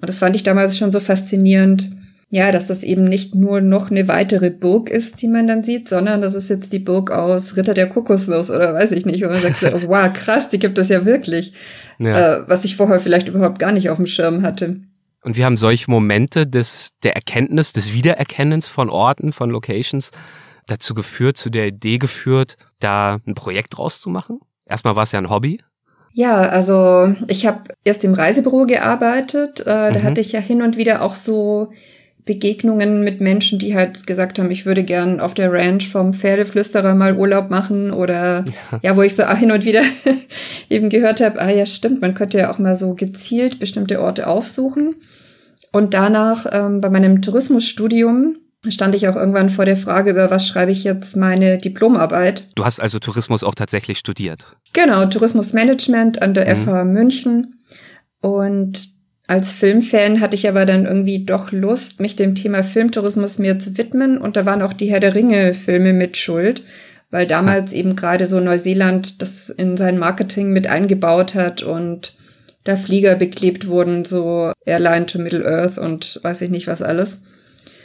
Und 0.00 0.08
das 0.08 0.18
fand 0.18 0.36
ich 0.36 0.42
damals 0.42 0.76
schon 0.76 0.92
so 0.92 1.00
faszinierend, 1.00 1.90
ja, 2.30 2.52
dass 2.52 2.66
das 2.66 2.82
eben 2.82 3.04
nicht 3.04 3.34
nur 3.34 3.60
noch 3.60 3.90
eine 3.90 4.06
weitere 4.06 4.50
Burg 4.50 4.90
ist, 4.90 5.22
die 5.22 5.28
man 5.28 5.46
dann 5.46 5.64
sieht, 5.64 5.88
sondern 5.88 6.20
das 6.20 6.34
ist 6.34 6.50
jetzt 6.50 6.72
die 6.72 6.78
Burg 6.78 7.10
aus 7.10 7.56
Ritter 7.56 7.72
der 7.72 7.88
Kokosnuss 7.88 8.50
oder 8.50 8.74
weiß 8.74 8.92
ich 8.92 9.06
nicht. 9.06 9.24
Und 9.24 9.32
man 9.32 9.40
sagt 9.40 9.58
so, 9.58 9.68
oh, 9.68 9.82
wow, 9.88 10.12
krass, 10.12 10.48
die 10.50 10.58
gibt 10.58 10.76
es 10.78 10.90
ja 10.90 11.06
wirklich. 11.06 11.54
Ja. 11.98 12.36
Äh, 12.36 12.48
was 12.48 12.64
ich 12.64 12.76
vorher 12.76 13.00
vielleicht 13.00 13.28
überhaupt 13.28 13.58
gar 13.58 13.72
nicht 13.72 13.88
auf 13.88 13.96
dem 13.96 14.06
Schirm 14.06 14.42
hatte. 14.42 14.80
Und 15.22 15.36
wir 15.36 15.46
haben 15.46 15.56
solche 15.56 15.90
Momente 15.90 16.46
des, 16.46 16.90
der 17.02 17.14
Erkenntnis, 17.16 17.72
des 17.72 17.92
Wiedererkennens 17.92 18.68
von 18.68 18.90
Orten, 18.90 19.32
von 19.32 19.50
Locations 19.50 20.10
dazu 20.66 20.94
geführt, 20.94 21.36
zu 21.36 21.50
der 21.50 21.66
Idee 21.66 21.98
geführt, 21.98 22.56
da 22.78 23.18
ein 23.26 23.34
Projekt 23.34 23.76
draus 23.76 24.00
zu 24.00 24.10
machen? 24.10 24.40
Erstmal 24.66 24.96
war 24.96 25.02
es 25.02 25.12
ja 25.12 25.18
ein 25.18 25.30
Hobby. 25.30 25.60
Ja, 26.18 26.40
also 26.48 27.14
ich 27.28 27.46
habe 27.46 27.60
erst 27.84 28.02
im 28.02 28.12
Reisebüro 28.12 28.66
gearbeitet. 28.66 29.60
Äh, 29.60 29.92
da 29.92 30.00
mhm. 30.00 30.02
hatte 30.02 30.20
ich 30.20 30.32
ja 30.32 30.40
hin 30.40 30.62
und 30.62 30.76
wieder 30.76 31.02
auch 31.02 31.14
so 31.14 31.70
Begegnungen 32.24 33.04
mit 33.04 33.20
Menschen, 33.20 33.60
die 33.60 33.76
halt 33.76 34.04
gesagt 34.04 34.40
haben, 34.40 34.50
ich 34.50 34.66
würde 34.66 34.82
gern 34.82 35.20
auf 35.20 35.34
der 35.34 35.52
Ranch 35.52 35.88
vom 35.88 36.12
Pferdeflüsterer 36.12 36.96
mal 36.96 37.16
Urlaub 37.16 37.50
machen 37.50 37.92
oder 37.92 38.44
ja, 38.72 38.80
ja 38.82 38.96
wo 38.96 39.02
ich 39.02 39.14
so 39.14 39.24
hin 39.28 39.52
und 39.52 39.64
wieder 39.64 39.82
eben 40.68 40.88
gehört 40.88 41.20
habe, 41.20 41.40
ah 41.40 41.50
ja, 41.50 41.66
stimmt, 41.66 42.00
man 42.00 42.14
könnte 42.14 42.38
ja 42.38 42.50
auch 42.50 42.58
mal 42.58 42.74
so 42.74 42.94
gezielt 42.94 43.60
bestimmte 43.60 44.00
Orte 44.00 44.26
aufsuchen. 44.26 44.96
Und 45.70 45.94
danach 45.94 46.46
ähm, 46.50 46.80
bei 46.80 46.90
meinem 46.90 47.22
Tourismusstudium 47.22 48.38
stand 48.68 48.94
ich 48.94 49.08
auch 49.08 49.16
irgendwann 49.16 49.50
vor 49.50 49.64
der 49.64 49.76
Frage, 49.76 50.10
über 50.10 50.30
was 50.30 50.46
schreibe 50.46 50.72
ich 50.72 50.84
jetzt 50.84 51.16
meine 51.16 51.58
Diplomarbeit. 51.58 52.48
Du 52.54 52.64
hast 52.64 52.80
also 52.80 52.98
Tourismus 52.98 53.44
auch 53.44 53.54
tatsächlich 53.54 53.98
studiert? 53.98 54.46
Genau, 54.72 55.06
Tourismusmanagement 55.06 56.20
an 56.20 56.34
der 56.34 56.54
mhm. 56.54 56.62
FH 56.62 56.84
München. 56.84 57.54
Und 58.20 58.88
als 59.28 59.52
Filmfan 59.52 60.20
hatte 60.20 60.34
ich 60.34 60.48
aber 60.48 60.64
dann 60.66 60.86
irgendwie 60.86 61.24
doch 61.24 61.52
Lust, 61.52 62.00
mich 62.00 62.16
dem 62.16 62.34
Thema 62.34 62.64
Filmtourismus 62.64 63.38
mehr 63.38 63.58
zu 63.58 63.76
widmen. 63.78 64.18
Und 64.18 64.36
da 64.36 64.44
waren 64.44 64.62
auch 64.62 64.72
die 64.72 64.90
Herr 64.90 65.00
der 65.00 65.14
Ringe-Filme 65.14 65.92
mit 65.92 66.16
Schuld, 66.16 66.62
weil 67.10 67.26
damals 67.26 67.72
eben 67.72 67.94
gerade 67.94 68.26
so 68.26 68.40
Neuseeland 68.40 69.22
das 69.22 69.50
in 69.50 69.76
sein 69.76 69.98
Marketing 69.98 70.52
mit 70.52 70.66
eingebaut 70.66 71.34
hat 71.34 71.62
und 71.62 72.16
da 72.64 72.76
Flieger 72.76 73.14
beklebt 73.14 73.66
wurden, 73.66 74.04
so 74.04 74.52
Airline 74.66 75.06
to 75.06 75.18
Middle 75.18 75.46
Earth 75.46 75.78
und 75.78 76.20
weiß 76.22 76.40
ich 76.40 76.50
nicht 76.50 76.66
was 76.66 76.82
alles. 76.82 77.18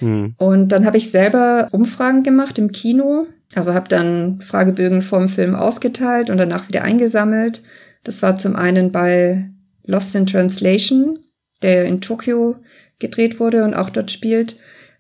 Mhm. 0.04 0.36
Und 0.38 0.70
dann 0.70 0.86
habe 0.86 0.98
ich 0.98 1.12
selber 1.12 1.68
Umfragen 1.72 2.24
gemacht 2.24 2.58
im 2.58 2.72
Kino. 2.72 3.28
Also 3.56 3.74
habe 3.74 3.88
dann 3.88 4.42
Fragebögen 4.42 5.02
vom 5.02 5.30
Film 5.30 5.56
ausgeteilt 5.56 6.30
und 6.30 6.38
danach 6.38 6.68
wieder 6.68 6.84
eingesammelt. 6.84 7.64
Das 8.04 8.22
war 8.22 8.38
zum 8.38 8.56
einen 8.56 8.92
bei 8.92 9.50
Lost 9.86 10.16
in 10.16 10.26
Translation, 10.26 11.20
der 11.62 11.86
in 11.86 12.02
Tokio 12.02 12.58
gedreht 13.00 13.40
wurde 13.40 13.64
und 13.64 13.74
auch 13.74 13.90
dort 13.90 14.12
spielt. 14.12 14.58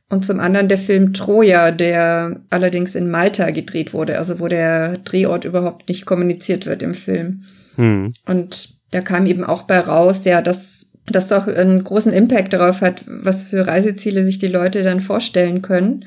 Und 0.09 0.23
zum 0.23 0.39
anderen 0.39 0.67
der 0.67 0.77
Film 0.77 1.13
Troja, 1.13 1.71
der 1.71 2.41
allerdings 2.49 2.93
in 2.93 3.09
Malta 3.09 3.49
gedreht 3.49 3.93
wurde, 3.93 4.19
also 4.19 4.39
wo 4.39 4.47
der 4.47 4.99
Drehort 4.99 5.43
überhaupt 5.43 5.89
nicht 5.89 6.05
kommuniziert 6.05 6.65
wird 6.67 6.83
im 6.83 6.93
Film. 6.93 7.45
Hm. 7.75 8.13
Und 8.27 8.77
da 8.91 9.01
kam 9.01 9.25
eben 9.25 9.43
auch 9.43 9.63
bei 9.63 9.79
raus, 9.79 10.21
ja, 10.23 10.41
dass 10.43 10.72
das 11.07 11.27
doch 11.27 11.47
einen 11.47 11.83
großen 11.83 12.13
Impact 12.13 12.53
darauf 12.53 12.81
hat, 12.81 13.03
was 13.07 13.45
für 13.45 13.67
Reiseziele 13.67 14.23
sich 14.23 14.37
die 14.37 14.47
Leute 14.47 14.83
dann 14.83 15.01
vorstellen 15.01 15.61
können. 15.61 16.05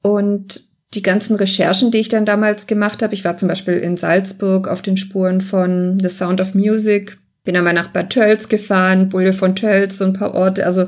Und 0.00 0.64
die 0.94 1.02
ganzen 1.02 1.36
Recherchen, 1.36 1.90
die 1.90 1.98
ich 1.98 2.08
dann 2.08 2.26
damals 2.26 2.66
gemacht 2.66 3.02
habe, 3.02 3.14
ich 3.14 3.24
war 3.24 3.36
zum 3.36 3.48
Beispiel 3.48 3.74
in 3.74 3.96
Salzburg 3.96 4.68
auf 4.68 4.82
den 4.82 4.96
Spuren 4.96 5.40
von 5.40 5.98
The 6.00 6.08
Sound 6.08 6.40
of 6.40 6.54
Music, 6.54 7.16
bin 7.44 7.56
einmal 7.56 7.74
nach 7.74 7.88
Bad 7.88 8.10
Tölz 8.10 8.48
gefahren, 8.48 9.08
Bulle 9.08 9.32
von 9.32 9.56
Tölz, 9.56 9.98
so 9.98 10.04
ein 10.04 10.12
paar 10.12 10.34
Orte, 10.34 10.66
also 10.66 10.86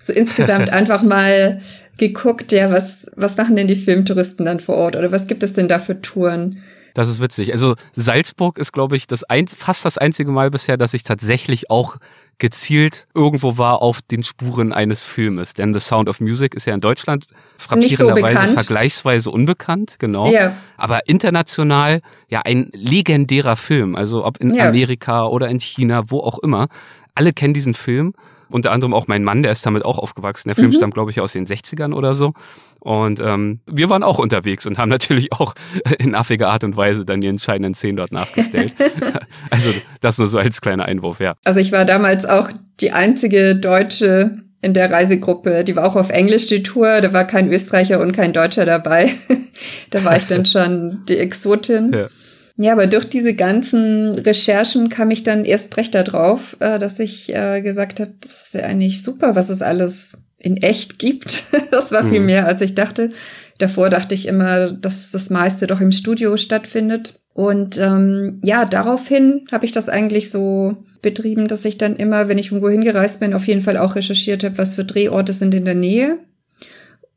so 0.00 0.12
insgesamt 0.12 0.70
einfach 0.72 1.02
mal 1.02 1.60
geguckt, 1.98 2.52
ja, 2.52 2.72
was, 2.72 3.06
was 3.14 3.36
machen 3.36 3.54
denn 3.54 3.68
die 3.68 3.76
Filmtouristen 3.76 4.46
dann 4.46 4.60
vor 4.60 4.76
Ort 4.76 4.96
oder 4.96 5.12
was 5.12 5.26
gibt 5.26 5.42
es 5.42 5.52
denn 5.52 5.68
da 5.68 5.78
für 5.78 6.00
Touren? 6.00 6.58
Das 6.94 7.08
ist 7.08 7.20
witzig. 7.20 7.52
Also 7.52 7.74
Salzburg 7.92 8.56
ist, 8.56 8.72
glaube 8.72 8.96
ich, 8.96 9.06
das 9.08 9.24
ein, 9.24 9.48
fast 9.48 9.84
das 9.84 9.98
einzige 9.98 10.30
Mal 10.30 10.50
bisher, 10.50 10.76
dass 10.76 10.94
ich 10.94 11.02
tatsächlich 11.02 11.68
auch 11.68 11.96
gezielt 12.38 13.06
irgendwo 13.14 13.58
war 13.58 13.82
auf 13.82 14.00
den 14.00 14.22
Spuren 14.22 14.72
eines 14.72 15.02
Filmes. 15.02 15.54
Denn 15.54 15.74
The 15.74 15.80
Sound 15.80 16.08
of 16.08 16.20
Music 16.20 16.54
ist 16.54 16.66
ja 16.66 16.74
in 16.74 16.80
Deutschland 16.80 17.26
frappierenderweise 17.58 18.48
so 18.48 18.52
vergleichsweise 18.54 19.30
unbekannt, 19.30 19.96
genau. 19.98 20.30
Ja. 20.30 20.56
Aber 20.76 21.08
international 21.08 22.00
ja 22.28 22.42
ein 22.42 22.70
legendärer 22.72 23.56
Film. 23.56 23.96
Also 23.96 24.24
ob 24.24 24.38
in 24.38 24.54
ja. 24.54 24.68
Amerika 24.68 25.26
oder 25.26 25.48
in 25.48 25.58
China, 25.58 26.10
wo 26.10 26.20
auch 26.20 26.38
immer. 26.38 26.68
Alle 27.14 27.32
kennen 27.32 27.54
diesen 27.54 27.74
Film 27.74 28.14
unter 28.48 28.72
anderem 28.72 28.94
auch 28.94 29.06
mein 29.06 29.24
Mann, 29.24 29.42
der 29.42 29.52
ist 29.52 29.64
damit 29.66 29.84
auch 29.84 29.98
aufgewachsen. 29.98 30.48
Der 30.48 30.54
Film 30.54 30.68
mhm. 30.68 30.74
stammt, 30.74 30.94
glaube 30.94 31.10
ich, 31.10 31.20
aus 31.20 31.32
den 31.32 31.46
60ern 31.46 31.94
oder 31.94 32.14
so. 32.14 32.34
Und 32.80 33.18
ähm, 33.18 33.60
wir 33.66 33.88
waren 33.88 34.02
auch 34.02 34.18
unterwegs 34.18 34.66
und 34.66 34.76
haben 34.76 34.90
natürlich 34.90 35.32
auch 35.32 35.54
in 35.98 36.14
affiger 36.14 36.48
Art 36.48 36.64
und 36.64 36.76
Weise 36.76 37.04
dann 37.04 37.20
die 37.20 37.28
entscheidenden 37.28 37.74
Szenen 37.74 37.96
dort 37.96 38.12
nachgestellt. 38.12 38.74
also 39.50 39.70
das 40.00 40.18
nur 40.18 40.28
so 40.28 40.38
als 40.38 40.60
kleiner 40.60 40.84
Einwurf, 40.84 41.20
ja. 41.20 41.34
Also 41.44 41.60
ich 41.60 41.72
war 41.72 41.84
damals 41.84 42.26
auch 42.26 42.50
die 42.80 42.92
einzige 42.92 43.56
Deutsche 43.56 44.38
in 44.64 44.74
der 44.74 44.90
Reisegruppe. 44.90 45.62
Die 45.62 45.76
war 45.76 45.86
auch 45.86 45.96
auf 45.96 46.10
Englisch 46.10 46.46
die 46.46 46.62
Tour. 46.62 47.00
Da 47.02 47.12
war 47.12 47.26
kein 47.26 47.52
Österreicher 47.52 48.00
und 48.00 48.12
kein 48.12 48.32
Deutscher 48.32 48.64
dabei. 48.64 49.14
da 49.90 50.04
war 50.04 50.16
ich 50.16 50.26
dann 50.26 50.46
schon 50.46 51.04
die 51.06 51.18
Exotin. 51.18 51.92
Ja. 51.92 52.08
Ja, 52.56 52.72
aber 52.72 52.86
durch 52.86 53.06
diese 53.06 53.34
ganzen 53.34 54.16
Recherchen 54.18 54.88
kam 54.88 55.10
ich 55.10 55.24
dann 55.24 55.44
erst 55.44 55.76
recht 55.76 55.94
darauf, 55.94 56.56
äh, 56.60 56.78
dass 56.78 57.00
ich 57.00 57.34
äh, 57.34 57.60
gesagt 57.62 57.98
habe, 57.98 58.12
das 58.20 58.46
ist 58.46 58.54
ja 58.54 58.62
eigentlich 58.62 59.02
super, 59.02 59.34
was 59.34 59.48
es 59.48 59.60
alles 59.60 60.16
in 60.38 60.58
echt 60.58 60.98
gibt. 60.98 61.44
das 61.72 61.90
war 61.90 62.04
viel 62.04 62.20
mhm. 62.20 62.26
mehr, 62.26 62.46
als 62.46 62.60
ich 62.60 62.74
dachte. 62.74 63.10
Davor 63.58 63.90
dachte 63.90 64.14
ich 64.14 64.26
immer, 64.26 64.70
dass 64.70 65.10
das 65.10 65.30
meiste 65.30 65.66
doch 65.66 65.80
im 65.80 65.92
Studio 65.92 66.36
stattfindet. 66.36 67.20
Und 67.32 67.78
ähm, 67.78 68.40
ja, 68.44 68.64
daraufhin 68.64 69.46
habe 69.50 69.66
ich 69.66 69.72
das 69.72 69.88
eigentlich 69.88 70.30
so 70.30 70.76
betrieben, 71.02 71.48
dass 71.48 71.64
ich 71.64 71.76
dann 71.76 71.96
immer, 71.96 72.28
wenn 72.28 72.38
ich 72.38 72.52
irgendwo 72.52 72.70
hingereist 72.70 73.18
bin, 73.18 73.34
auf 73.34 73.48
jeden 73.48 73.62
Fall 73.62 73.76
auch 73.76 73.96
recherchiert 73.96 74.44
habe, 74.44 74.58
was 74.58 74.76
für 74.76 74.84
Drehorte 74.84 75.32
sind 75.32 75.54
in 75.54 75.64
der 75.64 75.74
Nähe 75.74 76.18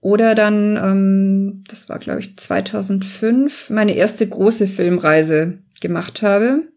oder 0.02 0.36
dann, 0.36 0.78
ähm, 0.78 1.64
das 1.68 1.90
war 1.90 2.00
glaube 2.00 2.20
ich 2.20 2.38
2005, 2.38 3.70
meine 3.70 3.96
erste 3.96 4.28
große 4.28 4.68
Filmreise 4.68 5.60
gemacht 5.82 6.22
habe, 6.22 6.68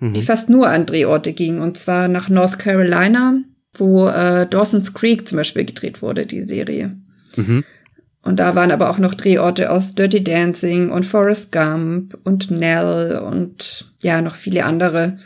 mhm. 0.00 0.14
die 0.14 0.22
fast 0.22 0.48
nur 0.48 0.68
an 0.68 0.86
Drehorte 0.86 1.32
ging. 1.32 1.60
Und 1.60 1.76
zwar 1.76 2.08
nach 2.08 2.28
North 2.28 2.58
Carolina, 2.58 3.38
wo 3.74 4.08
äh, 4.08 4.46
Dawson's 4.46 4.94
Creek 4.94 5.26
zum 5.26 5.36
Beispiel 5.36 5.64
gedreht 5.64 6.02
wurde, 6.02 6.26
die 6.26 6.42
Serie. 6.42 6.96
Mhm. 7.36 7.64
Und 8.22 8.36
da 8.38 8.54
waren 8.54 8.70
aber 8.70 8.88
auch 8.88 8.98
noch 8.98 9.14
Drehorte 9.14 9.70
aus 9.70 9.94
Dirty 9.94 10.24
Dancing 10.24 10.90
und 10.90 11.04
Forrest 11.04 11.52
Gump 11.52 12.18
und 12.24 12.50
Nell 12.50 13.18
und 13.18 13.92
ja, 14.00 14.22
noch 14.22 14.34
viele 14.34 14.64
andere. 14.64 15.18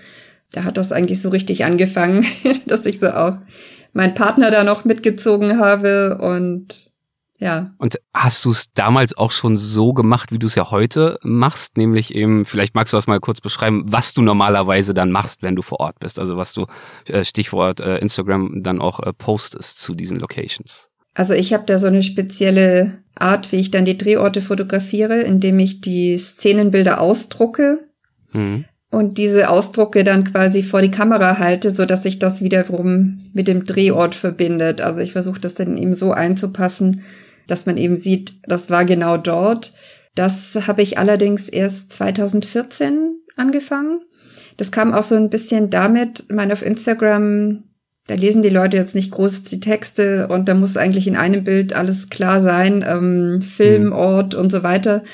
Da 0.50 0.64
hat 0.64 0.76
das 0.76 0.90
eigentlich 0.90 1.22
so 1.22 1.28
richtig 1.28 1.64
angefangen, 1.64 2.26
dass 2.66 2.86
ich 2.86 2.98
so 2.98 3.08
auch 3.10 3.38
meinen 3.92 4.14
Partner 4.14 4.50
da 4.50 4.64
noch 4.64 4.84
mitgezogen 4.84 5.60
habe 5.60 6.18
und 6.18 6.87
ja. 7.38 7.70
Und 7.78 8.00
hast 8.12 8.44
du 8.44 8.50
es 8.50 8.72
damals 8.74 9.16
auch 9.16 9.30
schon 9.30 9.56
so 9.56 9.92
gemacht, 9.92 10.32
wie 10.32 10.38
du 10.38 10.48
es 10.48 10.56
ja 10.56 10.70
heute 10.70 11.18
machst? 11.22 11.76
Nämlich 11.76 12.14
eben, 12.14 12.44
vielleicht 12.44 12.74
magst 12.74 12.92
du 12.92 12.96
das 12.96 13.06
mal 13.06 13.20
kurz 13.20 13.40
beschreiben, 13.40 13.84
was 13.86 14.12
du 14.12 14.22
normalerweise 14.22 14.92
dann 14.92 15.12
machst, 15.12 15.42
wenn 15.42 15.54
du 15.54 15.62
vor 15.62 15.78
Ort 15.80 16.00
bist. 16.00 16.18
Also 16.18 16.36
was 16.36 16.52
du, 16.52 16.66
äh, 17.06 17.24
Stichwort 17.24 17.80
äh, 17.80 17.98
Instagram, 17.98 18.62
dann 18.62 18.80
auch 18.80 19.00
äh, 19.00 19.12
postest 19.12 19.78
zu 19.80 19.94
diesen 19.94 20.18
Locations. 20.18 20.88
Also 21.14 21.32
ich 21.32 21.52
habe 21.52 21.64
da 21.64 21.78
so 21.78 21.86
eine 21.86 22.02
spezielle 22.02 22.98
Art, 23.14 23.52
wie 23.52 23.56
ich 23.56 23.70
dann 23.70 23.84
die 23.84 23.98
Drehorte 23.98 24.42
fotografiere, 24.42 25.20
indem 25.20 25.58
ich 25.60 25.80
die 25.80 26.18
Szenenbilder 26.18 27.00
ausdrucke. 27.00 27.88
Mhm 28.32 28.64
und 28.90 29.18
diese 29.18 29.50
Ausdrucke 29.50 30.02
dann 30.02 30.24
quasi 30.24 30.62
vor 30.62 30.80
die 30.80 30.90
Kamera 30.90 31.38
halte, 31.38 31.70
so 31.70 31.84
dass 31.84 32.02
sich 32.02 32.18
das 32.18 32.40
wiederum 32.40 33.18
mit 33.34 33.46
dem 33.46 33.66
Drehort 33.66 34.14
verbindet. 34.14 34.80
Also 34.80 35.00
ich 35.00 35.12
versuche 35.12 35.40
das 35.40 35.54
dann 35.54 35.76
eben 35.76 35.94
so 35.94 36.12
einzupassen, 36.12 37.02
dass 37.48 37.66
man 37.66 37.76
eben 37.76 37.96
sieht, 37.96 38.34
das 38.44 38.70
war 38.70 38.84
genau 38.84 39.16
dort. 39.16 39.72
Das 40.14 40.54
habe 40.66 40.82
ich 40.82 40.98
allerdings 40.98 41.48
erst 41.48 41.92
2014 41.92 43.16
angefangen. 43.36 44.00
das 44.56 44.72
kam 44.72 44.92
auch 44.92 45.04
so 45.04 45.14
ein 45.14 45.30
bisschen 45.30 45.70
damit, 45.70 46.24
ich 46.28 46.34
meine, 46.34 46.52
auf 46.52 46.66
Instagram, 46.66 47.62
da 48.08 48.14
lesen 48.14 48.42
die 48.42 48.48
Leute 48.48 48.76
jetzt 48.76 48.94
nicht 48.94 49.12
groß 49.12 49.44
die 49.44 49.60
Texte 49.60 50.26
und 50.28 50.48
da 50.48 50.54
muss 50.54 50.76
eigentlich 50.76 51.06
in 51.06 51.14
einem 51.14 51.44
Bild 51.44 51.74
alles 51.74 52.08
klar 52.08 52.42
sein, 52.42 52.84
ähm, 52.86 53.40
Film, 53.42 53.86
mhm. 53.86 53.92
Ort 53.92 54.34
und 54.34 54.50
so 54.50 54.62
weiter. 54.62 55.04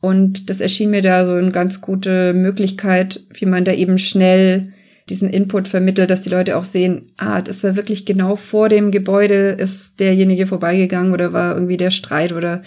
Und 0.00 0.50
das 0.50 0.60
erschien 0.60 0.90
mir 0.90 1.00
da 1.00 1.24
so 1.24 1.32
eine 1.32 1.50
ganz 1.50 1.80
gute 1.80 2.34
Möglichkeit, 2.34 3.22
wie 3.32 3.46
man 3.46 3.64
da 3.64 3.72
eben 3.72 3.98
schnell 3.98 4.73
diesen 5.08 5.28
Input 5.28 5.68
vermittelt, 5.68 6.10
dass 6.10 6.22
die 6.22 6.30
Leute 6.30 6.56
auch 6.56 6.64
sehen, 6.64 7.12
ah, 7.16 7.42
das 7.42 7.62
war 7.62 7.76
wirklich 7.76 8.06
genau 8.06 8.36
vor 8.36 8.68
dem 8.68 8.90
Gebäude 8.90 9.50
ist 9.50 10.00
derjenige 10.00 10.46
vorbeigegangen 10.46 11.12
oder 11.12 11.32
war 11.32 11.54
irgendwie 11.54 11.76
der 11.76 11.90
Streit 11.90 12.32
oder 12.32 12.62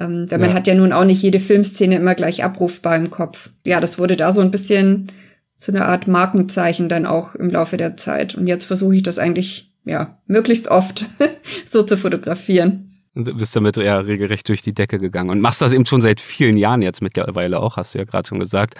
ähm, 0.00 0.26
weil 0.30 0.40
ja. 0.40 0.46
man 0.46 0.54
hat 0.54 0.66
ja 0.66 0.74
nun 0.74 0.92
auch 0.92 1.04
nicht 1.04 1.22
jede 1.22 1.40
Filmszene 1.40 1.96
immer 1.96 2.14
gleich 2.14 2.44
abrufbar 2.44 2.96
im 2.96 3.10
Kopf. 3.10 3.50
Ja, 3.64 3.80
das 3.80 3.98
wurde 3.98 4.16
da 4.16 4.32
so 4.32 4.40
ein 4.40 4.50
bisschen 4.50 5.12
so 5.56 5.70
eine 5.70 5.86
Art 5.86 6.08
Markenzeichen 6.08 6.88
dann 6.88 7.06
auch 7.06 7.34
im 7.34 7.50
Laufe 7.50 7.76
der 7.76 7.96
Zeit. 7.96 8.34
Und 8.34 8.46
jetzt 8.46 8.64
versuche 8.64 8.96
ich 8.96 9.02
das 9.02 9.18
eigentlich, 9.18 9.72
ja, 9.84 10.18
möglichst 10.26 10.68
oft 10.68 11.08
so 11.70 11.82
zu 11.82 11.96
fotografieren. 11.96 12.88
Und 13.14 13.36
bist 13.36 13.54
damit 13.54 13.76
ja 13.76 13.98
regelrecht 13.98 14.48
durch 14.48 14.62
die 14.62 14.72
Decke 14.72 14.98
gegangen 14.98 15.28
und 15.28 15.40
machst 15.40 15.60
das 15.60 15.74
eben 15.74 15.84
schon 15.84 16.00
seit 16.00 16.20
vielen 16.20 16.56
Jahren 16.56 16.80
jetzt 16.80 17.02
mittlerweile 17.02 17.60
auch, 17.60 17.76
hast 17.76 17.94
du 17.94 17.98
ja 17.98 18.04
gerade 18.04 18.26
schon 18.26 18.38
gesagt. 18.38 18.74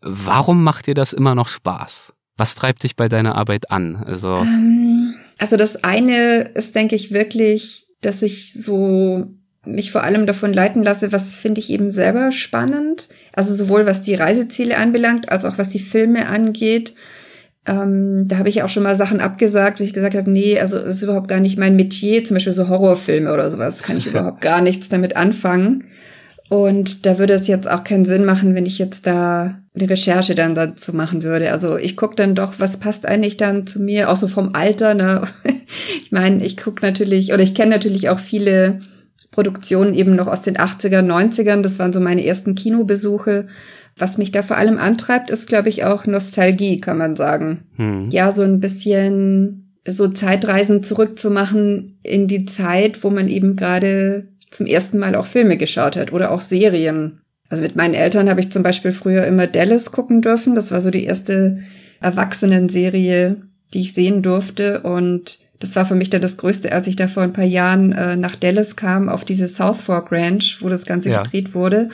Warum 0.00 0.64
macht 0.64 0.86
dir 0.86 0.94
das 0.94 1.12
immer 1.12 1.36
noch 1.36 1.48
Spaß? 1.48 2.12
Was 2.38 2.54
treibt 2.54 2.84
dich 2.84 2.96
bei 2.96 3.08
deiner 3.08 3.34
Arbeit 3.34 3.70
an? 3.70 3.96
Also, 4.06 4.38
ähm, 4.38 5.14
also 5.38 5.56
das 5.56 5.84
eine 5.84 6.50
ist, 6.54 6.74
denke 6.74 6.96
ich, 6.96 7.12
wirklich, 7.12 7.86
dass 8.00 8.22
ich 8.22 8.54
so 8.54 9.26
mich 9.66 9.90
vor 9.90 10.02
allem 10.02 10.24
davon 10.24 10.52
leiten 10.52 10.82
lasse, 10.82 11.12
was 11.12 11.34
finde 11.34 11.60
ich 11.60 11.68
eben 11.68 11.90
selber 11.90 12.32
spannend. 12.32 13.08
Also 13.32 13.54
sowohl 13.54 13.86
was 13.86 14.02
die 14.02 14.14
Reiseziele 14.14 14.78
anbelangt, 14.78 15.30
als 15.30 15.44
auch 15.44 15.58
was 15.58 15.68
die 15.68 15.78
Filme 15.78 16.28
angeht. 16.28 16.94
Ähm, 17.66 18.26
da 18.28 18.38
habe 18.38 18.48
ich 18.48 18.62
auch 18.62 18.68
schon 18.68 18.84
mal 18.84 18.96
Sachen 18.96 19.20
abgesagt, 19.20 19.78
wo 19.78 19.84
ich 19.84 19.92
gesagt 19.92 20.14
habe, 20.14 20.30
nee, 20.30 20.58
also 20.58 20.78
das 20.78 20.96
ist 20.96 21.02
überhaupt 21.02 21.28
gar 21.28 21.40
nicht 21.40 21.58
mein 21.58 21.76
Metier, 21.76 22.24
zum 22.24 22.34
Beispiel 22.34 22.52
so 22.52 22.68
Horrorfilme 22.68 23.32
oder 23.32 23.50
sowas, 23.50 23.82
kann 23.82 23.98
ich 23.98 24.06
überhaupt 24.06 24.40
gar 24.40 24.62
nichts 24.62 24.88
damit 24.88 25.16
anfangen. 25.16 25.84
Und 26.48 27.04
da 27.04 27.18
würde 27.18 27.34
es 27.34 27.46
jetzt 27.46 27.70
auch 27.70 27.84
keinen 27.84 28.06
Sinn 28.06 28.24
machen, 28.24 28.54
wenn 28.54 28.66
ich 28.66 28.78
jetzt 28.78 29.06
da 29.06 29.58
eine 29.74 29.90
Recherche 29.90 30.34
dann 30.34 30.54
dazu 30.54 30.94
machen 30.94 31.22
würde. 31.22 31.52
Also 31.52 31.76
ich 31.76 31.96
gucke 31.96 32.16
dann 32.16 32.34
doch, 32.34 32.54
was 32.58 32.78
passt 32.78 33.06
eigentlich 33.06 33.36
dann 33.36 33.66
zu 33.66 33.80
mir, 33.80 34.10
auch 34.10 34.16
so 34.16 34.28
vom 34.28 34.54
Alter. 34.54 34.94
Ne? 34.94 35.22
Ich 36.02 36.12
meine, 36.12 36.42
ich 36.42 36.56
gucke 36.56 36.84
natürlich, 36.84 37.34
oder 37.34 37.42
ich 37.42 37.54
kenne 37.54 37.70
natürlich 37.70 38.08
auch 38.08 38.18
viele 38.18 38.80
Produktionen 39.30 39.92
eben 39.92 40.16
noch 40.16 40.26
aus 40.26 40.40
den 40.40 40.56
80er, 40.56 41.02
90ern. 41.02 41.60
Das 41.60 41.78
waren 41.78 41.92
so 41.92 42.00
meine 42.00 42.24
ersten 42.24 42.54
Kinobesuche. 42.54 43.48
Was 43.98 44.16
mich 44.16 44.32
da 44.32 44.40
vor 44.40 44.56
allem 44.56 44.78
antreibt, 44.78 45.28
ist, 45.28 45.46
glaube 45.46 45.68
ich, 45.68 45.84
auch 45.84 46.06
Nostalgie, 46.06 46.80
kann 46.80 46.96
man 46.96 47.16
sagen. 47.16 47.64
Hm. 47.76 48.06
Ja, 48.10 48.32
so 48.32 48.42
ein 48.42 48.60
bisschen 48.60 49.76
so 49.86 50.08
Zeitreisen 50.08 50.82
zurückzumachen 50.82 51.98
in 52.02 52.28
die 52.28 52.46
Zeit, 52.46 53.04
wo 53.04 53.10
man 53.10 53.28
eben 53.28 53.56
gerade 53.56 54.28
zum 54.50 54.66
ersten 54.66 54.98
Mal 54.98 55.14
auch 55.14 55.26
Filme 55.26 55.56
geschaut 55.56 55.96
hat 55.96 56.12
oder 56.12 56.30
auch 56.30 56.40
Serien. 56.40 57.20
Also 57.48 57.62
mit 57.62 57.76
meinen 57.76 57.94
Eltern 57.94 58.28
habe 58.28 58.40
ich 58.40 58.52
zum 58.52 58.62
Beispiel 58.62 58.92
früher 58.92 59.26
immer 59.26 59.46
Dallas 59.46 59.90
gucken 59.90 60.22
dürfen. 60.22 60.54
Das 60.54 60.70
war 60.70 60.80
so 60.80 60.90
die 60.90 61.04
erste 61.04 61.62
Erwachsenenserie, 62.00 63.36
die 63.72 63.80
ich 63.80 63.94
sehen 63.94 64.22
durfte. 64.22 64.80
Und 64.80 65.38
das 65.58 65.74
war 65.76 65.86
für 65.86 65.94
mich 65.94 66.10
dann 66.10 66.20
das 66.20 66.36
Größte, 66.36 66.72
als 66.72 66.86
ich 66.86 66.96
da 66.96 67.08
vor 67.08 67.22
ein 67.22 67.32
paar 67.32 67.44
Jahren 67.44 67.92
äh, 67.92 68.16
nach 68.16 68.36
Dallas 68.36 68.76
kam, 68.76 69.08
auf 69.08 69.24
diese 69.24 69.48
South 69.48 69.80
Fork 69.80 70.12
Ranch, 70.12 70.58
wo 70.60 70.68
das 70.68 70.84
Ganze 70.84 71.10
ja. 71.10 71.22
gedreht 71.22 71.54
wurde. 71.54 71.88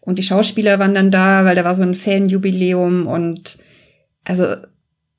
Und 0.00 0.18
die 0.18 0.22
Schauspieler 0.22 0.78
waren 0.78 0.94
dann 0.94 1.10
da, 1.10 1.44
weil 1.44 1.56
da 1.56 1.64
war 1.64 1.74
so 1.74 1.82
ein 1.82 1.94
Fanjubiläum 1.94 3.06
und 3.06 3.58
also 4.24 4.56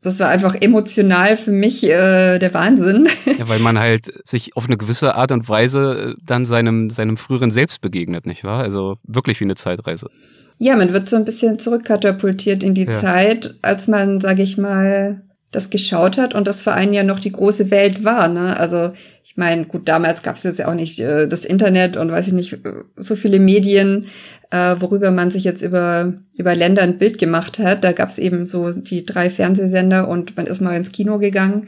das 0.01 0.19
war 0.19 0.29
einfach 0.29 0.55
emotional 0.55 1.35
für 1.35 1.51
mich 1.51 1.83
äh, 1.83 2.39
der 2.39 2.53
Wahnsinn. 2.53 3.09
Ja, 3.37 3.47
weil 3.49 3.59
man 3.59 3.77
halt 3.77 4.11
sich 4.27 4.55
auf 4.55 4.65
eine 4.65 4.77
gewisse 4.77 5.15
Art 5.15 5.31
und 5.31 5.47
Weise 5.49 6.15
äh, 6.17 6.21
dann 6.25 6.45
seinem, 6.45 6.89
seinem 6.89 7.17
früheren 7.17 7.51
Selbst 7.51 7.81
begegnet, 7.81 8.25
nicht 8.25 8.43
wahr? 8.43 8.63
Also 8.63 8.97
wirklich 9.03 9.39
wie 9.39 9.45
eine 9.45 9.55
Zeitreise. 9.55 10.09
Ja, 10.57 10.75
man 10.75 10.93
wird 10.93 11.07
so 11.07 11.15
ein 11.15 11.25
bisschen 11.25 11.59
zurückkatapultiert 11.59 12.63
in 12.63 12.73
die 12.73 12.85
ja. 12.85 12.93
Zeit, 12.93 13.55
als 13.61 13.87
man, 13.87 14.19
sag 14.19 14.39
ich 14.39 14.57
mal, 14.57 15.21
das 15.51 15.69
geschaut 15.69 16.17
hat 16.17 16.35
und 16.35 16.47
das 16.47 16.61
für 16.61 16.73
einen 16.73 16.93
ja 16.93 17.03
noch 17.03 17.19
die 17.19 17.31
große 17.31 17.71
Welt 17.71 18.03
war. 18.03 18.27
Ne? 18.27 18.55
Also 18.57 18.91
ich 19.23 19.35
meine, 19.35 19.65
gut, 19.65 19.87
damals 19.87 20.21
gab 20.21 20.35
es 20.35 20.43
jetzt 20.43 20.59
ja 20.59 20.67
auch 20.67 20.75
nicht 20.75 20.99
äh, 20.99 21.27
das 21.27 21.45
Internet 21.45 21.97
und 21.97 22.11
weiß 22.11 22.27
ich 22.27 22.33
nicht, 22.33 22.53
äh, 22.53 22.83
so 22.95 23.15
viele 23.15 23.39
Medien, 23.39 24.07
äh, 24.51 24.75
worüber 24.79 25.11
man 25.11 25.31
sich 25.31 25.43
jetzt 25.43 25.61
über, 25.61 26.13
über 26.37 26.55
Länder 26.55 26.83
ein 26.83 26.99
Bild 26.99 27.17
gemacht 27.17 27.57
hat. 27.57 27.83
Da 27.83 27.93
gab 27.93 28.09
es 28.09 28.17
eben 28.19 28.45
so 28.45 28.71
die 28.71 29.05
drei 29.05 29.29
Fernsehsender 29.29 30.07
und 30.07 30.37
man 30.37 30.45
ist 30.45 30.61
mal 30.61 30.75
ins 30.75 30.91
Kino 30.91 31.17
gegangen. 31.17 31.67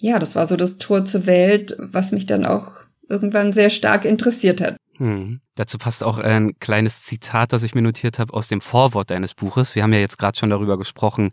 Ja, 0.00 0.18
das 0.18 0.34
war 0.34 0.46
so 0.46 0.56
das 0.56 0.78
Tor 0.78 1.04
zur 1.04 1.26
Welt, 1.26 1.76
was 1.78 2.12
mich 2.12 2.26
dann 2.26 2.46
auch 2.46 2.72
irgendwann 3.08 3.52
sehr 3.52 3.70
stark 3.70 4.04
interessiert 4.04 4.60
hat. 4.60 4.76
Hm. 4.98 5.40
Dazu 5.54 5.78
passt 5.78 6.04
auch 6.04 6.18
ein 6.18 6.58
kleines 6.58 7.04
Zitat, 7.04 7.52
das 7.52 7.62
ich 7.62 7.74
mir 7.74 7.82
notiert 7.82 8.18
habe 8.18 8.32
aus 8.32 8.48
dem 8.48 8.60
Vorwort 8.60 9.10
deines 9.10 9.34
Buches. 9.34 9.74
Wir 9.74 9.82
haben 9.82 9.92
ja 9.92 10.00
jetzt 10.00 10.18
gerade 10.18 10.38
schon 10.38 10.50
darüber 10.50 10.76
gesprochen, 10.76 11.30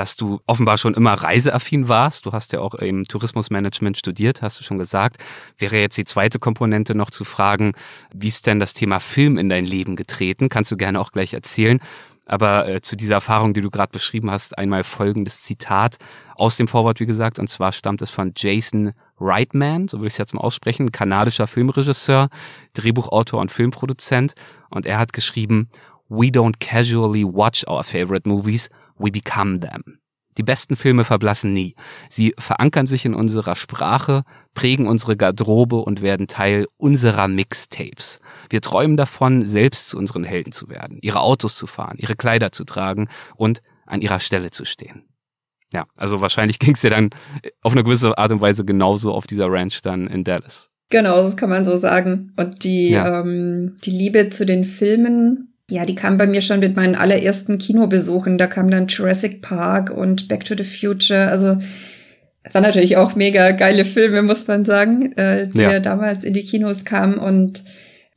dass 0.00 0.16
du 0.16 0.40
offenbar 0.46 0.78
schon 0.78 0.94
immer 0.94 1.12
reiseaffin 1.12 1.86
warst. 1.90 2.24
Du 2.24 2.32
hast 2.32 2.54
ja 2.54 2.60
auch 2.60 2.72
im 2.72 3.04
Tourismusmanagement 3.04 3.98
studiert, 3.98 4.40
hast 4.40 4.58
du 4.58 4.64
schon 4.64 4.78
gesagt. 4.78 5.22
Wäre 5.58 5.76
jetzt 5.78 5.98
die 5.98 6.06
zweite 6.06 6.38
Komponente 6.38 6.94
noch 6.94 7.10
zu 7.10 7.24
fragen, 7.24 7.72
wie 8.14 8.28
ist 8.28 8.46
denn 8.46 8.60
das 8.60 8.72
Thema 8.72 8.98
Film 8.98 9.36
in 9.36 9.50
dein 9.50 9.66
Leben 9.66 9.96
getreten? 9.96 10.48
Kannst 10.48 10.72
du 10.72 10.78
gerne 10.78 10.98
auch 10.98 11.12
gleich 11.12 11.34
erzählen. 11.34 11.80
Aber 12.24 12.66
äh, 12.66 12.80
zu 12.80 12.96
dieser 12.96 13.12
Erfahrung, 13.14 13.52
die 13.52 13.60
du 13.60 13.68
gerade 13.68 13.92
beschrieben 13.92 14.30
hast, 14.30 14.56
einmal 14.56 14.84
folgendes 14.84 15.42
Zitat 15.42 15.98
aus 16.34 16.56
dem 16.56 16.66
Vorwort, 16.66 16.98
wie 17.00 17.06
gesagt, 17.06 17.38
und 17.38 17.48
zwar 17.48 17.72
stammt 17.72 18.00
es 18.00 18.08
von 18.08 18.32
Jason 18.34 18.94
Reitman, 19.18 19.86
so 19.86 19.98
würde 19.98 20.06
ich 20.06 20.14
es 20.14 20.18
jetzt 20.18 20.32
mal 20.32 20.40
aussprechen, 20.40 20.92
kanadischer 20.92 21.46
Filmregisseur, 21.46 22.30
Drehbuchautor 22.72 23.38
und 23.38 23.52
Filmproduzent. 23.52 24.32
Und 24.70 24.86
er 24.86 24.98
hat 24.98 25.12
geschrieben, 25.12 25.68
We 26.08 26.28
don't 26.28 26.58
casually 26.58 27.24
watch 27.24 27.66
our 27.68 27.84
favorite 27.84 28.26
movies, 28.26 28.70
we 29.00 29.10
become 29.10 29.60
them. 29.60 30.00
Die 30.38 30.42
besten 30.44 30.76
Filme 30.76 31.04
verblassen 31.04 31.52
nie. 31.52 31.74
Sie 32.08 32.34
verankern 32.38 32.86
sich 32.86 33.04
in 33.04 33.14
unserer 33.14 33.56
Sprache, 33.56 34.22
prägen 34.54 34.86
unsere 34.86 35.16
Garderobe 35.16 35.76
und 35.76 36.02
werden 36.02 36.28
Teil 36.28 36.66
unserer 36.76 37.26
Mixtapes. 37.26 38.20
Wir 38.48 38.60
träumen 38.60 38.96
davon, 38.96 39.44
selbst 39.44 39.88
zu 39.88 39.98
unseren 39.98 40.24
Helden 40.24 40.52
zu 40.52 40.68
werden, 40.68 40.98
ihre 41.02 41.20
Autos 41.20 41.56
zu 41.56 41.66
fahren, 41.66 41.96
ihre 41.98 42.14
Kleider 42.14 42.52
zu 42.52 42.64
tragen 42.64 43.08
und 43.36 43.60
an 43.86 44.02
ihrer 44.02 44.20
Stelle 44.20 44.50
zu 44.50 44.64
stehen. 44.64 45.04
Ja, 45.72 45.86
also 45.96 46.20
wahrscheinlich 46.20 46.58
ging 46.60 46.74
es 46.74 46.80
dir 46.80 46.90
dann 46.90 47.10
auf 47.62 47.72
eine 47.72 47.84
gewisse 47.84 48.16
Art 48.16 48.30
und 48.32 48.40
Weise 48.40 48.64
genauso 48.64 49.12
auf 49.12 49.26
dieser 49.26 49.50
Ranch 49.50 49.82
dann 49.82 50.06
in 50.06 50.24
Dallas. 50.24 50.70
Genau, 50.90 51.22
das 51.22 51.36
kann 51.36 51.50
man 51.50 51.64
so 51.64 51.76
sagen. 51.76 52.32
Und 52.36 52.64
die, 52.64 52.90
ja. 52.90 53.20
ähm, 53.20 53.76
die 53.84 53.92
Liebe 53.92 54.30
zu 54.30 54.44
den 54.44 54.64
Filmen, 54.64 55.49
ja, 55.70 55.86
die 55.86 55.94
kam 55.94 56.18
bei 56.18 56.26
mir 56.26 56.42
schon 56.42 56.60
mit 56.60 56.76
meinen 56.76 56.96
allerersten 56.96 57.58
Kinobesuchen. 57.58 58.38
Da 58.38 58.46
kam 58.46 58.70
dann 58.70 58.88
Jurassic 58.88 59.40
Park 59.40 59.90
und 59.90 60.28
Back 60.28 60.44
to 60.44 60.54
the 60.56 60.64
Future. 60.64 61.28
Also 61.28 61.58
es 62.42 62.54
waren 62.54 62.64
natürlich 62.64 62.96
auch 62.96 63.14
mega 63.14 63.52
geile 63.52 63.84
Filme, 63.84 64.22
muss 64.22 64.46
man 64.46 64.64
sagen, 64.64 65.12
äh, 65.16 65.46
die 65.46 65.60
ja. 65.60 65.78
damals 65.78 66.24
in 66.24 66.32
die 66.32 66.44
Kinos 66.44 66.84
kamen. 66.84 67.18
Und 67.18 67.62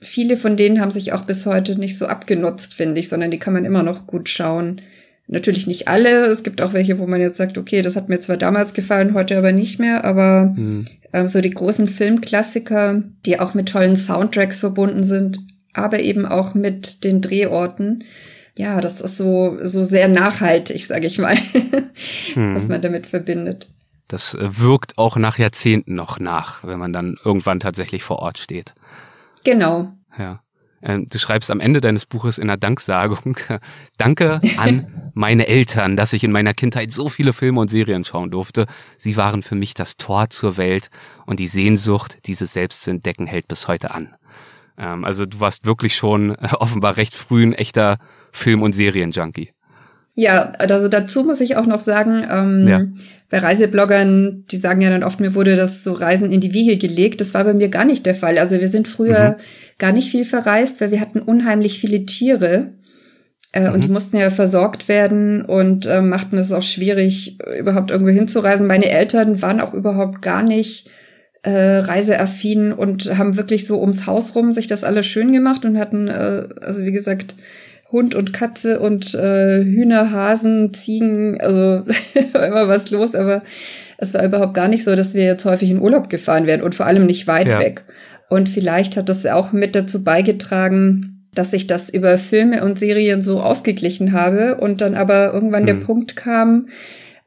viele 0.01 0.35
von 0.35 0.57
denen 0.57 0.81
haben 0.81 0.91
sich 0.91 1.13
auch 1.13 1.25
bis 1.25 1.45
heute 1.45 1.79
nicht 1.79 1.97
so 1.97 2.07
abgenutzt, 2.07 2.73
finde 2.73 2.99
ich, 2.99 3.09
sondern 3.09 3.31
die 3.31 3.39
kann 3.39 3.53
man 3.53 3.65
immer 3.65 3.83
noch 3.83 4.07
gut 4.07 4.29
schauen. 4.29 4.81
Natürlich 5.27 5.67
nicht 5.67 5.87
alle. 5.87 6.25
Es 6.25 6.43
gibt 6.43 6.59
auch 6.61 6.73
welche, 6.73 6.97
wo 6.99 7.05
man 7.05 7.21
jetzt 7.21 7.37
sagt, 7.37 7.57
okay, 7.57 7.81
das 7.81 7.95
hat 7.95 8.09
mir 8.09 8.19
zwar 8.19 8.37
damals 8.37 8.73
gefallen, 8.73 9.13
heute 9.13 9.37
aber 9.37 9.51
nicht 9.51 9.79
mehr, 9.79 10.03
aber 10.03 10.53
mhm. 10.55 10.85
ähm, 11.13 11.27
so 11.27 11.39
die 11.39 11.51
großen 11.51 11.87
Filmklassiker, 11.87 13.03
die 13.25 13.39
auch 13.39 13.53
mit 13.53 13.69
tollen 13.69 13.95
Soundtracks 13.95 14.59
verbunden 14.59 15.03
sind, 15.03 15.39
aber 15.73 15.99
eben 15.99 16.25
auch 16.25 16.53
mit 16.53 17.03
den 17.03 17.21
Drehorten. 17.21 18.03
Ja, 18.57 18.81
das 18.81 19.01
ist 19.01 19.17
so, 19.17 19.57
so 19.63 19.83
sehr 19.83 20.07
nachhaltig, 20.07 20.85
sage 20.85 21.07
ich 21.07 21.17
mal, 21.17 21.35
mhm. 22.35 22.55
was 22.55 22.67
man 22.67 22.81
damit 22.81 23.07
verbindet. 23.07 23.69
Das 24.07 24.35
äh, 24.35 24.59
wirkt 24.59 24.97
auch 24.97 25.17
nach 25.17 25.39
Jahrzehnten 25.39 25.95
noch 25.95 26.19
nach, 26.19 26.63
wenn 26.63 26.77
man 26.77 26.93
dann 26.93 27.17
irgendwann 27.23 27.59
tatsächlich 27.59 28.03
vor 28.03 28.19
Ort 28.19 28.37
steht. 28.37 28.75
Genau. 29.43 29.91
Ja. 30.17 30.41
Ähm, 30.83 31.07
du 31.09 31.17
schreibst 31.17 31.49
am 31.49 31.59
Ende 31.59 31.81
deines 31.81 32.05
Buches 32.05 32.37
in 32.37 32.43
einer 32.43 32.57
Danksagung, 32.57 33.37
danke 33.97 34.41
an 34.57 35.11
meine 35.13 35.47
Eltern, 35.47 35.95
dass 35.95 36.13
ich 36.13 36.23
in 36.23 36.31
meiner 36.31 36.53
Kindheit 36.53 36.91
so 36.91 37.09
viele 37.09 37.33
Filme 37.33 37.61
und 37.61 37.69
Serien 37.69 38.03
schauen 38.03 38.31
durfte. 38.31 38.67
Sie 38.97 39.15
waren 39.15 39.41
für 39.41 39.55
mich 39.55 39.73
das 39.73 39.97
Tor 39.97 40.29
zur 40.29 40.57
Welt 40.57 40.89
und 41.25 41.39
die 41.39 41.47
Sehnsucht, 41.47 42.17
diese 42.25 42.45
selbst 42.45 42.83
zu 42.83 42.91
entdecken, 42.91 43.25
hält 43.25 43.47
bis 43.47 43.67
heute 43.67 43.91
an. 43.91 44.15
Ähm, 44.77 45.03
also 45.03 45.25
du 45.25 45.39
warst 45.39 45.65
wirklich 45.65 45.95
schon 45.95 46.31
äh, 46.31 46.49
offenbar 46.59 46.97
recht 46.97 47.15
früh 47.15 47.43
ein 47.43 47.53
echter 47.53 47.97
Film- 48.31 48.61
und 48.61 48.73
Serienjunkie. 48.73 49.51
Ja, 50.15 50.51
also 50.59 50.87
dazu 50.87 51.23
muss 51.23 51.41
ich 51.41 51.55
auch 51.55 51.65
noch 51.65 51.79
sagen, 51.79 52.23
ähm, 52.29 52.67
ja. 52.67 52.85
bei 53.29 53.39
Reisebloggern, 53.39 54.45
die 54.51 54.57
sagen 54.57 54.81
ja 54.81 54.91
dann 54.91 55.03
oft, 55.03 55.19
mir 55.19 55.33
wurde 55.33 55.55
das 55.55 55.83
so 55.83 55.93
Reisen 55.93 56.31
in 56.31 56.39
die 56.39 56.53
Wiege 56.53 56.77
gelegt. 56.77 57.19
Das 57.19 57.33
war 57.33 57.43
bei 57.43 57.53
mir 57.53 57.69
gar 57.69 57.85
nicht 57.85 58.05
der 58.05 58.13
Fall. 58.13 58.37
Also 58.37 58.59
wir 58.59 58.69
sind 58.69 58.87
früher 58.87 59.31
mhm. 59.31 59.43
gar 59.79 59.91
nicht 59.91 60.11
viel 60.11 60.25
verreist, 60.25 60.81
weil 60.81 60.91
wir 60.91 60.99
hatten 60.99 61.19
unheimlich 61.19 61.79
viele 61.79 62.05
Tiere. 62.05 62.73
Äh, 63.53 63.69
mhm. 63.69 63.73
Und 63.73 63.83
die 63.83 63.87
mhm. 63.87 63.93
mussten 63.93 64.17
ja 64.17 64.29
versorgt 64.29 64.87
werden 64.87 65.45
und 65.45 65.87
äh, 65.87 66.01
machten 66.01 66.37
es 66.37 66.51
auch 66.51 66.61
schwierig, 66.61 67.39
überhaupt 67.59 67.89
irgendwo 67.89 68.11
hinzureisen. 68.11 68.67
Meine 68.67 68.89
Eltern 68.89 69.41
waren 69.41 69.61
auch 69.61 69.73
überhaupt 69.73 70.21
gar 70.21 70.43
nicht 70.43 70.89
äh, 71.43 71.77
reiseaffin 71.77 72.71
und 72.71 73.17
haben 73.17 73.37
wirklich 73.37 73.67
so 73.67 73.79
ums 73.79 74.07
Haus 74.07 74.33
rum 74.35 74.53
sich 74.53 74.67
das 74.67 74.83
alles 74.83 75.05
schön 75.05 75.33
gemacht 75.33 75.65
und 75.65 75.77
hatten, 75.77 76.07
äh, 76.07 76.47
also 76.61 76.83
wie 76.83 76.91
gesagt, 76.91 77.35
Hund 77.91 78.15
und 78.15 78.33
Katze 78.33 78.79
und 78.79 79.13
äh, 79.13 79.63
Hühner, 79.63 80.11
Hasen, 80.11 80.73
Ziegen, 80.73 81.39
also 81.39 81.83
immer 82.33 82.67
was 82.67 82.89
los, 82.91 83.13
aber 83.13 83.43
es 83.97 84.13
war 84.13 84.23
überhaupt 84.23 84.53
gar 84.53 84.67
nicht 84.67 84.83
so, 84.83 84.95
dass 84.95 85.13
wir 85.13 85.23
jetzt 85.23 85.45
häufig 85.45 85.69
in 85.69 85.81
Urlaub 85.81 86.09
gefahren 86.09 86.47
wären 86.47 86.61
und 86.61 86.75
vor 86.75 86.85
allem 86.85 87.05
nicht 87.05 87.27
weit 87.27 87.47
ja. 87.47 87.59
weg. 87.59 87.83
Und 88.29 88.49
vielleicht 88.49 88.97
hat 88.97 89.09
das 89.09 89.25
auch 89.25 89.51
mit 89.51 89.75
dazu 89.75 90.03
beigetragen, 90.03 91.27
dass 91.35 91.53
ich 91.53 91.67
das 91.67 91.89
über 91.89 92.17
Filme 92.17 92.63
und 92.63 92.79
Serien 92.79 93.21
so 93.21 93.41
ausgeglichen 93.41 94.13
habe 94.13 94.55
und 94.55 94.81
dann 94.81 94.95
aber 94.95 95.33
irgendwann 95.33 95.63
mhm. 95.63 95.67
der 95.67 95.73
Punkt 95.75 96.15
kam, 96.15 96.67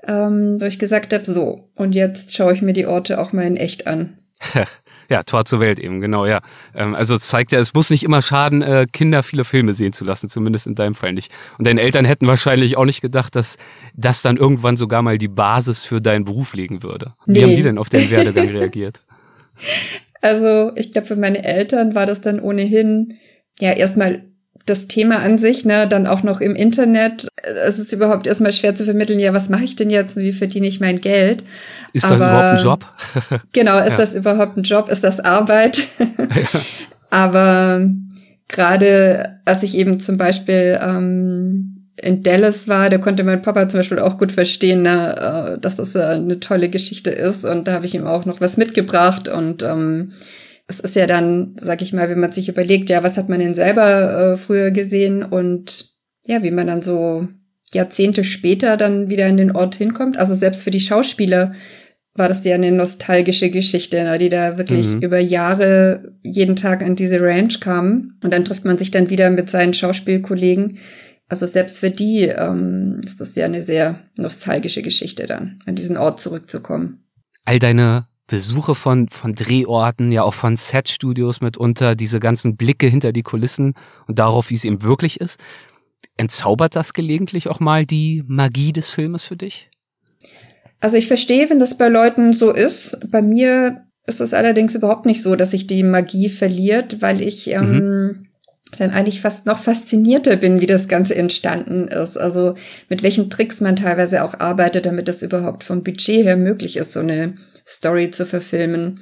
ähm, 0.07 0.61
wo 0.61 0.65
ich 0.65 0.79
gesagt 0.79 1.13
habe, 1.13 1.25
so, 1.25 1.69
und 1.75 1.95
jetzt 1.95 2.35
schaue 2.35 2.53
ich 2.53 2.63
mir 2.63 2.73
die 2.73 2.87
Orte 2.87 3.21
auch 3.21 3.33
mal 3.33 3.47
in 3.47 3.57
echt 3.57 3.87
an. 3.87 4.19
Ja, 5.09 5.23
Tor 5.23 5.45
zur 5.45 5.61
Welt 5.61 5.79
eben, 5.79 6.01
genau, 6.01 6.27
ja. 6.27 6.41
Ähm, 6.75 6.95
also 6.95 7.15
es 7.15 7.29
zeigt 7.29 7.53
ja, 7.53 7.61
es 7.61 7.75
muss 7.75 7.91
nicht 7.91 8.03
immer 8.03 8.23
schaden, 8.23 8.63
äh, 8.63 8.87
Kinder 8.93 9.23
viele 9.23 9.45
Filme 9.45 9.73
sehen 9.73 9.93
zu 9.93 10.05
lassen, 10.05 10.29
zumindest 10.29 10.67
in 10.67 10.75
deinem 10.75 10.95
Fall 10.95 11.13
nicht. 11.13 11.31
Und 11.59 11.67
deine 11.67 11.81
Eltern 11.81 12.05
hätten 12.05 12.27
wahrscheinlich 12.27 12.77
auch 12.77 12.85
nicht 12.85 13.03
gedacht, 13.03 13.37
dass 13.37 13.57
das 13.95 14.23
dann 14.23 14.37
irgendwann 14.37 14.77
sogar 14.77 15.03
mal 15.03 15.19
die 15.19 15.29
Basis 15.29 15.85
für 15.85 16.01
deinen 16.01 16.25
Beruf 16.25 16.55
legen 16.55 16.83
würde. 16.83 17.15
Wie 17.27 17.35
nee. 17.35 17.43
haben 17.43 17.55
die 17.55 17.63
denn 17.63 17.79
auf 17.79 17.89
den 17.89 18.11
Werdegang 18.11 18.49
reagiert? 18.57 19.03
Also 20.21 20.73
ich 20.75 20.93
glaube, 20.93 21.07
für 21.07 21.17
meine 21.17 21.45
Eltern 21.45 21.95
war 21.95 22.07
das 22.07 22.21
dann 22.21 22.41
ohnehin 22.41 23.15
ja 23.61 23.73
erstmal 23.73 24.25
das 24.65 24.89
Thema 24.89 25.21
an 25.21 25.39
sich, 25.39 25.65
ne, 25.65 25.87
dann 25.87 26.07
auch 26.07 26.23
noch 26.23 26.41
im 26.41 26.57
Internet. 26.57 27.29
Es 27.43 27.79
ist 27.79 27.93
überhaupt 27.93 28.27
erstmal 28.27 28.53
schwer 28.53 28.75
zu 28.75 28.85
vermitteln, 28.85 29.21
ja, 29.21 29.33
was 29.33 29.49
mache 29.49 29.65
ich 29.65 29.77
denn 29.77 29.91
jetzt 29.91 30.17
und 30.17 30.23
wie 30.23 30.33
verdiene 30.33 30.67
ich 30.67 30.81
mein 30.81 31.01
Geld? 31.01 31.45
Ist 31.93 32.05
Aber, 32.05 32.17
das 32.17 32.29
überhaupt 32.29 32.59
ein 32.59 32.65
Job? 32.65 33.41
genau, 33.53 33.79
ist 33.79 33.91
ja. 33.93 33.97
das 33.97 34.15
überhaupt 34.15 34.57
ein 34.57 34.63
Job? 34.63 34.89
Ist 34.89 35.05
das 35.05 35.21
Arbeit? 35.21 35.79
ja. 35.99 36.61
Aber 37.11 37.87
gerade 38.49 39.39
als 39.45 39.63
ich 39.63 39.77
eben 39.77 40.01
zum 40.01 40.17
Beispiel 40.17 40.79
ähm, 40.81 41.85
in 41.97 42.23
Dallas 42.23 42.69
war, 42.69 42.91
da 42.91 42.99
konnte 42.99 43.25
mein 43.25 43.43
Papa 43.43 43.69
zum 43.69 43.81
Beispiel 43.81 43.99
auch 43.99 44.19
gut 44.19 44.33
verstehen, 44.33 44.83
ne, 44.83 45.57
äh, 45.57 45.61
dass 45.61 45.77
das 45.77 45.97
eine 45.97 46.41
tolle 46.41 46.69
Geschichte 46.69 47.11
ist. 47.11 47.45
Und 47.45 47.69
da 47.69 47.73
habe 47.73 47.87
ich 47.87 47.95
ihm 47.95 48.07
auch 48.07 48.25
noch 48.25 48.41
was 48.41 48.57
mitgebracht 48.57 49.29
und 49.29 49.63
ähm, 49.63 50.13
es 50.69 50.81
ist 50.81 50.97
ja 50.97 51.07
dann, 51.07 51.57
sag 51.61 51.81
ich 51.83 51.93
mal, 51.93 52.09
wenn 52.11 52.21
man 52.21 52.33
sich 52.33 52.49
überlegt, 52.49 52.91
ja, 52.91 53.03
was 53.03 53.17
hat 53.17 53.29
man 53.29 53.39
denn 53.39 53.55
selber 53.55 54.33
äh, 54.33 54.37
früher 54.37 54.71
gesehen 54.71 55.23
und 55.23 55.95
ja, 56.27 56.43
wie 56.43 56.51
man 56.51 56.67
dann 56.67 56.83
so 56.83 57.29
Jahrzehnte 57.73 58.25
später 58.25 58.77
dann 58.77 59.09
wieder 59.09 59.27
in 59.29 59.37
den 59.37 59.55
Ort 59.55 59.77
hinkommt. 59.77 60.17
Also 60.17 60.35
selbst 60.35 60.65
für 60.65 60.71
die 60.71 60.81
Schauspieler 60.81 61.53
war 62.15 62.29
das 62.29 62.45
ja 62.45 62.55
eine 62.55 62.73
nostalgische 62.73 63.51
Geschichte, 63.51 64.03
ne, 64.03 64.19
die 64.19 64.29
da 64.29 64.59
wirklich 64.59 64.87
mhm. 64.87 65.03
über 65.03 65.19
Jahre 65.19 66.15
jeden 66.23 66.57
Tag 66.57 66.83
an 66.83 66.97
diese 66.97 67.21
Ranch 67.21 67.61
kamen. 67.61 68.19
Und 68.25 68.33
dann 68.33 68.45
trifft 68.45 68.65
man 68.65 68.79
sich 68.79 68.91
dann 68.91 69.11
wieder 69.11 69.31
mit 69.31 69.51
seinen 69.51 69.75
Schauspielkollegen. 69.75 70.79
Also 71.29 71.47
selbst 71.47 71.79
für 71.79 71.91
die 71.91 72.23
ähm, 72.23 73.01
ist 73.05 73.21
das 73.21 73.35
ja 73.35 73.45
eine 73.45 73.63
sehr 73.63 74.01
nostalgische 74.17 74.83
Geschichte 74.83 75.27
dann, 75.27 75.59
an 75.67 75.75
diesen 75.75 75.97
Ort 75.97 76.21
zurückzukommen. 76.21 77.05
All 77.45 77.59
deine 77.59 78.07
Besuche 78.27 78.75
von, 78.75 79.09
von 79.09 79.35
Drehorten, 79.35 80.11
ja 80.11 80.23
auch 80.23 80.35
von 80.35 80.57
Setstudios 80.57 81.41
mitunter, 81.41 81.95
diese 81.95 82.19
ganzen 82.19 82.57
Blicke 82.57 82.89
hinter 82.89 83.13
die 83.13 83.23
Kulissen 83.23 83.75
und 84.07 84.19
darauf, 84.19 84.51
wie 84.51 84.55
es 84.55 84.65
eben 84.65 84.83
wirklich 84.83 85.21
ist. 85.21 85.39
Entzaubert 86.17 86.75
das 86.75 86.93
gelegentlich 86.93 87.49
auch 87.49 87.61
mal 87.61 87.87
die 87.87 88.25
Magie 88.27 88.73
des 88.73 88.89
Filmes 88.89 89.25
für 89.25 89.37
dich? 89.37 89.71
Also 90.81 90.97
ich 90.97 91.07
verstehe, 91.07 91.49
wenn 91.51 91.61
das 91.61 91.79
bei 91.79 91.89
Leuten 91.89 92.33
so 92.33 92.51
ist. 92.51 92.99
Bei 93.11 93.23
mir 93.23 93.87
ist 94.07 94.21
es 94.21 94.35
allerdings 94.35 94.75
überhaupt 94.75 95.07
nicht 95.07 95.23
so, 95.23 95.37
dass 95.37 95.53
sich 95.53 95.67
die 95.67 95.83
Magie 95.83 96.29
verliert, 96.29 97.03
weil 97.03 97.21
ich 97.21 97.51
ähm, 97.51 97.71
mhm. 97.71 98.27
dann 98.79 98.91
eigentlich 98.91 99.21
fast 99.21 99.47
noch 99.47 99.59
faszinierter 99.59 100.37
bin, 100.37 100.61
wie 100.61 100.67
das 100.67 100.89
Ganze 100.89 101.15
entstanden 101.15 101.89
ist. 101.89 102.17
Also 102.19 102.55
mit 102.89 103.03
welchen 103.03 103.31
Tricks 103.31 103.61
man 103.61 103.77
teilweise 103.77 104.25
auch 104.25 104.39
arbeitet, 104.39 104.87
damit 104.87 105.09
das 105.09 105.23
überhaupt 105.23 105.65
vom 105.65 105.83
Budget 105.83 106.25
her 106.25 106.37
möglich 106.37 106.77
ist, 106.77 106.93
so 106.93 107.01
eine 107.01 107.35
Story 107.67 108.11
zu 108.11 108.27
verfilmen. 108.27 109.01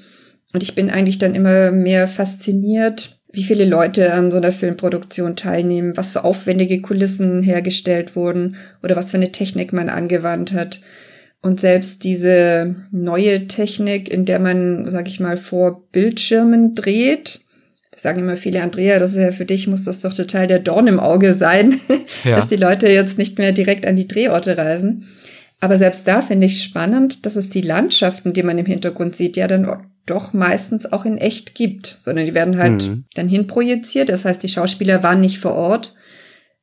Und 0.53 0.63
ich 0.63 0.75
bin 0.75 0.91
eigentlich 0.91 1.19
dann 1.19 1.35
immer 1.35 1.71
mehr 1.71 2.09
fasziniert, 2.09 3.19
wie 3.33 3.43
viele 3.43 3.65
Leute 3.65 4.13
an 4.13 4.31
so 4.31 4.37
einer 4.37 4.53
Filmproduktion 4.53 5.35
teilnehmen, 5.37 5.97
was 5.97 6.13
für 6.13 6.25
aufwendige 6.25 6.81
Kulissen 6.81 7.43
hergestellt 7.43 8.15
wurden 8.15 8.57
oder 8.83 8.95
was 8.95 9.11
für 9.11 9.17
eine 9.17 9.33
Technik 9.33 9.73
man 9.73 9.89
angewandt 9.89 10.53
hat. 10.53 10.81
Und 11.43 11.61
selbst 11.61 12.05
diese 12.05 12.75
neue 12.91 13.49
Technik, 13.49 14.09
in 14.09 14.25
der 14.25 14.39
man, 14.39 14.89
sag 14.89 15.09
ich 15.09 15.21
mal, 15.21 15.37
vor 15.37 15.83
Bildschirmen 15.91 16.75
dreht, 16.75 17.41
das 17.91 18.03
sagen 18.03 18.21
immer 18.21 18.37
viele, 18.37 18.63
Andrea, 18.63 18.99
das 18.99 19.13
ist 19.13 19.19
ja 19.19 19.31
für 19.31 19.45
dich, 19.45 19.69
muss 19.69 19.85
das 19.85 20.01
doch 20.01 20.15
total 20.15 20.47
der 20.47 20.59
Dorn 20.59 20.87
im 20.87 20.99
Auge 20.99 21.35
sein, 21.35 21.81
ja. 22.25 22.37
dass 22.37 22.49
die 22.49 22.57
Leute 22.57 22.89
jetzt 22.89 23.19
nicht 23.19 23.39
mehr 23.39 23.53
direkt 23.53 23.87
an 23.87 23.97
die 23.97 24.09
Drehorte 24.09 24.57
reisen. 24.57 25.07
Aber 25.61 25.79
selbst 25.79 26.07
da 26.07 26.21
finde 26.21 26.47
ich 26.47 26.63
spannend, 26.63 27.25
dass 27.27 27.37
es 27.37 27.49
die 27.49 27.63
Landschaften, 27.63 28.33
die 28.33 28.43
man 28.43 28.59
im 28.59 28.67
Hintergrund 28.67 29.17
sieht, 29.17 29.37
ja 29.37 29.47
dann 29.47 29.89
doch 30.07 30.33
meistens 30.33 30.91
auch 30.93 31.05
in 31.05 31.17
echt 31.17 31.55
gibt, 31.55 31.99
sondern 32.01 32.27
die 32.27 32.35
werden 32.35 32.59
halt 32.59 32.87
mhm. 32.87 33.05
dann 33.15 33.29
hinprojiziert. 33.29 34.11
Das 34.11 34.25
heißt, 34.25 34.43
die 34.43 34.49
Schauspieler 34.49 35.03
waren 35.03 35.21
nicht 35.21 35.39
vor 35.39 35.55
Ort. 35.55 35.95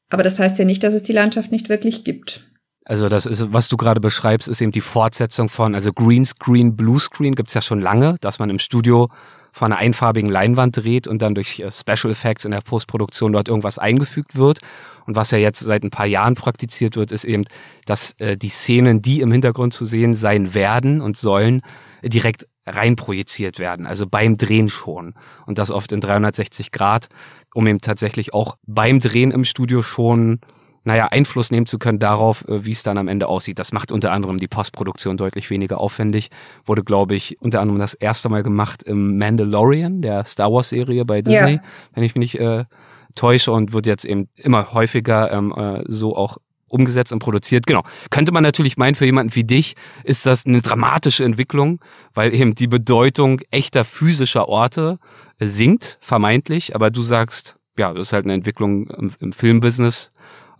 Aber 0.09 0.23
das 0.23 0.37
heißt 0.37 0.59
ja 0.59 0.65
nicht, 0.65 0.83
dass 0.83 0.93
es 0.93 1.03
die 1.03 1.13
Landschaft 1.13 1.51
nicht 1.51 1.69
wirklich 1.69 2.03
gibt. 2.03 2.45
Also 2.85 3.09
das 3.09 3.25
ist, 3.25 3.53
was 3.53 3.69
du 3.69 3.77
gerade 3.77 4.01
beschreibst, 4.01 4.47
ist 4.47 4.61
eben 4.61 4.71
die 4.71 4.81
Fortsetzung 4.81 5.49
von, 5.49 5.75
also 5.75 5.93
Greenscreen, 5.93 6.75
Bluescreen 6.75 7.35
gibt's 7.35 7.53
ja 7.53 7.61
schon 7.61 7.79
lange, 7.79 8.15
dass 8.21 8.39
man 8.39 8.49
im 8.49 8.59
Studio 8.59 9.09
vor 9.51 9.65
einer 9.65 9.77
einfarbigen 9.77 10.29
Leinwand 10.29 10.77
dreht 10.77 11.07
und 11.07 11.21
dann 11.21 11.35
durch 11.35 11.59
äh, 11.59 11.71
Special 11.71 12.11
Effects 12.11 12.45
in 12.45 12.51
der 12.51 12.61
Postproduktion 12.61 13.33
dort 13.33 13.47
irgendwas 13.47 13.79
eingefügt 13.79 14.35
wird. 14.35 14.59
Und 15.05 15.15
was 15.15 15.31
ja 15.31 15.37
jetzt 15.37 15.59
seit 15.59 15.83
ein 15.83 15.89
paar 15.89 16.05
Jahren 16.05 16.35
praktiziert 16.35 16.95
wird, 16.95 17.11
ist 17.11 17.25
eben, 17.25 17.43
dass 17.85 18.13
äh, 18.19 18.37
die 18.37 18.49
Szenen, 18.49 19.01
die 19.01 19.21
im 19.21 19.31
Hintergrund 19.31 19.73
zu 19.73 19.85
sehen 19.85 20.13
sein 20.13 20.53
werden 20.53 21.01
und 21.01 21.17
sollen, 21.17 21.61
direkt 22.03 22.47
reinprojiziert 22.65 23.59
werden, 23.59 23.85
also 23.85 24.05
beim 24.07 24.37
Drehen 24.37 24.69
schon. 24.69 25.15
Und 25.47 25.57
das 25.57 25.71
oft 25.71 25.91
in 25.91 26.01
360 26.01 26.71
Grad, 26.71 27.07
um 27.53 27.67
eben 27.67 27.81
tatsächlich 27.81 28.33
auch 28.33 28.55
beim 28.67 28.99
Drehen 28.99 29.31
im 29.31 29.43
Studio 29.43 29.81
schon 29.81 30.39
naja, 30.83 31.07
Einfluss 31.07 31.51
nehmen 31.51 31.65
zu 31.65 31.77
können 31.77 31.99
darauf, 31.99 32.47
äh, 32.47 32.65
wie 32.65 32.71
es 32.71 32.83
dann 32.83 32.97
am 32.97 33.07
Ende 33.07 33.27
aussieht. 33.27 33.59
Das 33.59 33.71
macht 33.71 33.91
unter 33.91 34.11
anderem 34.11 34.37
die 34.37 34.47
Postproduktion 34.47 35.17
deutlich 35.17 35.49
weniger 35.49 35.79
aufwendig. 35.79 36.29
Wurde, 36.65 36.83
glaube 36.83 37.15
ich, 37.15 37.39
unter 37.41 37.61
anderem 37.61 37.79
das 37.79 37.93
erste 37.93 38.29
Mal 38.29 38.43
gemacht 38.43 38.83
im 38.83 39.17
Mandalorian, 39.17 40.01
der 40.01 40.25
Star 40.25 40.51
Wars-Serie 40.51 41.05
bei 41.05 41.21
Disney, 41.21 41.53
ja. 41.53 41.61
wenn 41.93 42.03
ich 42.03 42.15
mich 42.15 42.33
nicht 42.33 42.39
äh, 42.39 42.65
täusche 43.15 43.51
und 43.51 43.73
wird 43.73 43.85
jetzt 43.85 44.05
eben 44.05 44.29
immer 44.35 44.73
häufiger 44.73 45.31
ähm, 45.31 45.53
äh, 45.55 45.83
so 45.87 46.15
auch 46.15 46.37
umgesetzt 46.67 47.11
und 47.11 47.19
produziert. 47.19 47.67
Genau. 47.67 47.83
Könnte 48.09 48.31
man 48.31 48.43
natürlich 48.43 48.77
meinen, 48.77 48.95
für 48.95 49.05
jemanden 49.05 49.35
wie 49.35 49.43
dich 49.43 49.75
ist 50.03 50.25
das 50.25 50.45
eine 50.45 50.61
dramatische 50.61 51.23
Entwicklung, 51.23 51.79
weil 52.13 52.33
eben 52.33 52.55
die 52.55 52.67
Bedeutung 52.67 53.41
echter 53.51 53.85
physischer 53.85 54.47
Orte 54.47 54.97
sinkt, 55.39 55.97
vermeintlich, 56.01 56.75
aber 56.75 56.89
du 56.89 57.01
sagst, 57.01 57.57
ja, 57.77 57.93
das 57.93 58.07
ist 58.07 58.13
halt 58.13 58.25
eine 58.25 58.33
Entwicklung 58.33 58.87
im, 58.87 59.11
im 59.19 59.31
Filmbusiness 59.33 60.11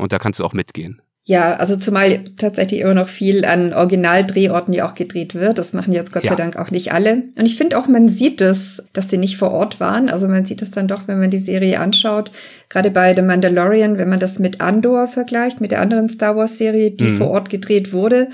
und 0.02 0.12
da 0.12 0.20
kannst 0.20 0.39
du 0.39 0.45
auch 0.45 0.54
mitgehen. 0.54 1.02
Ja, 1.24 1.54
also 1.54 1.76
zumal 1.76 2.24
tatsächlich 2.38 2.82
immer 2.82 2.95
noch 2.95 3.08
viel 3.08 3.45
an 3.45 3.74
Originaldrehorten 3.74 4.74
ja 4.74 4.89
auch 4.89 4.95
gedreht 4.95 5.36
wird. 5.36 5.60
Das 5.60 5.72
machen 5.72 5.93
jetzt 5.93 6.12
Gott 6.12 6.24
ja. 6.24 6.32
sei 6.32 6.36
Dank 6.36 6.56
auch 6.56 6.72
nicht 6.72 6.93
alle. 6.93 7.26
Und 7.38 7.45
ich 7.45 7.58
finde 7.58 7.78
auch, 7.78 7.88
man 7.88 8.10
sieht 8.10 8.41
es, 8.41 8.82
dass 8.93 9.08
die 9.08 9.20
nicht 9.20 9.38
vor 9.38 9.52
Ort 9.52 9.80
waren. 9.80 10.10
Also 10.10 10.28
man 10.28 10.45
sieht 10.45 10.64
es 10.64 10.72
dann 10.72 10.88
doch, 10.88 11.08
wenn 11.08 11.20
man 11.20 11.30
die 11.30 11.38
Serie 11.38 11.80
anschaut. 11.80 12.32
Gerade 12.70 12.89
bei 12.89 13.14
The 13.14 13.22
Mandalorian, 13.22 13.99
wenn 13.99 14.10
man 14.10 14.20
das 14.20 14.39
mit 14.39 14.62
Andor 14.62 15.08
vergleicht, 15.08 15.62
mit 15.62 15.70
der 15.70 15.82
anderen 15.82 16.10
Star 16.10 16.36
Wars 16.36 16.58
Serie, 16.58 16.89
die 16.89 17.04
mhm. 17.04 17.18
vor 17.18 17.30
Ort 17.30 17.52
gedreht 17.52 17.93
wurde. 17.93 18.30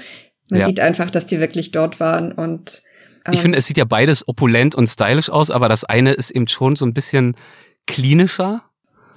Man 0.49 0.61
ja. 0.61 0.67
sieht 0.67 0.79
einfach, 0.79 1.09
dass 1.09 1.27
die 1.27 1.41
wirklich 1.41 1.71
dort 1.71 1.99
waren 1.99 2.31
und 2.31 2.83
ähm, 3.25 3.33
ich 3.33 3.41
finde, 3.41 3.57
es 3.57 3.65
sieht 3.65 3.77
ja 3.77 3.83
beides 3.83 4.25
opulent 4.29 4.75
und 4.75 4.87
stylisch 4.87 5.29
aus, 5.29 5.51
aber 5.51 5.67
das 5.67 5.83
eine 5.83 6.13
ist 6.13 6.31
eben 6.31 6.47
schon 6.47 6.77
so 6.77 6.85
ein 6.85 6.93
bisschen 6.93 7.35
klinischer 7.85 8.63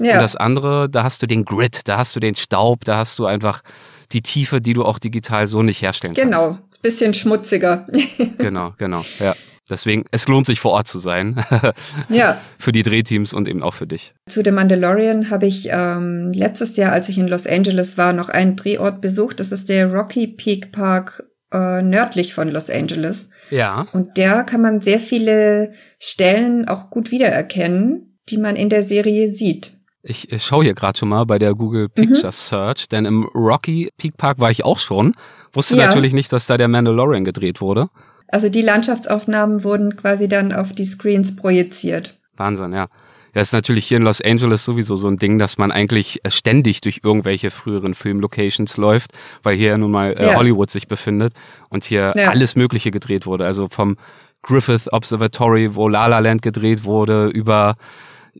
ja. 0.01 0.15
Und 0.15 0.23
das 0.23 0.37
andere, 0.37 0.89
da 0.89 1.05
hast 1.05 1.23
du 1.23 1.27
den 1.27 1.45
Grit, 1.45 1.83
da 1.85 1.99
hast 1.99 2.17
du 2.17 2.21
den 2.21 2.35
Staub, 2.35 2.85
da 2.85 2.99
hast 2.99 3.19
du 3.19 3.27
einfach 3.27 3.63
die 4.13 4.23
Tiefe, 4.23 4.61
die 4.61 4.73
du 4.73 4.85
auch 4.85 4.99
digital 4.99 5.47
so 5.47 5.63
nicht 5.63 5.83
herstellen 5.83 6.15
genau. 6.15 6.45
kannst. 6.45 6.59
Genau, 6.59 6.69
bisschen 6.83 7.15
schmutziger. 7.15 7.87
genau, 8.39 8.73
genau, 8.79 9.05
ja. 9.19 9.35
Deswegen, 9.71 10.05
es 10.11 10.27
lohnt 10.27 10.47
sich 10.47 10.59
vor 10.59 10.73
Ort 10.73 10.89
zu 10.89 10.99
sein. 10.99 11.45
ja. 12.09 12.39
Für 12.59 12.73
die 12.73 12.83
Drehteams 12.83 13.33
und 13.33 13.47
eben 13.47 13.63
auch 13.63 13.75
für 13.75 13.87
dich. 13.87 14.15
Zu 14.29 14.43
The 14.43 14.51
Mandalorian 14.51 15.31
habe 15.31 15.47
ich 15.47 15.69
ähm, 15.71 16.33
letztes 16.33 16.75
Jahr, 16.75 16.91
als 16.91 17.09
ich 17.09 17.19
in 17.19 17.29
Los 17.29 17.47
Angeles 17.47 17.97
war, 17.97 18.13
noch 18.13 18.29
einen 18.29 18.57
Drehort 18.57 19.01
besucht. 19.01 19.39
Das 19.39 19.53
ist 19.53 19.69
der 19.69 19.93
Rocky 19.93 20.27
Peak 20.27 20.73
Park 20.73 21.23
äh, 21.53 21.83
nördlich 21.83 22.35
von 22.35 22.49
Los 22.49 22.69
Angeles. 22.69 23.29
Ja. 23.51 23.87
Und 23.93 24.19
da 24.19 24.43
kann 24.43 24.61
man 24.61 24.81
sehr 24.81 24.99
viele 24.99 25.73
Stellen 25.99 26.69
auch 26.69 26.91
gut 26.91 27.11
wiedererkennen, 27.11 28.19
die 28.29 28.39
man 28.39 28.57
in 28.57 28.69
der 28.69 28.83
Serie 28.83 29.33
sieht. 29.33 29.80
Ich, 30.03 30.33
ich 30.33 30.43
schaue 30.43 30.65
hier 30.65 30.75
gerade 30.75 30.99
schon 30.99 31.11
mal 31.11 31.25
bei 31.25 31.39
der 31.39 31.55
Google. 31.55 31.89
Picture 31.89 32.29
mhm. 32.29 32.33
Search, 32.33 32.89
denn 32.89 33.05
im 33.05 33.25
Rocky 33.35 33.91
Peak 33.99 34.17
Park 34.17 34.39
war 34.39 34.51
ich 34.51 34.65
auch 34.65 34.79
schon. 34.79 35.15
Wusste 35.53 35.77
ja. 35.77 35.87
natürlich 35.87 36.13
nicht, 36.13 36.33
dass 36.33 36.47
da 36.47 36.57
der 36.57 36.69
Mandalorian 36.69 37.25
gedreht 37.25 37.61
wurde. 37.61 37.89
Also 38.29 38.49
die 38.49 38.63
Landschaftsaufnahmen 38.63 39.65
wurden 39.65 39.97
quasi 39.97 40.29
dann 40.29 40.53
auf 40.53 40.73
die 40.73 40.85
Screens 40.85 41.35
projiziert. 41.37 42.17
Wahnsinn, 42.37 42.73
ja. 42.73 42.87
Ja, 43.35 43.43
ist 43.43 43.53
natürlich 43.53 43.87
hier 43.87 43.99
in 43.99 44.03
Los 44.03 44.21
Angeles 44.21 44.65
sowieso 44.65 44.97
so 44.97 45.07
ein 45.07 45.17
Ding, 45.17 45.39
dass 45.39 45.57
man 45.57 45.71
eigentlich 45.71 46.25
äh, 46.25 46.31
ständig 46.31 46.81
durch 46.81 47.01
irgendwelche 47.05 47.53
früheren 47.53 47.95
Filmlocations 47.95 48.77
läuft, 48.77 49.13
weil 49.45 49.57
hier 49.57 49.69
ja 49.69 49.79
nun 49.79 49.93
mal 49.93 50.15
äh, 50.19 50.27
ja. 50.27 50.35
Hollywood 50.37 50.71
sich 50.71 50.89
befindet 50.89 51.35
und 51.69 51.85
hier 51.85 52.13
ja. 52.17 52.31
alles 52.31 52.57
Mögliche 52.57 52.91
gedreht 52.91 53.27
wurde. 53.27 53.47
Also 53.47 53.69
vom 53.69 53.99
Griffith 54.43 54.93
Observatory, 54.93 55.77
wo 55.77 55.87
La 55.87 56.07
La 56.07 56.19
Land 56.19 56.43
gedreht 56.43 56.83
wurde, 56.83 57.29
über 57.29 57.77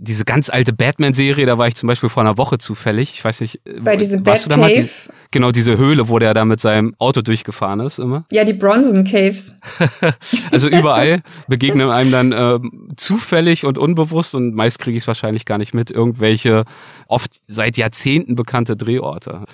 diese 0.03 0.25
ganz 0.25 0.49
alte 0.49 0.73
Batman-Serie, 0.73 1.45
da 1.45 1.59
war 1.59 1.69
ich 1.69 1.75
zum 1.75 1.87
Beispiel 1.87 2.09
vor 2.09 2.23
einer 2.23 2.39
Woche 2.39 2.57
zufällig. 2.57 3.13
Ich 3.13 3.23
weiß 3.23 3.43
nicht, 3.43 3.61
bei 3.81 3.97
diesem 3.97 4.23
Batcave. 4.23 4.69
Die, 4.69 4.89
genau, 5.31 5.51
diese 5.51 5.77
Höhle, 5.77 6.09
wo 6.09 6.19
der 6.19 6.33
da 6.33 6.47
mit 6.47 6.59
seinem 6.59 6.95
Auto 6.99 7.21
durchgefahren 7.21 7.81
ist 7.81 7.99
immer. 7.99 8.25
Ja, 8.33 8.45
die 8.45 8.55
Bronson 8.55 9.05
Caves. 9.05 9.55
also 10.51 10.69
überall 10.69 11.23
begegnen 11.49 11.91
einem 11.91 12.11
dann 12.11 12.33
äh, 12.33 12.59
zufällig 12.97 13.67
und 13.67 13.77
unbewusst 13.77 14.35
und 14.35 14.55
meist 14.55 14.79
kriege 14.79 14.97
ich 14.97 15.05
es 15.05 15.07
wahrscheinlich 15.07 15.45
gar 15.45 15.59
nicht 15.59 15.75
mit, 15.75 15.91
irgendwelche 15.91 16.65
oft 17.07 17.33
seit 17.47 17.77
Jahrzehnten 17.77 18.37
bekannte 18.37 18.77
Drehorte. 18.77 19.45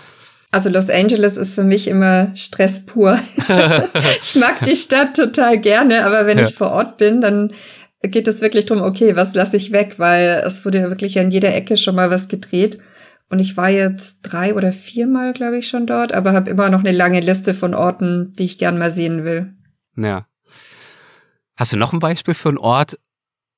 Also 0.53 0.71
Los 0.71 0.89
Angeles 0.89 1.37
ist 1.37 1.57
für 1.57 1.65
mich 1.65 1.89
immer 1.89 2.35
Stress 2.37 2.87
pur. 2.87 3.19
ich 4.23 4.37
mag 4.37 4.65
die 4.65 4.77
Stadt 4.77 5.17
total 5.17 5.59
gerne, 5.59 6.07
aber 6.07 6.27
wenn 6.27 6.39
ja. 6.39 6.47
ich 6.47 6.55
vor 6.55 6.71
Ort 6.71 6.99
bin, 6.99 7.21
dann 7.21 7.53
geht 8.03 8.29
es 8.29 8.41
wirklich 8.41 8.67
drum, 8.67 8.81
okay, 8.81 9.17
was 9.17 9.35
lasse 9.35 9.57
ich 9.57 9.73
weg, 9.73 9.95
weil 9.99 10.43
es 10.47 10.65
wurde 10.65 10.79
ja 10.79 10.89
wirklich 10.89 11.19
an 11.19 11.31
jeder 11.31 11.55
Ecke 11.55 11.77
schon 11.77 11.95
mal 11.95 12.11
was 12.11 12.29
gedreht. 12.29 12.79
Und 13.29 13.41
ich 13.41 13.57
war 13.57 13.69
jetzt 13.69 14.19
drei 14.23 14.55
oder 14.55 14.73
viermal, 14.73 15.33
glaube 15.33 15.59
ich, 15.59 15.69
schon 15.69 15.87
dort, 15.87 16.13
aber 16.13 16.33
habe 16.33 16.51
immer 16.51 16.69
noch 16.69 16.81
eine 16.81 16.93
lange 16.93 17.21
Liste 17.21 17.55
von 17.55 17.75
Orten, 17.75 18.33
die 18.35 18.45
ich 18.45 18.59
gern 18.59 18.79
mal 18.79 18.93
sehen 18.93 19.25
will. 19.25 19.55
Ja. 19.97 20.27
Hast 21.57 21.73
du 21.73 21.77
noch 21.77 21.93
ein 21.93 21.99
Beispiel 21.99 22.35
für 22.35 22.51
einen 22.51 22.59
Ort, 22.59 22.99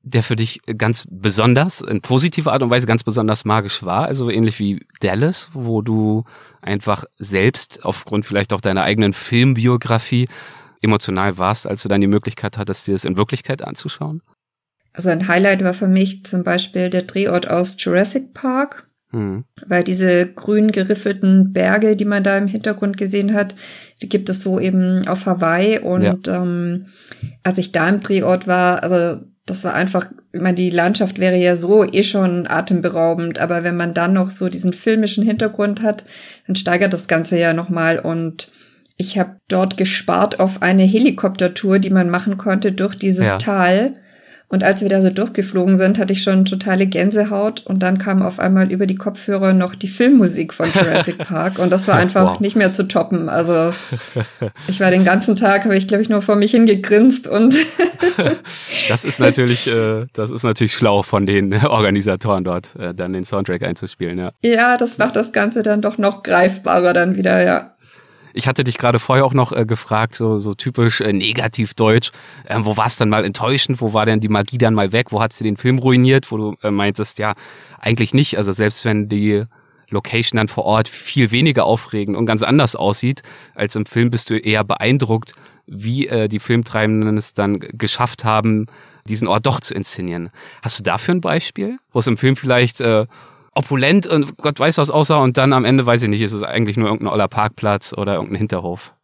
der 0.02 0.22
für 0.22 0.36
dich 0.36 0.60
ganz 0.78 1.06
besonders, 1.10 1.80
in 1.80 2.00
positiver 2.00 2.52
Art 2.52 2.62
und 2.62 2.70
Weise 2.70 2.86
ganz 2.86 3.04
besonders 3.04 3.44
magisch 3.44 3.82
war? 3.82 4.06
Also 4.06 4.30
ähnlich 4.30 4.58
wie 4.58 4.86
Dallas, 5.00 5.50
wo 5.52 5.82
du 5.82 6.24
einfach 6.62 7.04
selbst 7.18 7.84
aufgrund 7.84 8.24
vielleicht 8.24 8.52
auch 8.52 8.60
deiner 8.60 8.84
eigenen 8.84 9.12
Filmbiografie 9.12 10.28
emotional 10.82 11.38
warst, 11.38 11.66
als 11.66 11.82
du 11.82 11.88
dann 11.88 12.00
die 12.00 12.06
Möglichkeit 12.06 12.58
hattest, 12.58 12.86
dir 12.86 12.92
das 12.92 13.04
in 13.04 13.16
Wirklichkeit 13.16 13.62
anzuschauen? 13.62 14.22
Also 14.92 15.10
ein 15.10 15.28
Highlight 15.28 15.62
war 15.62 15.74
für 15.74 15.86
mich 15.86 16.24
zum 16.24 16.44
Beispiel 16.44 16.90
der 16.90 17.02
Drehort 17.02 17.48
aus 17.48 17.76
Jurassic 17.78 18.34
Park, 18.34 18.88
mhm. 19.12 19.44
weil 19.66 19.84
diese 19.84 20.32
grün 20.32 20.72
geriffelten 20.72 21.52
Berge, 21.52 21.94
die 21.94 22.04
man 22.04 22.24
da 22.24 22.36
im 22.36 22.48
Hintergrund 22.48 22.96
gesehen 22.96 23.34
hat, 23.34 23.54
die 24.02 24.08
gibt 24.08 24.28
es 24.28 24.42
so 24.42 24.58
eben 24.58 25.06
auf 25.06 25.26
Hawaii. 25.26 25.78
Und 25.78 26.26
ja. 26.26 26.42
ähm, 26.42 26.86
als 27.44 27.58
ich 27.58 27.72
da 27.72 27.88
im 27.88 28.00
Drehort 28.00 28.46
war, 28.46 28.82
also 28.82 29.20
das 29.46 29.64
war 29.64 29.74
einfach, 29.74 30.06
ich 30.32 30.40
meine, 30.40 30.56
die 30.56 30.70
Landschaft 30.70 31.18
wäre 31.18 31.36
ja 31.36 31.56
so 31.56 31.84
eh 31.84 32.02
schon 32.02 32.46
atemberaubend, 32.46 33.38
aber 33.38 33.64
wenn 33.64 33.76
man 33.76 33.94
dann 33.94 34.12
noch 34.12 34.30
so 34.30 34.48
diesen 34.48 34.72
filmischen 34.72 35.24
Hintergrund 35.24 35.82
hat, 35.82 36.04
dann 36.46 36.56
steigert 36.56 36.92
das 36.92 37.06
Ganze 37.06 37.38
ja 37.38 37.52
nochmal 37.52 37.98
und 37.98 38.50
ich 38.98 39.16
habe 39.16 39.36
dort 39.46 39.76
gespart 39.76 40.40
auf 40.40 40.60
eine 40.60 40.82
Helikoptertour, 40.82 41.78
die 41.78 41.90
man 41.90 42.10
machen 42.10 42.36
konnte 42.36 42.72
durch 42.72 42.96
dieses 42.96 43.24
ja. 43.24 43.38
Tal. 43.38 43.94
Und 44.50 44.64
als 44.64 44.80
wir 44.80 44.88
da 44.88 45.02
so 45.02 45.10
durchgeflogen 45.10 45.76
sind, 45.76 45.98
hatte 45.98 46.14
ich 46.14 46.22
schon 46.22 46.46
totale 46.46 46.86
Gänsehaut 46.86 47.66
und 47.66 47.82
dann 47.82 47.98
kam 47.98 48.22
auf 48.22 48.38
einmal 48.40 48.72
über 48.72 48.86
die 48.86 48.94
Kopfhörer 48.94 49.52
noch 49.52 49.74
die 49.74 49.88
Filmmusik 49.88 50.54
von 50.54 50.68
Jurassic 50.72 51.18
Park 51.28 51.58
und 51.58 51.70
das 51.70 51.86
war 51.86 51.96
einfach 51.96 52.32
wow. 52.32 52.40
nicht 52.40 52.56
mehr 52.56 52.72
zu 52.72 52.88
toppen. 52.88 53.28
Also 53.28 53.74
ich 54.68 54.80
war 54.80 54.90
den 54.90 55.04
ganzen 55.04 55.36
Tag, 55.36 55.64
habe 55.64 55.76
ich 55.76 55.86
glaube 55.86 56.02
ich 56.02 56.08
nur 56.08 56.22
vor 56.22 56.36
mich 56.36 56.52
hingegrinst 56.52 57.28
und 57.28 57.56
das 58.88 59.04
ist 59.04 59.20
natürlich, 59.20 59.66
äh, 59.66 60.06
das 60.14 60.30
ist 60.30 60.44
natürlich 60.44 60.72
schlau 60.72 61.02
von 61.02 61.26
den 61.26 61.52
Organisatoren 61.66 62.42
dort, 62.42 62.74
äh, 62.76 62.94
dann 62.94 63.12
den 63.12 63.26
Soundtrack 63.26 63.62
einzuspielen. 63.62 64.18
Ja. 64.18 64.32
ja, 64.42 64.78
das 64.78 64.96
macht 64.96 65.14
das 65.14 65.32
Ganze 65.32 65.62
dann 65.62 65.82
doch 65.82 65.98
noch 65.98 66.22
greifbarer 66.22 66.94
dann 66.94 67.16
wieder, 67.16 67.42
ja. 67.42 67.74
Ich 68.34 68.46
hatte 68.46 68.64
dich 68.64 68.78
gerade 68.78 68.98
vorher 68.98 69.24
auch 69.24 69.34
noch 69.34 69.52
äh, 69.52 69.64
gefragt, 69.64 70.14
so, 70.14 70.38
so 70.38 70.54
typisch 70.54 71.00
äh, 71.00 71.12
negativ 71.12 71.74
deutsch. 71.74 72.12
Ähm, 72.46 72.64
wo 72.64 72.76
war 72.76 72.86
es 72.86 72.96
dann 72.96 73.08
mal 73.08 73.24
enttäuschend? 73.24 73.80
Wo 73.80 73.92
war 73.92 74.06
denn 74.06 74.20
die 74.20 74.28
Magie 74.28 74.58
dann 74.58 74.74
mal 74.74 74.92
weg? 74.92 75.12
Wo 75.12 75.20
hat 75.20 75.32
sie 75.32 75.44
den 75.44 75.56
Film 75.56 75.78
ruiniert? 75.78 76.30
Wo 76.30 76.36
du 76.36 76.56
äh, 76.62 76.70
meintest, 76.70 77.18
ja, 77.18 77.34
eigentlich 77.80 78.14
nicht. 78.14 78.36
Also 78.36 78.52
selbst 78.52 78.84
wenn 78.84 79.08
die 79.08 79.44
Location 79.90 80.36
dann 80.36 80.48
vor 80.48 80.64
Ort 80.64 80.88
viel 80.88 81.30
weniger 81.30 81.64
aufregend 81.64 82.16
und 82.16 82.26
ganz 82.26 82.42
anders 82.42 82.76
aussieht 82.76 83.22
als 83.54 83.74
im 83.76 83.86
Film, 83.86 84.10
bist 84.10 84.30
du 84.30 84.38
eher 84.38 84.64
beeindruckt, 84.64 85.34
wie 85.66 86.06
äh, 86.06 86.28
die 86.28 86.40
Filmtreibenden 86.40 87.16
es 87.16 87.34
dann 87.34 87.58
geschafft 87.60 88.24
haben, 88.24 88.66
diesen 89.06 89.28
Ort 89.28 89.46
doch 89.46 89.60
zu 89.60 89.74
inszenieren. 89.74 90.30
Hast 90.62 90.78
du 90.78 90.82
dafür 90.82 91.14
ein 91.14 91.20
Beispiel, 91.20 91.78
wo 91.92 91.98
es 91.98 92.06
im 92.06 92.16
Film 92.16 92.36
vielleicht 92.36 92.80
äh, 92.80 93.06
opulent 93.58 94.06
und 94.06 94.36
Gott 94.36 94.60
weiß 94.60 94.78
was 94.78 94.90
aussah 94.90 95.18
und 95.18 95.36
dann 95.36 95.52
am 95.52 95.64
Ende, 95.64 95.84
weiß 95.84 96.02
ich 96.02 96.08
nicht, 96.08 96.22
ist 96.22 96.32
es 96.32 96.44
eigentlich 96.44 96.76
nur 96.76 96.88
irgendein 96.88 97.12
oller 97.12 97.28
Parkplatz 97.28 97.92
oder 97.92 98.14
irgendein 98.14 98.36
Hinterhof. 98.36 98.94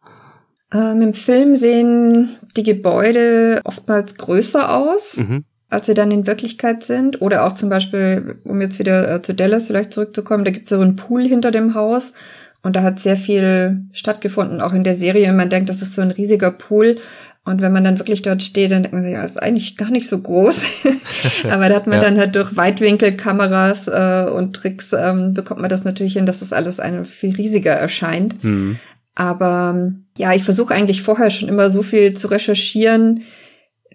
Ähm, 0.73 1.01
Im 1.01 1.13
Film 1.13 1.55
sehen 1.57 2.37
die 2.55 2.63
Gebäude 2.63 3.61
oftmals 3.65 4.15
größer 4.15 4.73
aus, 4.75 5.17
mhm. 5.17 5.43
als 5.69 5.87
sie 5.87 5.93
dann 5.93 6.09
in 6.09 6.25
Wirklichkeit 6.25 6.83
sind. 6.83 7.21
Oder 7.21 7.45
auch 7.45 7.53
zum 7.53 7.69
Beispiel, 7.69 8.39
um 8.45 8.61
jetzt 8.61 8.79
wieder 8.79 9.15
äh, 9.15 9.21
zu 9.21 9.33
Dallas 9.33 9.67
vielleicht 9.67 9.93
zurückzukommen, 9.93 10.45
da 10.45 10.51
gibt 10.51 10.65
es 10.65 10.69
so 10.69 10.79
einen 10.79 10.95
Pool 10.95 11.27
hinter 11.27 11.51
dem 11.51 11.75
Haus. 11.75 12.13
Und 12.63 12.75
da 12.75 12.81
hat 12.81 12.99
sehr 12.99 13.17
viel 13.17 13.83
stattgefunden, 13.91 14.59
auch 14.59 14.73
in 14.73 14.83
der 14.83 14.95
Serie. 14.95 15.31
Man 15.33 15.49
denkt, 15.49 15.69
das 15.69 15.83
ist 15.83 15.93
so 15.93 16.01
ein 16.01 16.11
riesiger 16.11 16.49
Pool. 16.49 16.97
Und 17.45 17.61
wenn 17.61 17.71
man 17.71 17.83
dann 17.83 17.99
wirklich 17.99 18.23
dort 18.23 18.41
steht, 18.41 18.71
dann 18.71 18.81
denkt 18.81 18.95
man 18.95 19.03
sich, 19.03 19.13
ja, 19.13 19.23
ist 19.23 19.41
eigentlich 19.41 19.77
gar 19.77 19.91
nicht 19.91 20.09
so 20.09 20.17
groß. 20.17 20.61
Aber 21.43 21.69
da 21.69 21.75
hat 21.75 21.85
man 21.85 22.01
ja. 22.01 22.05
dann 22.09 22.17
halt 22.17 22.35
durch 22.35 22.57
Weitwinkelkameras 22.57 23.87
äh, 23.87 24.31
und 24.31 24.55
Tricks 24.55 24.87
ähm, 24.93 25.35
bekommt 25.35 25.61
man 25.61 25.69
das 25.69 25.83
natürlich 25.83 26.13
hin, 26.13 26.25
dass 26.25 26.39
das 26.39 26.51
alles 26.51 26.79
eine 26.79 27.05
viel 27.05 27.35
riesiger 27.35 27.73
erscheint. 27.73 28.43
Mhm. 28.43 28.77
Aber 29.13 29.91
ja, 30.17 30.33
ich 30.33 30.43
versuche 30.43 30.73
eigentlich 30.73 31.03
vorher 31.03 31.29
schon 31.29 31.47
immer 31.47 31.69
so 31.69 31.83
viel 31.83 32.15
zu 32.15 32.27
recherchieren, 32.29 33.21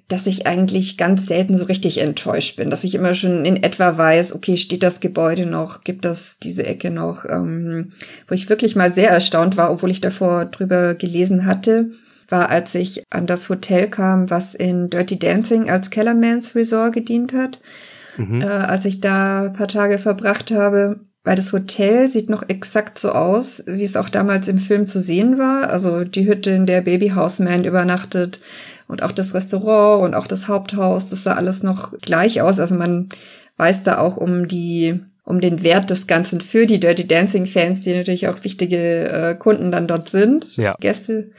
dass 0.06 0.28
ich 0.28 0.46
eigentlich 0.46 0.96
ganz 0.96 1.26
selten 1.26 1.56
so 1.56 1.64
richtig 1.64 1.98
enttäuscht 1.98 2.56
bin, 2.56 2.70
dass 2.70 2.84
ich 2.84 2.94
immer 2.94 3.14
schon 3.14 3.44
in 3.44 3.62
etwa 3.62 3.96
weiß, 3.96 4.32
okay, 4.32 4.56
steht 4.58 4.84
das 4.84 5.00
Gebäude 5.00 5.46
noch, 5.46 5.82
gibt 5.82 6.04
das 6.04 6.36
diese 6.42 6.64
Ecke 6.64 6.90
noch, 6.90 7.24
ähm, 7.24 7.92
wo 8.28 8.34
ich 8.34 8.48
wirklich 8.48 8.76
mal 8.76 8.92
sehr 8.92 9.10
erstaunt 9.10 9.56
war, 9.56 9.72
obwohl 9.72 9.90
ich 9.90 10.00
davor 10.00 10.46
drüber 10.46 10.94
gelesen 10.94 11.46
hatte 11.46 11.90
war, 12.30 12.50
als 12.50 12.74
ich 12.74 13.04
an 13.10 13.26
das 13.26 13.48
Hotel 13.48 13.88
kam, 13.88 14.30
was 14.30 14.54
in 14.54 14.90
Dirty 14.90 15.18
Dancing 15.18 15.70
als 15.70 15.90
Kellermans 15.90 16.54
Resort 16.54 16.94
gedient 16.94 17.32
hat. 17.32 17.60
Mhm. 18.16 18.42
Äh, 18.42 18.46
als 18.46 18.84
ich 18.84 19.00
da 19.00 19.44
ein 19.44 19.52
paar 19.52 19.68
Tage 19.68 19.98
verbracht 19.98 20.50
habe, 20.50 21.00
weil 21.22 21.36
das 21.36 21.52
Hotel 21.52 22.08
sieht 22.08 22.30
noch 22.30 22.42
exakt 22.48 22.98
so 22.98 23.10
aus, 23.10 23.62
wie 23.66 23.84
es 23.84 23.96
auch 23.96 24.08
damals 24.08 24.48
im 24.48 24.58
Film 24.58 24.86
zu 24.86 25.00
sehen 25.00 25.38
war. 25.38 25.70
Also 25.70 26.04
die 26.04 26.26
Hütte, 26.26 26.50
in 26.50 26.66
der 26.66 26.80
Baby 26.80 27.10
Houseman 27.10 27.64
übernachtet 27.64 28.40
und 28.88 29.02
auch 29.02 29.12
das 29.12 29.34
Restaurant 29.34 30.02
und 30.02 30.14
auch 30.14 30.26
das 30.26 30.48
Haupthaus, 30.48 31.08
das 31.08 31.24
sah 31.24 31.34
alles 31.34 31.62
noch 31.62 31.92
gleich 31.98 32.40
aus. 32.40 32.58
Also 32.58 32.74
man 32.74 33.10
weiß 33.58 33.82
da 33.82 33.98
auch 33.98 34.16
um 34.16 34.48
die 34.48 35.00
um 35.24 35.40
den 35.40 35.62
Wert 35.62 35.90
des 35.90 36.08
Ganzen 36.08 36.40
für 36.40 36.66
die 36.66 36.80
Dirty 36.80 37.06
Dancing 37.06 37.46
Fans, 37.46 37.82
die 37.82 37.94
natürlich 37.94 38.26
auch 38.26 38.42
wichtige 38.42 39.08
äh, 39.08 39.34
Kunden 39.36 39.70
dann 39.70 39.86
dort 39.86 40.08
sind, 40.08 40.56
ja. 40.56 40.74
Gäste. 40.80 41.30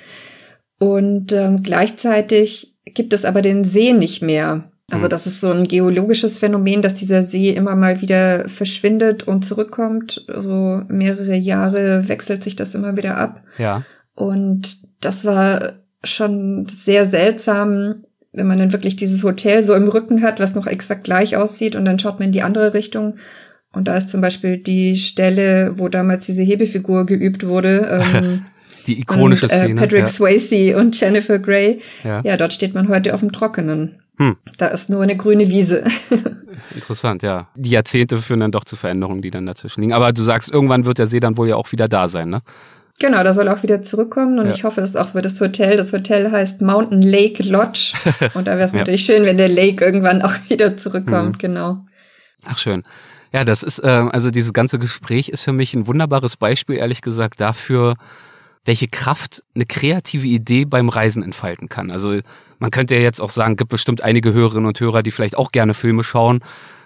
Und 0.81 1.31
ähm, 1.31 1.61
gleichzeitig 1.61 2.75
gibt 2.85 3.13
es 3.13 3.23
aber 3.23 3.43
den 3.43 3.63
See 3.63 3.93
nicht 3.93 4.23
mehr. 4.23 4.71
Also 4.89 5.05
mhm. 5.05 5.09
das 5.09 5.27
ist 5.27 5.39
so 5.39 5.51
ein 5.51 5.67
geologisches 5.67 6.39
Phänomen, 6.39 6.81
dass 6.81 6.95
dieser 6.95 7.21
See 7.21 7.51
immer 7.51 7.75
mal 7.75 8.01
wieder 8.01 8.49
verschwindet 8.49 9.21
und 9.21 9.45
zurückkommt. 9.45 10.25
So 10.35 10.81
mehrere 10.87 11.35
Jahre 11.35 12.07
wechselt 12.07 12.43
sich 12.43 12.55
das 12.55 12.73
immer 12.73 12.97
wieder 12.97 13.17
ab. 13.17 13.43
Ja. 13.59 13.83
Und 14.15 14.79
das 15.01 15.23
war 15.23 15.73
schon 16.03 16.65
sehr 16.65 17.07
seltsam, 17.07 18.01
wenn 18.31 18.47
man 18.47 18.57
dann 18.57 18.73
wirklich 18.73 18.95
dieses 18.95 19.23
Hotel 19.23 19.61
so 19.61 19.75
im 19.75 19.87
Rücken 19.87 20.23
hat, 20.23 20.39
was 20.39 20.55
noch 20.55 20.65
exakt 20.65 21.03
gleich 21.03 21.37
aussieht 21.37 21.75
und 21.75 21.85
dann 21.85 21.99
schaut 21.99 22.17
man 22.17 22.29
in 22.29 22.33
die 22.33 22.41
andere 22.41 22.73
Richtung. 22.73 23.17
Und 23.71 23.87
da 23.87 23.97
ist 23.97 24.09
zum 24.09 24.21
Beispiel 24.21 24.57
die 24.57 24.95
Stelle, 24.95 25.75
wo 25.77 25.89
damals 25.89 26.25
diese 26.25 26.41
Hebefigur 26.41 27.05
geübt 27.05 27.45
wurde. 27.45 28.01
Ähm, 28.15 28.45
Die 28.87 28.99
ikonische 28.99 29.45
und, 29.45 29.51
äh, 29.51 29.57
Szene. 29.57 29.81
Patrick 29.81 30.01
ja. 30.01 30.07
Swayze 30.07 30.77
und 30.77 30.99
Jennifer 30.99 31.39
Grey. 31.39 31.81
Ja. 32.03 32.21
ja, 32.23 32.37
dort 32.37 32.53
steht 32.53 32.73
man 32.73 32.87
heute 32.89 33.13
auf 33.13 33.19
dem 33.19 33.31
Trockenen. 33.31 34.01
Hm. 34.17 34.37
Da 34.57 34.67
ist 34.67 34.89
nur 34.89 35.01
eine 35.01 35.17
grüne 35.17 35.49
Wiese. 35.49 35.83
Interessant, 36.75 37.23
ja. 37.23 37.47
Die 37.55 37.71
Jahrzehnte 37.71 38.19
führen 38.19 38.41
dann 38.41 38.51
doch 38.51 38.65
zu 38.65 38.75
Veränderungen, 38.75 39.21
die 39.21 39.31
dann 39.31 39.45
dazwischen 39.45 39.81
liegen. 39.81 39.93
Aber 39.93 40.13
du 40.13 40.21
sagst, 40.21 40.51
irgendwann 40.51 40.85
wird 40.85 40.99
der 40.99 41.07
See 41.07 41.19
dann 41.19 41.37
wohl 41.37 41.49
ja 41.49 41.55
auch 41.55 41.71
wieder 41.71 41.87
da 41.87 42.07
sein, 42.07 42.29
ne? 42.29 42.41
Genau, 42.99 43.23
da 43.23 43.33
soll 43.33 43.49
auch 43.49 43.63
wieder 43.63 43.81
zurückkommen 43.81 44.37
und 44.37 44.45
ja. 44.45 44.51
ich 44.51 44.63
hoffe 44.63 44.81
es 44.81 44.95
auch 44.95 45.09
für 45.09 45.23
das 45.23 45.39
Hotel. 45.39 45.75
Das 45.75 45.91
Hotel 45.91 46.31
heißt 46.31 46.61
Mountain 46.61 47.01
Lake 47.01 47.41
Lodge 47.41 47.93
und 48.35 48.47
da 48.47 48.57
wäre 48.57 48.65
es 48.65 48.73
ja. 48.73 48.79
natürlich 48.79 49.05
schön, 49.05 49.23
wenn 49.23 49.37
der 49.37 49.49
Lake 49.49 49.83
irgendwann 49.83 50.21
auch 50.21 50.33
wieder 50.49 50.77
zurückkommt, 50.77 51.37
mhm. 51.37 51.39
genau. 51.39 51.85
Ach 52.45 52.59
schön. 52.59 52.83
Ja, 53.33 53.43
das 53.43 53.63
ist, 53.63 53.79
äh, 53.79 53.87
also 53.87 54.29
dieses 54.29 54.53
ganze 54.53 54.77
Gespräch 54.77 55.29
ist 55.29 55.43
für 55.43 55.53
mich 55.53 55.73
ein 55.73 55.87
wunderbares 55.87 56.37
Beispiel, 56.37 56.75
ehrlich 56.75 57.01
gesagt, 57.01 57.41
dafür, 57.41 57.95
welche 58.65 58.87
Kraft 58.87 59.43
eine 59.55 59.65
kreative 59.65 60.27
Idee 60.27 60.65
beim 60.65 60.89
Reisen 60.89 61.23
entfalten 61.23 61.69
kann. 61.69 61.91
Also 61.91 62.19
man 62.59 62.71
könnte 62.71 62.95
ja 62.95 63.01
jetzt 63.01 63.21
auch 63.21 63.31
sagen, 63.31 63.55
gibt 63.55 63.71
bestimmt 63.71 64.01
einige 64.01 64.33
Hörerinnen 64.33 64.67
und 64.67 64.79
Hörer, 64.79 65.01
die 65.03 65.11
vielleicht 65.11 65.37
auch 65.37 65.51
gerne 65.51 65.73
Filme 65.73 66.03
schauen 66.03 66.41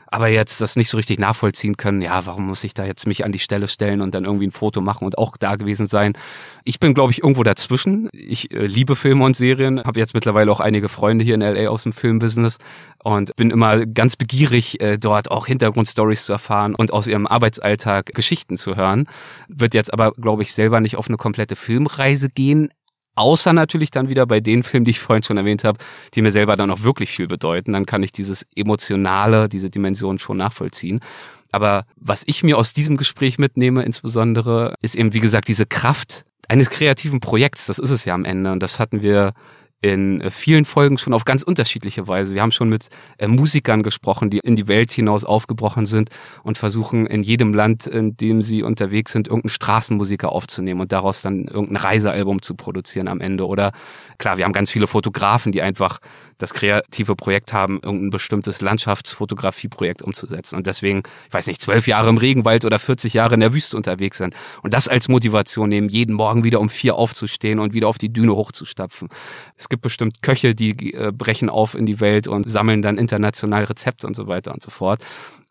aber 0.07 0.27
jetzt 0.27 0.61
das 0.61 0.75
nicht 0.75 0.89
so 0.89 0.97
richtig 0.97 1.19
nachvollziehen 1.19 1.77
können, 1.77 2.01
ja, 2.01 2.25
warum 2.25 2.47
muss 2.47 2.63
ich 2.63 2.73
da 2.73 2.85
jetzt 2.85 3.07
mich 3.07 3.25
an 3.25 3.31
die 3.31 3.39
Stelle 3.39 3.67
stellen 3.67 4.01
und 4.01 4.13
dann 4.13 4.25
irgendwie 4.25 4.47
ein 4.47 4.51
Foto 4.51 4.81
machen 4.81 5.05
und 5.05 5.17
auch 5.17 5.37
da 5.37 5.55
gewesen 5.55 5.87
sein. 5.87 6.13
Ich 6.63 6.79
bin, 6.79 6.93
glaube 6.93 7.11
ich, 7.11 7.23
irgendwo 7.23 7.43
dazwischen. 7.43 8.09
Ich 8.13 8.51
äh, 8.51 8.65
liebe 8.65 8.95
Filme 8.95 9.23
und 9.23 9.35
Serien, 9.35 9.83
habe 9.83 9.99
jetzt 9.99 10.13
mittlerweile 10.13 10.51
auch 10.51 10.59
einige 10.59 10.89
Freunde 10.89 11.25
hier 11.25 11.35
in 11.35 11.41
LA 11.41 11.69
aus 11.69 11.83
dem 11.83 11.91
Filmbusiness 11.91 12.57
und 13.03 13.35
bin 13.35 13.51
immer 13.51 13.85
ganz 13.85 14.15
begierig, 14.15 14.81
äh, 14.81 14.97
dort 14.97 15.31
auch 15.31 15.47
Hintergrundstories 15.47 16.25
zu 16.25 16.33
erfahren 16.33 16.75
und 16.75 16.91
aus 16.91 17.07
ihrem 17.07 17.27
Arbeitsalltag 17.27 18.07
Geschichten 18.07 18.57
zu 18.57 18.75
hören. 18.75 19.07
Wird 19.47 19.73
jetzt 19.73 19.93
aber, 19.93 20.11
glaube 20.11 20.43
ich, 20.43 20.53
selber 20.53 20.79
nicht 20.79 20.97
auf 20.97 21.07
eine 21.07 21.17
komplette 21.17 21.55
Filmreise 21.55 22.29
gehen, 22.29 22.69
Außer 23.16 23.53
natürlich 23.53 23.91
dann 23.91 24.09
wieder 24.09 24.26
bei 24.26 24.41
den 24.41 24.63
Filmen, 24.63 24.86
die 24.86 24.91
ich 24.91 24.99
vorhin 24.99 25.24
schon 25.24 25.38
erwähnt 25.38 25.63
habe, 25.63 25.80
die 26.13 26.22
mir 26.22 26.32
selber 26.32 26.55
dann 26.57 26.70
auch 26.70 26.84
wirklich 26.84 27.09
viel 27.09 27.28
bedeuten. 27.28 27.74
Dann 27.74 27.86
kann 27.86 28.03
ich 28.03 28.11
dieses 28.11 28.45
Emotionale, 28.55 29.49
diese 29.49 29.70
Dimension 29.70 30.20
schon 30.20 30.38
nachvollziehen. 30.38 30.99
Aber 31.51 31.86
was 31.95 32.24
ich 32.26 32.43
mir 32.43 32.57
aus 32.57 32.74
diesem 32.74 32.97
Gespräch 32.97 33.39
mitnehme, 33.39 33.84
insbesondere, 33.84 34.76
ist 34.82 34.95
eben, 34.95 35.13
wie 35.13 35.22
gesagt, 35.22 35.47
diese 35.47 35.66
Kraft 35.66 36.26
eines 36.49 36.70
kreativen 36.70 37.22
Projekts. 37.22 37.66
Das 37.66 37.80
ist 37.80 37.89
es 37.89 38.05
ja 38.05 38.13
am 38.13 38.26
Ende. 38.26 38.51
Und 38.51 38.59
das 38.59 38.80
hatten 38.80 39.01
wir 39.01 39.34
in 39.82 40.21
äh, 40.21 40.32
vielen 40.32 40.65
Folgen 40.65 40.97
schon 40.97 41.13
auf 41.13 41.26
ganz 41.26 41.43
unterschiedliche 41.43 42.07
Weise. 42.07 42.34
Wir 42.34 42.41
haben 42.41 42.51
schon 42.51 42.69
mit 42.69 42.88
äh, 43.17 43.28
Musikern 43.28 43.84
gesprochen, 43.84 44.30
die 44.30 44.39
in 44.39 44.55
die 44.55 44.67
Welt 44.67 44.91
hinaus 44.91 45.26
aufgebrochen 45.26 45.86
sind 45.86 46.09
und 46.43 46.57
versuchen 46.57 47.05
in 47.05 47.23
jedem 47.23 47.53
Land, 47.53 47.86
in 47.88 48.17
dem 48.17 48.41
sie 48.41 48.63
unterwegs 48.63 49.11
sind, 49.11 49.28
irgendeinen 49.28 49.49
Straßenmusiker 49.49 50.32
aufzunehmen 50.32 50.82
und 50.82 50.91
daraus 50.91 51.21
dann 51.21 51.45
irgendein 51.45 51.78
Reisealbum 51.78 52.41
zu 52.41 52.55
produzieren 52.55 53.07
am 53.07 53.21
Ende. 53.21 53.45
Oder 53.45 53.73
klar, 54.17 54.38
wir 54.38 54.45
haben 54.45 54.53
ganz 54.53 54.71
viele 54.71 54.88
Fotografen, 54.88 55.51
die 55.51 55.61
einfach 55.61 55.99
das 56.38 56.53
kreative 56.53 57.15
Projekt 57.15 57.53
haben, 57.53 57.79
irgendein 57.81 58.09
bestimmtes 58.09 58.61
Landschaftsfotografieprojekt 58.61 60.01
umzusetzen 60.01 60.55
und 60.55 60.67
deswegen, 60.67 61.03
ich 61.27 61.33
weiß 61.33 61.47
nicht, 61.47 61.61
zwölf 61.61 61.88
Jahre 61.88 62.09
im 62.09 62.17
Regenwald 62.17 62.65
oder 62.65 62.79
40 62.79 63.13
Jahre 63.13 63.36
in 63.36 63.39
der 63.39 63.53
Wüste 63.53 63.77
unterwegs 63.77 64.17
sind 64.17 64.36
und 64.61 64.73
das 64.73 64.88
als 64.88 65.07
Motivation 65.07 65.69
nehmen, 65.69 65.89
jeden 65.89 66.15
Morgen 66.15 66.43
wieder 66.43 66.59
um 66.59 66.69
vier 66.69 66.95
aufzustehen 66.95 67.59
und 67.59 67.73
wieder 67.73 67.88
auf 67.88 67.97
die 67.97 68.11
Düne 68.11 68.36
hochzustapfen. 68.36 69.09
Es 69.57 69.69
gibt 69.69 69.81
bestimmt 69.81 70.21
Köche, 70.21 70.55
die 70.55 70.93
äh, 70.93 71.11
brechen 71.11 71.49
auf 71.49 71.75
in 71.75 71.86
die 71.86 71.99
Welt 71.99 72.27
und 72.27 72.49
sammeln 72.49 72.81
dann 72.81 72.97
international 72.97 73.65
Rezepte 73.65 74.07
und 74.07 74.15
so 74.15 74.27
weiter 74.27 74.53
und 74.53 74.61
so 74.61 74.71
fort. 74.71 75.03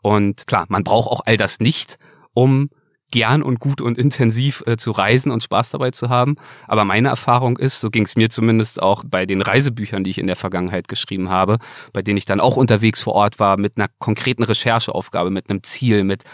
Und 0.03 0.47
klar, 0.47 0.67
man 0.69 0.85
braucht 0.85 1.11
auch 1.11 1.23
all 1.25 1.37
das 1.37 1.61
nicht, 1.61 1.99
um 2.35 2.69
gern 3.15 3.45
und 3.45 3.61
gut 3.61 3.81
und 3.81 3.97
intensiv 3.97 4.65
äh, 4.67 4.77
zu 4.77 4.91
reisen 4.91 5.31
und 5.31 5.45
Spaß 5.45 5.71
dabei 5.71 5.93
zu 5.93 6.09
haben. 6.09 6.35
Aber 6.67 6.85
meine 6.85 7.09
Erfahrung 7.09 7.57
ist, 7.57 7.81
so 7.81 7.89
ging 7.89 8.03
es 8.03 8.17
mir 8.17 8.29
zumindest 8.29 8.83
auch 8.83 9.05
bei 9.07 9.25
den 9.25 9.41
Reisebüchern, 9.41 10.03
die 10.03 10.11
ich 10.11 10.19
in 10.19 10.27
der 10.27 10.35
Vergangenheit 10.35 10.89
geschrieben 10.89 11.31
habe, 11.31 11.59
bei 11.93 12.03
denen 12.03 12.17
ich 12.17 12.25
dann 12.25 12.41
auch 12.41 12.57
unterwegs 12.57 13.03
vor 13.03 13.15
Ort 13.15 13.39
war, 13.39 13.57
mit 13.57 13.77
einer 13.77 13.87
konkreten 14.01 14.43
Rechercheaufgabe, 14.43 15.31
mit 15.31 15.49
einem 15.49 15.63
Ziel, 15.63 16.03
mit 16.03 16.25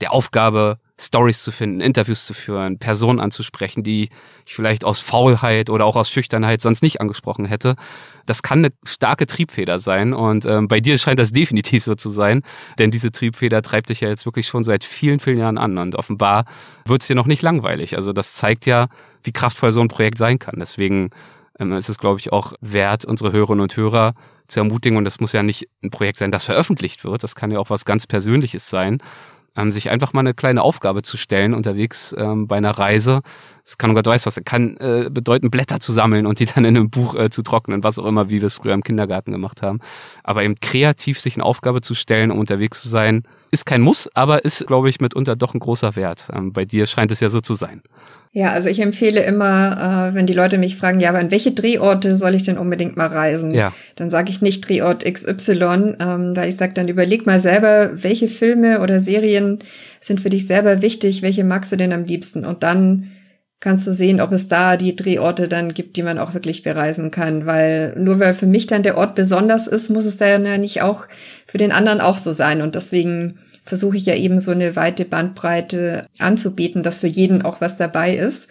der 0.00 0.12
Aufgabe, 0.12 0.78
Stories 1.00 1.42
zu 1.42 1.50
finden, 1.50 1.80
Interviews 1.80 2.24
zu 2.24 2.34
führen, 2.34 2.78
Personen 2.78 3.18
anzusprechen, 3.18 3.82
die 3.82 4.10
ich 4.46 4.54
vielleicht 4.54 4.84
aus 4.84 5.00
Faulheit 5.00 5.68
oder 5.68 5.86
auch 5.86 5.96
aus 5.96 6.08
Schüchternheit 6.08 6.60
sonst 6.60 6.82
nicht 6.82 7.00
angesprochen 7.00 7.46
hätte. 7.46 7.74
Das 8.26 8.42
kann 8.42 8.58
eine 8.58 8.70
starke 8.84 9.26
Triebfeder 9.26 9.80
sein 9.80 10.12
und 10.12 10.46
ähm, 10.46 10.68
bei 10.68 10.78
dir 10.78 10.96
scheint 10.98 11.18
das 11.18 11.32
definitiv 11.32 11.82
so 11.82 11.96
zu 11.96 12.10
sein, 12.10 12.42
denn 12.78 12.92
diese 12.92 13.10
Triebfeder 13.10 13.60
treibt 13.60 13.88
dich 13.88 14.00
ja 14.00 14.08
jetzt 14.08 14.24
wirklich 14.24 14.46
schon 14.46 14.62
seit 14.62 14.84
vielen, 14.84 15.18
vielen 15.18 15.38
Jahren 15.38 15.58
an 15.58 15.78
und 15.78 15.96
offenbar 15.96 16.44
wird 16.84 17.02
es 17.02 17.08
dir 17.08 17.16
noch 17.16 17.26
nicht 17.26 17.42
langweilig. 17.42 17.96
Also 17.96 18.12
das 18.12 18.34
zeigt 18.34 18.64
ja, 18.64 18.86
wie 19.24 19.32
kraftvoll 19.32 19.72
so 19.72 19.80
ein 19.80 19.88
Projekt 19.88 20.18
sein 20.18 20.38
kann. 20.38 20.60
Deswegen 20.60 21.10
ähm, 21.58 21.72
ist 21.72 21.88
es, 21.88 21.98
glaube 21.98 22.20
ich, 22.20 22.32
auch 22.32 22.52
wert, 22.60 23.04
unsere 23.04 23.32
Hörerinnen 23.32 23.62
und 23.62 23.76
Hörer 23.76 24.14
zu 24.46 24.60
ermutigen 24.60 24.98
und 24.98 25.04
das 25.04 25.20
muss 25.20 25.32
ja 25.32 25.42
nicht 25.42 25.68
ein 25.82 25.90
Projekt 25.90 26.18
sein, 26.18 26.30
das 26.30 26.44
veröffentlicht 26.44 27.02
wird. 27.04 27.24
Das 27.24 27.34
kann 27.34 27.50
ja 27.50 27.58
auch 27.58 27.70
was 27.70 27.84
ganz 27.84 28.06
Persönliches 28.06 28.68
sein 28.68 28.98
ähm, 29.56 29.72
sich 29.72 29.90
einfach 29.90 30.12
mal 30.12 30.20
eine 30.20 30.34
kleine 30.34 30.62
Aufgabe 30.62 31.02
zu 31.02 31.16
stellen 31.16 31.54
unterwegs 31.54 32.14
ähm, 32.18 32.46
bei 32.46 32.56
einer 32.56 32.72
Reise. 32.72 33.22
Das 33.64 33.78
kann 33.78 33.94
Gott 33.94 34.06
weiß 34.06 34.26
was, 34.26 34.40
kann 34.44 34.76
äh, 34.76 35.08
bedeuten, 35.10 35.50
Blätter 35.50 35.80
zu 35.80 35.92
sammeln 35.92 36.26
und 36.26 36.38
die 36.38 36.46
dann 36.46 36.64
in 36.64 36.76
einem 36.76 36.90
Buch 36.90 37.14
äh, 37.14 37.30
zu 37.30 37.42
trocknen, 37.42 37.84
was 37.84 37.98
auch 37.98 38.06
immer, 38.06 38.28
wie 38.30 38.40
wir 38.40 38.46
es 38.46 38.54
früher 38.54 38.74
im 38.74 38.82
Kindergarten 38.82 39.32
gemacht 39.32 39.62
haben. 39.62 39.80
Aber 40.22 40.42
eben 40.42 40.56
kreativ 40.60 41.20
sich 41.20 41.36
eine 41.36 41.44
Aufgabe 41.44 41.80
zu 41.80 41.94
stellen, 41.94 42.30
um 42.30 42.38
unterwegs 42.38 42.82
zu 42.82 42.88
sein, 42.88 43.22
ist 43.54 43.64
kein 43.64 43.80
Muss, 43.80 44.10
aber 44.12 44.44
ist, 44.44 44.66
glaube 44.66 44.90
ich, 44.90 45.00
mitunter 45.00 45.36
doch 45.36 45.54
ein 45.54 45.60
großer 45.60 45.96
Wert. 45.96 46.26
Ähm, 46.34 46.52
bei 46.52 46.66
dir 46.66 46.86
scheint 46.86 47.10
es 47.10 47.20
ja 47.20 47.30
so 47.30 47.40
zu 47.40 47.54
sein. 47.54 47.82
Ja, 48.32 48.50
also 48.50 48.68
ich 48.68 48.80
empfehle 48.80 49.22
immer, 49.22 50.10
äh, 50.10 50.14
wenn 50.14 50.26
die 50.26 50.34
Leute 50.34 50.58
mich 50.58 50.76
fragen, 50.76 50.98
ja, 50.98 51.08
aber 51.08 51.20
an 51.20 51.30
welche 51.30 51.52
Drehorte 51.52 52.16
soll 52.16 52.34
ich 52.34 52.42
denn 52.42 52.58
unbedingt 52.58 52.96
mal 52.96 53.06
reisen? 53.06 53.54
Ja. 53.54 53.72
Dann 53.94 54.10
sage 54.10 54.30
ich 54.30 54.42
nicht 54.42 54.68
Drehort 54.68 55.04
XY, 55.04 55.94
ähm, 56.00 56.36
weil 56.36 56.48
ich 56.48 56.56
sage, 56.56 56.72
dann 56.74 56.88
überleg 56.88 57.26
mal 57.26 57.38
selber, 57.38 57.90
welche 57.94 58.26
Filme 58.26 58.80
oder 58.80 58.98
Serien 58.98 59.60
sind 60.00 60.20
für 60.20 60.30
dich 60.30 60.48
selber 60.48 60.82
wichtig, 60.82 61.22
welche 61.22 61.44
magst 61.44 61.70
du 61.70 61.76
denn 61.76 61.92
am 61.92 62.04
liebsten? 62.04 62.44
Und 62.44 62.64
dann 62.64 63.12
kannst 63.64 63.86
du 63.86 63.92
sehen, 63.92 64.20
ob 64.20 64.30
es 64.32 64.46
da 64.46 64.76
die 64.76 64.94
Drehorte 64.94 65.48
dann 65.48 65.72
gibt, 65.72 65.96
die 65.96 66.02
man 66.02 66.18
auch 66.18 66.34
wirklich 66.34 66.62
bereisen 66.62 67.10
kann. 67.10 67.46
Weil 67.46 67.94
nur 67.98 68.18
weil 68.20 68.34
für 68.34 68.46
mich 68.46 68.66
dann 68.66 68.82
der 68.82 68.98
Ort 68.98 69.14
besonders 69.14 69.66
ist, 69.66 69.88
muss 69.88 70.04
es 70.04 70.18
dann 70.18 70.44
ja 70.44 70.58
nicht 70.58 70.82
auch 70.82 71.06
für 71.54 71.58
den 71.58 71.70
anderen 71.70 72.00
auch 72.00 72.16
so 72.16 72.32
sein. 72.32 72.62
Und 72.62 72.74
deswegen 72.74 73.38
versuche 73.62 73.96
ich 73.96 74.06
ja 74.06 74.16
eben 74.16 74.40
so 74.40 74.50
eine 74.50 74.74
weite 74.74 75.04
Bandbreite 75.04 76.04
anzubieten, 76.18 76.82
dass 76.82 76.98
für 76.98 77.06
jeden 77.06 77.42
auch 77.42 77.60
was 77.60 77.76
dabei 77.76 78.16
ist. 78.16 78.48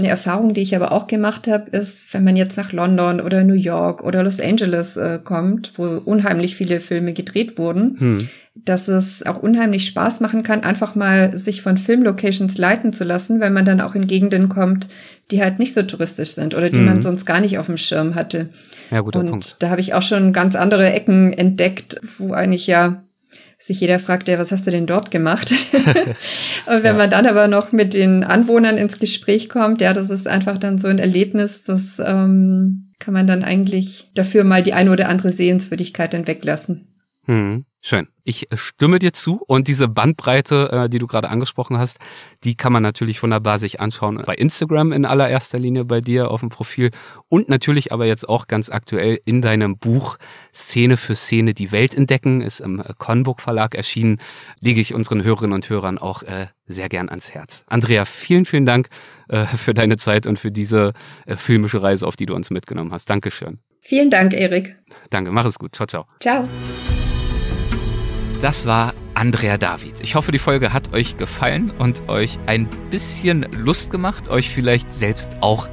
Eine 0.00 0.08
Erfahrung, 0.08 0.54
die 0.54 0.62
ich 0.62 0.74
aber 0.74 0.92
auch 0.92 1.06
gemacht 1.06 1.46
habe, 1.46 1.70
ist, 1.70 2.14
wenn 2.14 2.24
man 2.24 2.34
jetzt 2.34 2.56
nach 2.56 2.72
London 2.72 3.20
oder 3.20 3.44
New 3.44 3.52
York 3.52 4.02
oder 4.02 4.22
Los 4.22 4.40
Angeles 4.40 4.96
äh, 4.96 5.20
kommt, 5.22 5.72
wo 5.76 5.84
unheimlich 5.84 6.56
viele 6.56 6.80
Filme 6.80 7.12
gedreht 7.12 7.58
wurden, 7.58 7.96
hm. 7.98 8.28
dass 8.54 8.88
es 8.88 9.26
auch 9.26 9.42
unheimlich 9.42 9.84
Spaß 9.86 10.20
machen 10.20 10.42
kann, 10.42 10.62
einfach 10.62 10.94
mal 10.94 11.36
sich 11.36 11.60
von 11.60 11.76
Filmlocations 11.76 12.56
leiten 12.56 12.94
zu 12.94 13.04
lassen, 13.04 13.40
wenn 13.40 13.52
man 13.52 13.66
dann 13.66 13.82
auch 13.82 13.94
in 13.94 14.06
Gegenden 14.06 14.48
kommt, 14.48 14.88
die 15.30 15.42
halt 15.42 15.58
nicht 15.58 15.74
so 15.74 15.82
touristisch 15.82 16.30
sind 16.30 16.54
oder 16.54 16.70
die 16.70 16.78
hm. 16.78 16.86
man 16.86 17.02
sonst 17.02 17.26
gar 17.26 17.42
nicht 17.42 17.58
auf 17.58 17.66
dem 17.66 17.76
Schirm 17.76 18.14
hatte. 18.14 18.48
Ja, 18.90 19.02
guter 19.02 19.20
Und 19.20 19.28
Punkt. 19.28 19.56
da 19.58 19.68
habe 19.68 19.82
ich 19.82 19.92
auch 19.92 20.02
schon 20.02 20.32
ganz 20.32 20.56
andere 20.56 20.90
Ecken 20.90 21.34
entdeckt, 21.34 22.00
wo 22.16 22.32
eigentlich 22.32 22.66
ja 22.66 23.02
sich 23.62 23.80
jeder 23.80 23.98
fragt, 23.98 24.28
ja, 24.28 24.38
was 24.38 24.52
hast 24.52 24.66
du 24.66 24.70
denn 24.70 24.86
dort 24.86 25.10
gemacht? 25.10 25.52
und 26.66 26.82
wenn 26.82 26.84
ja. 26.84 26.92
man 26.94 27.10
dann 27.10 27.26
aber 27.26 27.46
noch 27.46 27.72
mit 27.72 27.92
den 27.92 28.24
Anwohnern 28.24 28.78
ins 28.78 28.98
Gespräch 28.98 29.48
kommt, 29.48 29.80
ja, 29.82 29.92
das 29.92 30.08
ist 30.08 30.26
einfach 30.26 30.56
dann 30.58 30.78
so 30.78 30.88
ein 30.88 30.98
Erlebnis, 30.98 31.62
das 31.62 32.00
ähm, 32.04 32.92
kann 32.98 33.14
man 33.14 33.26
dann 33.26 33.44
eigentlich 33.44 34.10
dafür 34.14 34.44
mal 34.44 34.62
die 34.62 34.72
eine 34.72 34.90
oder 34.90 35.08
andere 35.08 35.30
Sehenswürdigkeit 35.30 36.14
dann 36.14 36.26
weglassen. 36.26 36.88
Hm, 37.26 37.64
schön. 37.80 38.08
Ich 38.22 38.48
stimme 38.54 38.98
dir 38.98 39.12
zu 39.12 39.42
und 39.46 39.66
diese 39.66 39.88
Bandbreite, 39.88 40.70
äh, 40.70 40.88
die 40.88 40.98
du 40.98 41.06
gerade 41.06 41.28
angesprochen 41.30 41.78
hast, 41.78 41.98
die 42.44 42.54
kann 42.54 42.72
man 42.72 42.82
natürlich 42.82 43.22
wunderbar 43.22 43.58
sich 43.58 43.80
anschauen 43.80 44.22
bei 44.24 44.34
Instagram 44.34 44.92
in 44.92 45.04
allererster 45.04 45.58
Linie 45.58 45.84
bei 45.84 46.00
dir 46.00 46.30
auf 46.30 46.40
dem 46.40 46.48
Profil 46.48 46.90
und 47.28 47.48
natürlich 47.48 47.92
aber 47.92 48.06
jetzt 48.06 48.28
auch 48.28 48.46
ganz 48.46 48.70
aktuell 48.70 49.18
in 49.24 49.42
deinem 49.42 49.78
Buch 49.78 50.18
Szene 50.54 50.96
für 50.96 51.16
Szene 51.16 51.54
die 51.54 51.72
Welt 51.72 51.94
entdecken, 51.94 52.40
ist 52.40 52.60
im 52.60 52.82
Conbook 52.98 53.40
Verlag 53.40 53.74
erschienen, 53.74 54.18
lege 54.60 54.80
ich 54.80 54.94
unseren 54.94 55.24
Hörerinnen 55.24 55.54
und 55.54 55.68
Hörern 55.68 55.98
auch 55.98 56.22
äh, 56.22 56.46
sehr 56.66 56.88
gern 56.88 57.08
ans 57.08 57.30
Herz. 57.30 57.64
Andrea, 57.66 58.04
vielen, 58.04 58.44
vielen 58.44 58.66
Dank 58.66 58.90
äh, 59.28 59.44
für 59.46 59.74
deine 59.74 59.96
Zeit 59.96 60.26
und 60.26 60.38
für 60.38 60.52
diese 60.52 60.92
filmische 61.26 61.82
Reise, 61.82 62.06
auf 62.06 62.16
die 62.16 62.26
du 62.26 62.34
uns 62.34 62.50
mitgenommen 62.50 62.92
hast. 62.92 63.08
Dankeschön. 63.10 63.58
Vielen 63.80 64.10
Dank, 64.10 64.34
Erik. 64.34 64.76
Danke, 65.08 65.32
mach 65.32 65.46
es 65.46 65.58
gut. 65.58 65.74
Ciao, 65.74 65.86
ciao. 65.86 66.06
Ciao. 66.20 66.48
Das 68.40 68.64
war 68.64 68.94
Andrea 69.12 69.58
David. 69.58 70.00
Ich 70.00 70.14
hoffe, 70.14 70.32
die 70.32 70.38
Folge 70.38 70.72
hat 70.72 70.94
euch 70.94 71.18
gefallen 71.18 71.70
und 71.78 72.08
euch 72.08 72.38
ein 72.46 72.66
bisschen 72.88 73.42
Lust 73.52 73.90
gemacht, 73.90 74.30
euch 74.30 74.48
vielleicht 74.48 74.94
selbst 74.94 75.36
auch 75.42 75.68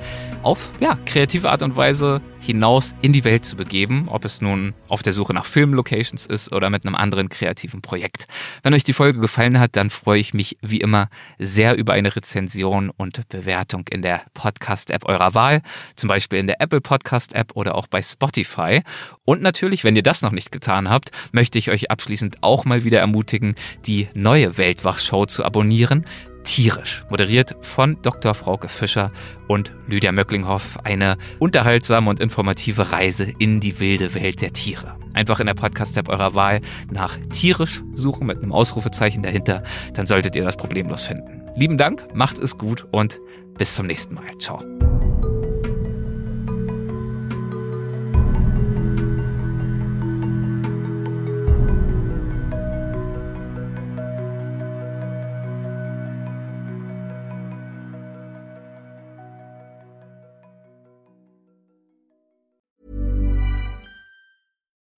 auf 0.47 0.71
ja, 0.79 0.97
kreative 1.05 1.51
Art 1.51 1.61
und 1.61 1.75
Weise 1.75 2.21
hinaus 2.39 2.95
in 3.01 3.11
die 3.11 3.25
Welt 3.25 3.43
zu 3.43 3.57
begeben, 3.57 4.05
ob 4.07 4.23
es 4.23 4.39
nun 4.39 4.73
auf 4.87 5.03
der 5.03 5.11
Suche 5.11 5.33
nach 5.33 5.43
Filmlocations 5.43 6.25
ist 6.25 6.53
oder 6.53 6.69
mit 6.69 6.85
einem 6.85 6.95
anderen 6.95 7.27
kreativen 7.27 7.81
Projekt. 7.81 8.27
Wenn 8.63 8.73
euch 8.73 8.85
die 8.85 8.93
Folge 8.93 9.19
gefallen 9.19 9.59
hat, 9.59 9.75
dann 9.75 9.89
freue 9.89 10.21
ich 10.21 10.33
mich 10.33 10.57
wie 10.61 10.79
immer 10.79 11.09
sehr 11.37 11.75
über 11.75 11.91
eine 11.91 12.15
Rezension 12.15 12.89
und 12.91 13.27
Bewertung 13.27 13.83
in 13.89 14.01
der 14.01 14.21
Podcast-App 14.35 15.03
eurer 15.03 15.33
Wahl, 15.33 15.61
zum 15.97 16.07
Beispiel 16.07 16.39
in 16.39 16.47
der 16.47 16.61
Apple 16.61 16.79
Podcast-App 16.79 17.51
oder 17.55 17.75
auch 17.75 17.87
bei 17.87 18.01
Spotify. 18.01 18.83
Und 19.25 19.41
natürlich, 19.41 19.83
wenn 19.83 19.97
ihr 19.97 20.03
das 20.03 20.21
noch 20.21 20.31
nicht 20.31 20.53
getan 20.53 20.89
habt, 20.89 21.11
möchte 21.33 21.59
ich 21.59 21.71
euch 21.71 21.91
abschließend 21.91 22.37
auch 22.39 22.63
mal 22.63 22.85
wieder 22.85 23.01
ermutigen, 23.01 23.55
die 23.85 24.07
neue 24.13 24.57
Weltwach-Show 24.57 25.25
zu 25.25 25.43
abonnieren 25.43 26.05
tierisch, 26.47 27.03
moderiert 27.09 27.55
von 27.61 28.01
Dr. 28.01 28.33
Frauke 28.33 28.69
Fischer 28.69 29.11
und 29.47 29.73
Lydia 29.87 30.11
Möcklinghoff, 30.11 30.79
eine 30.83 31.17
unterhaltsame 31.39 32.09
und 32.09 32.19
informative 32.19 32.91
Reise 32.91 33.27
in 33.37 33.59
die 33.59 33.79
wilde 33.79 34.15
Welt 34.15 34.41
der 34.41 34.53
Tiere. 34.53 34.95
Einfach 35.13 35.39
in 35.39 35.47
der 35.47 35.53
Podcast-App 35.53 36.09
eurer 36.09 36.35
Wahl 36.35 36.61
nach 36.89 37.17
tierisch 37.31 37.83
suchen 37.93 38.27
mit 38.27 38.37
einem 38.37 38.53
Ausrufezeichen 38.53 39.23
dahinter, 39.23 39.63
dann 39.93 40.07
solltet 40.07 40.35
ihr 40.35 40.43
das 40.43 40.57
problemlos 40.57 41.03
finden. 41.03 41.43
Lieben 41.55 41.77
Dank, 41.77 42.07
macht 42.15 42.39
es 42.39 42.57
gut 42.57 42.87
und 42.91 43.19
bis 43.57 43.75
zum 43.75 43.87
nächsten 43.87 44.15
Mal. 44.15 44.37
Ciao. 44.39 44.76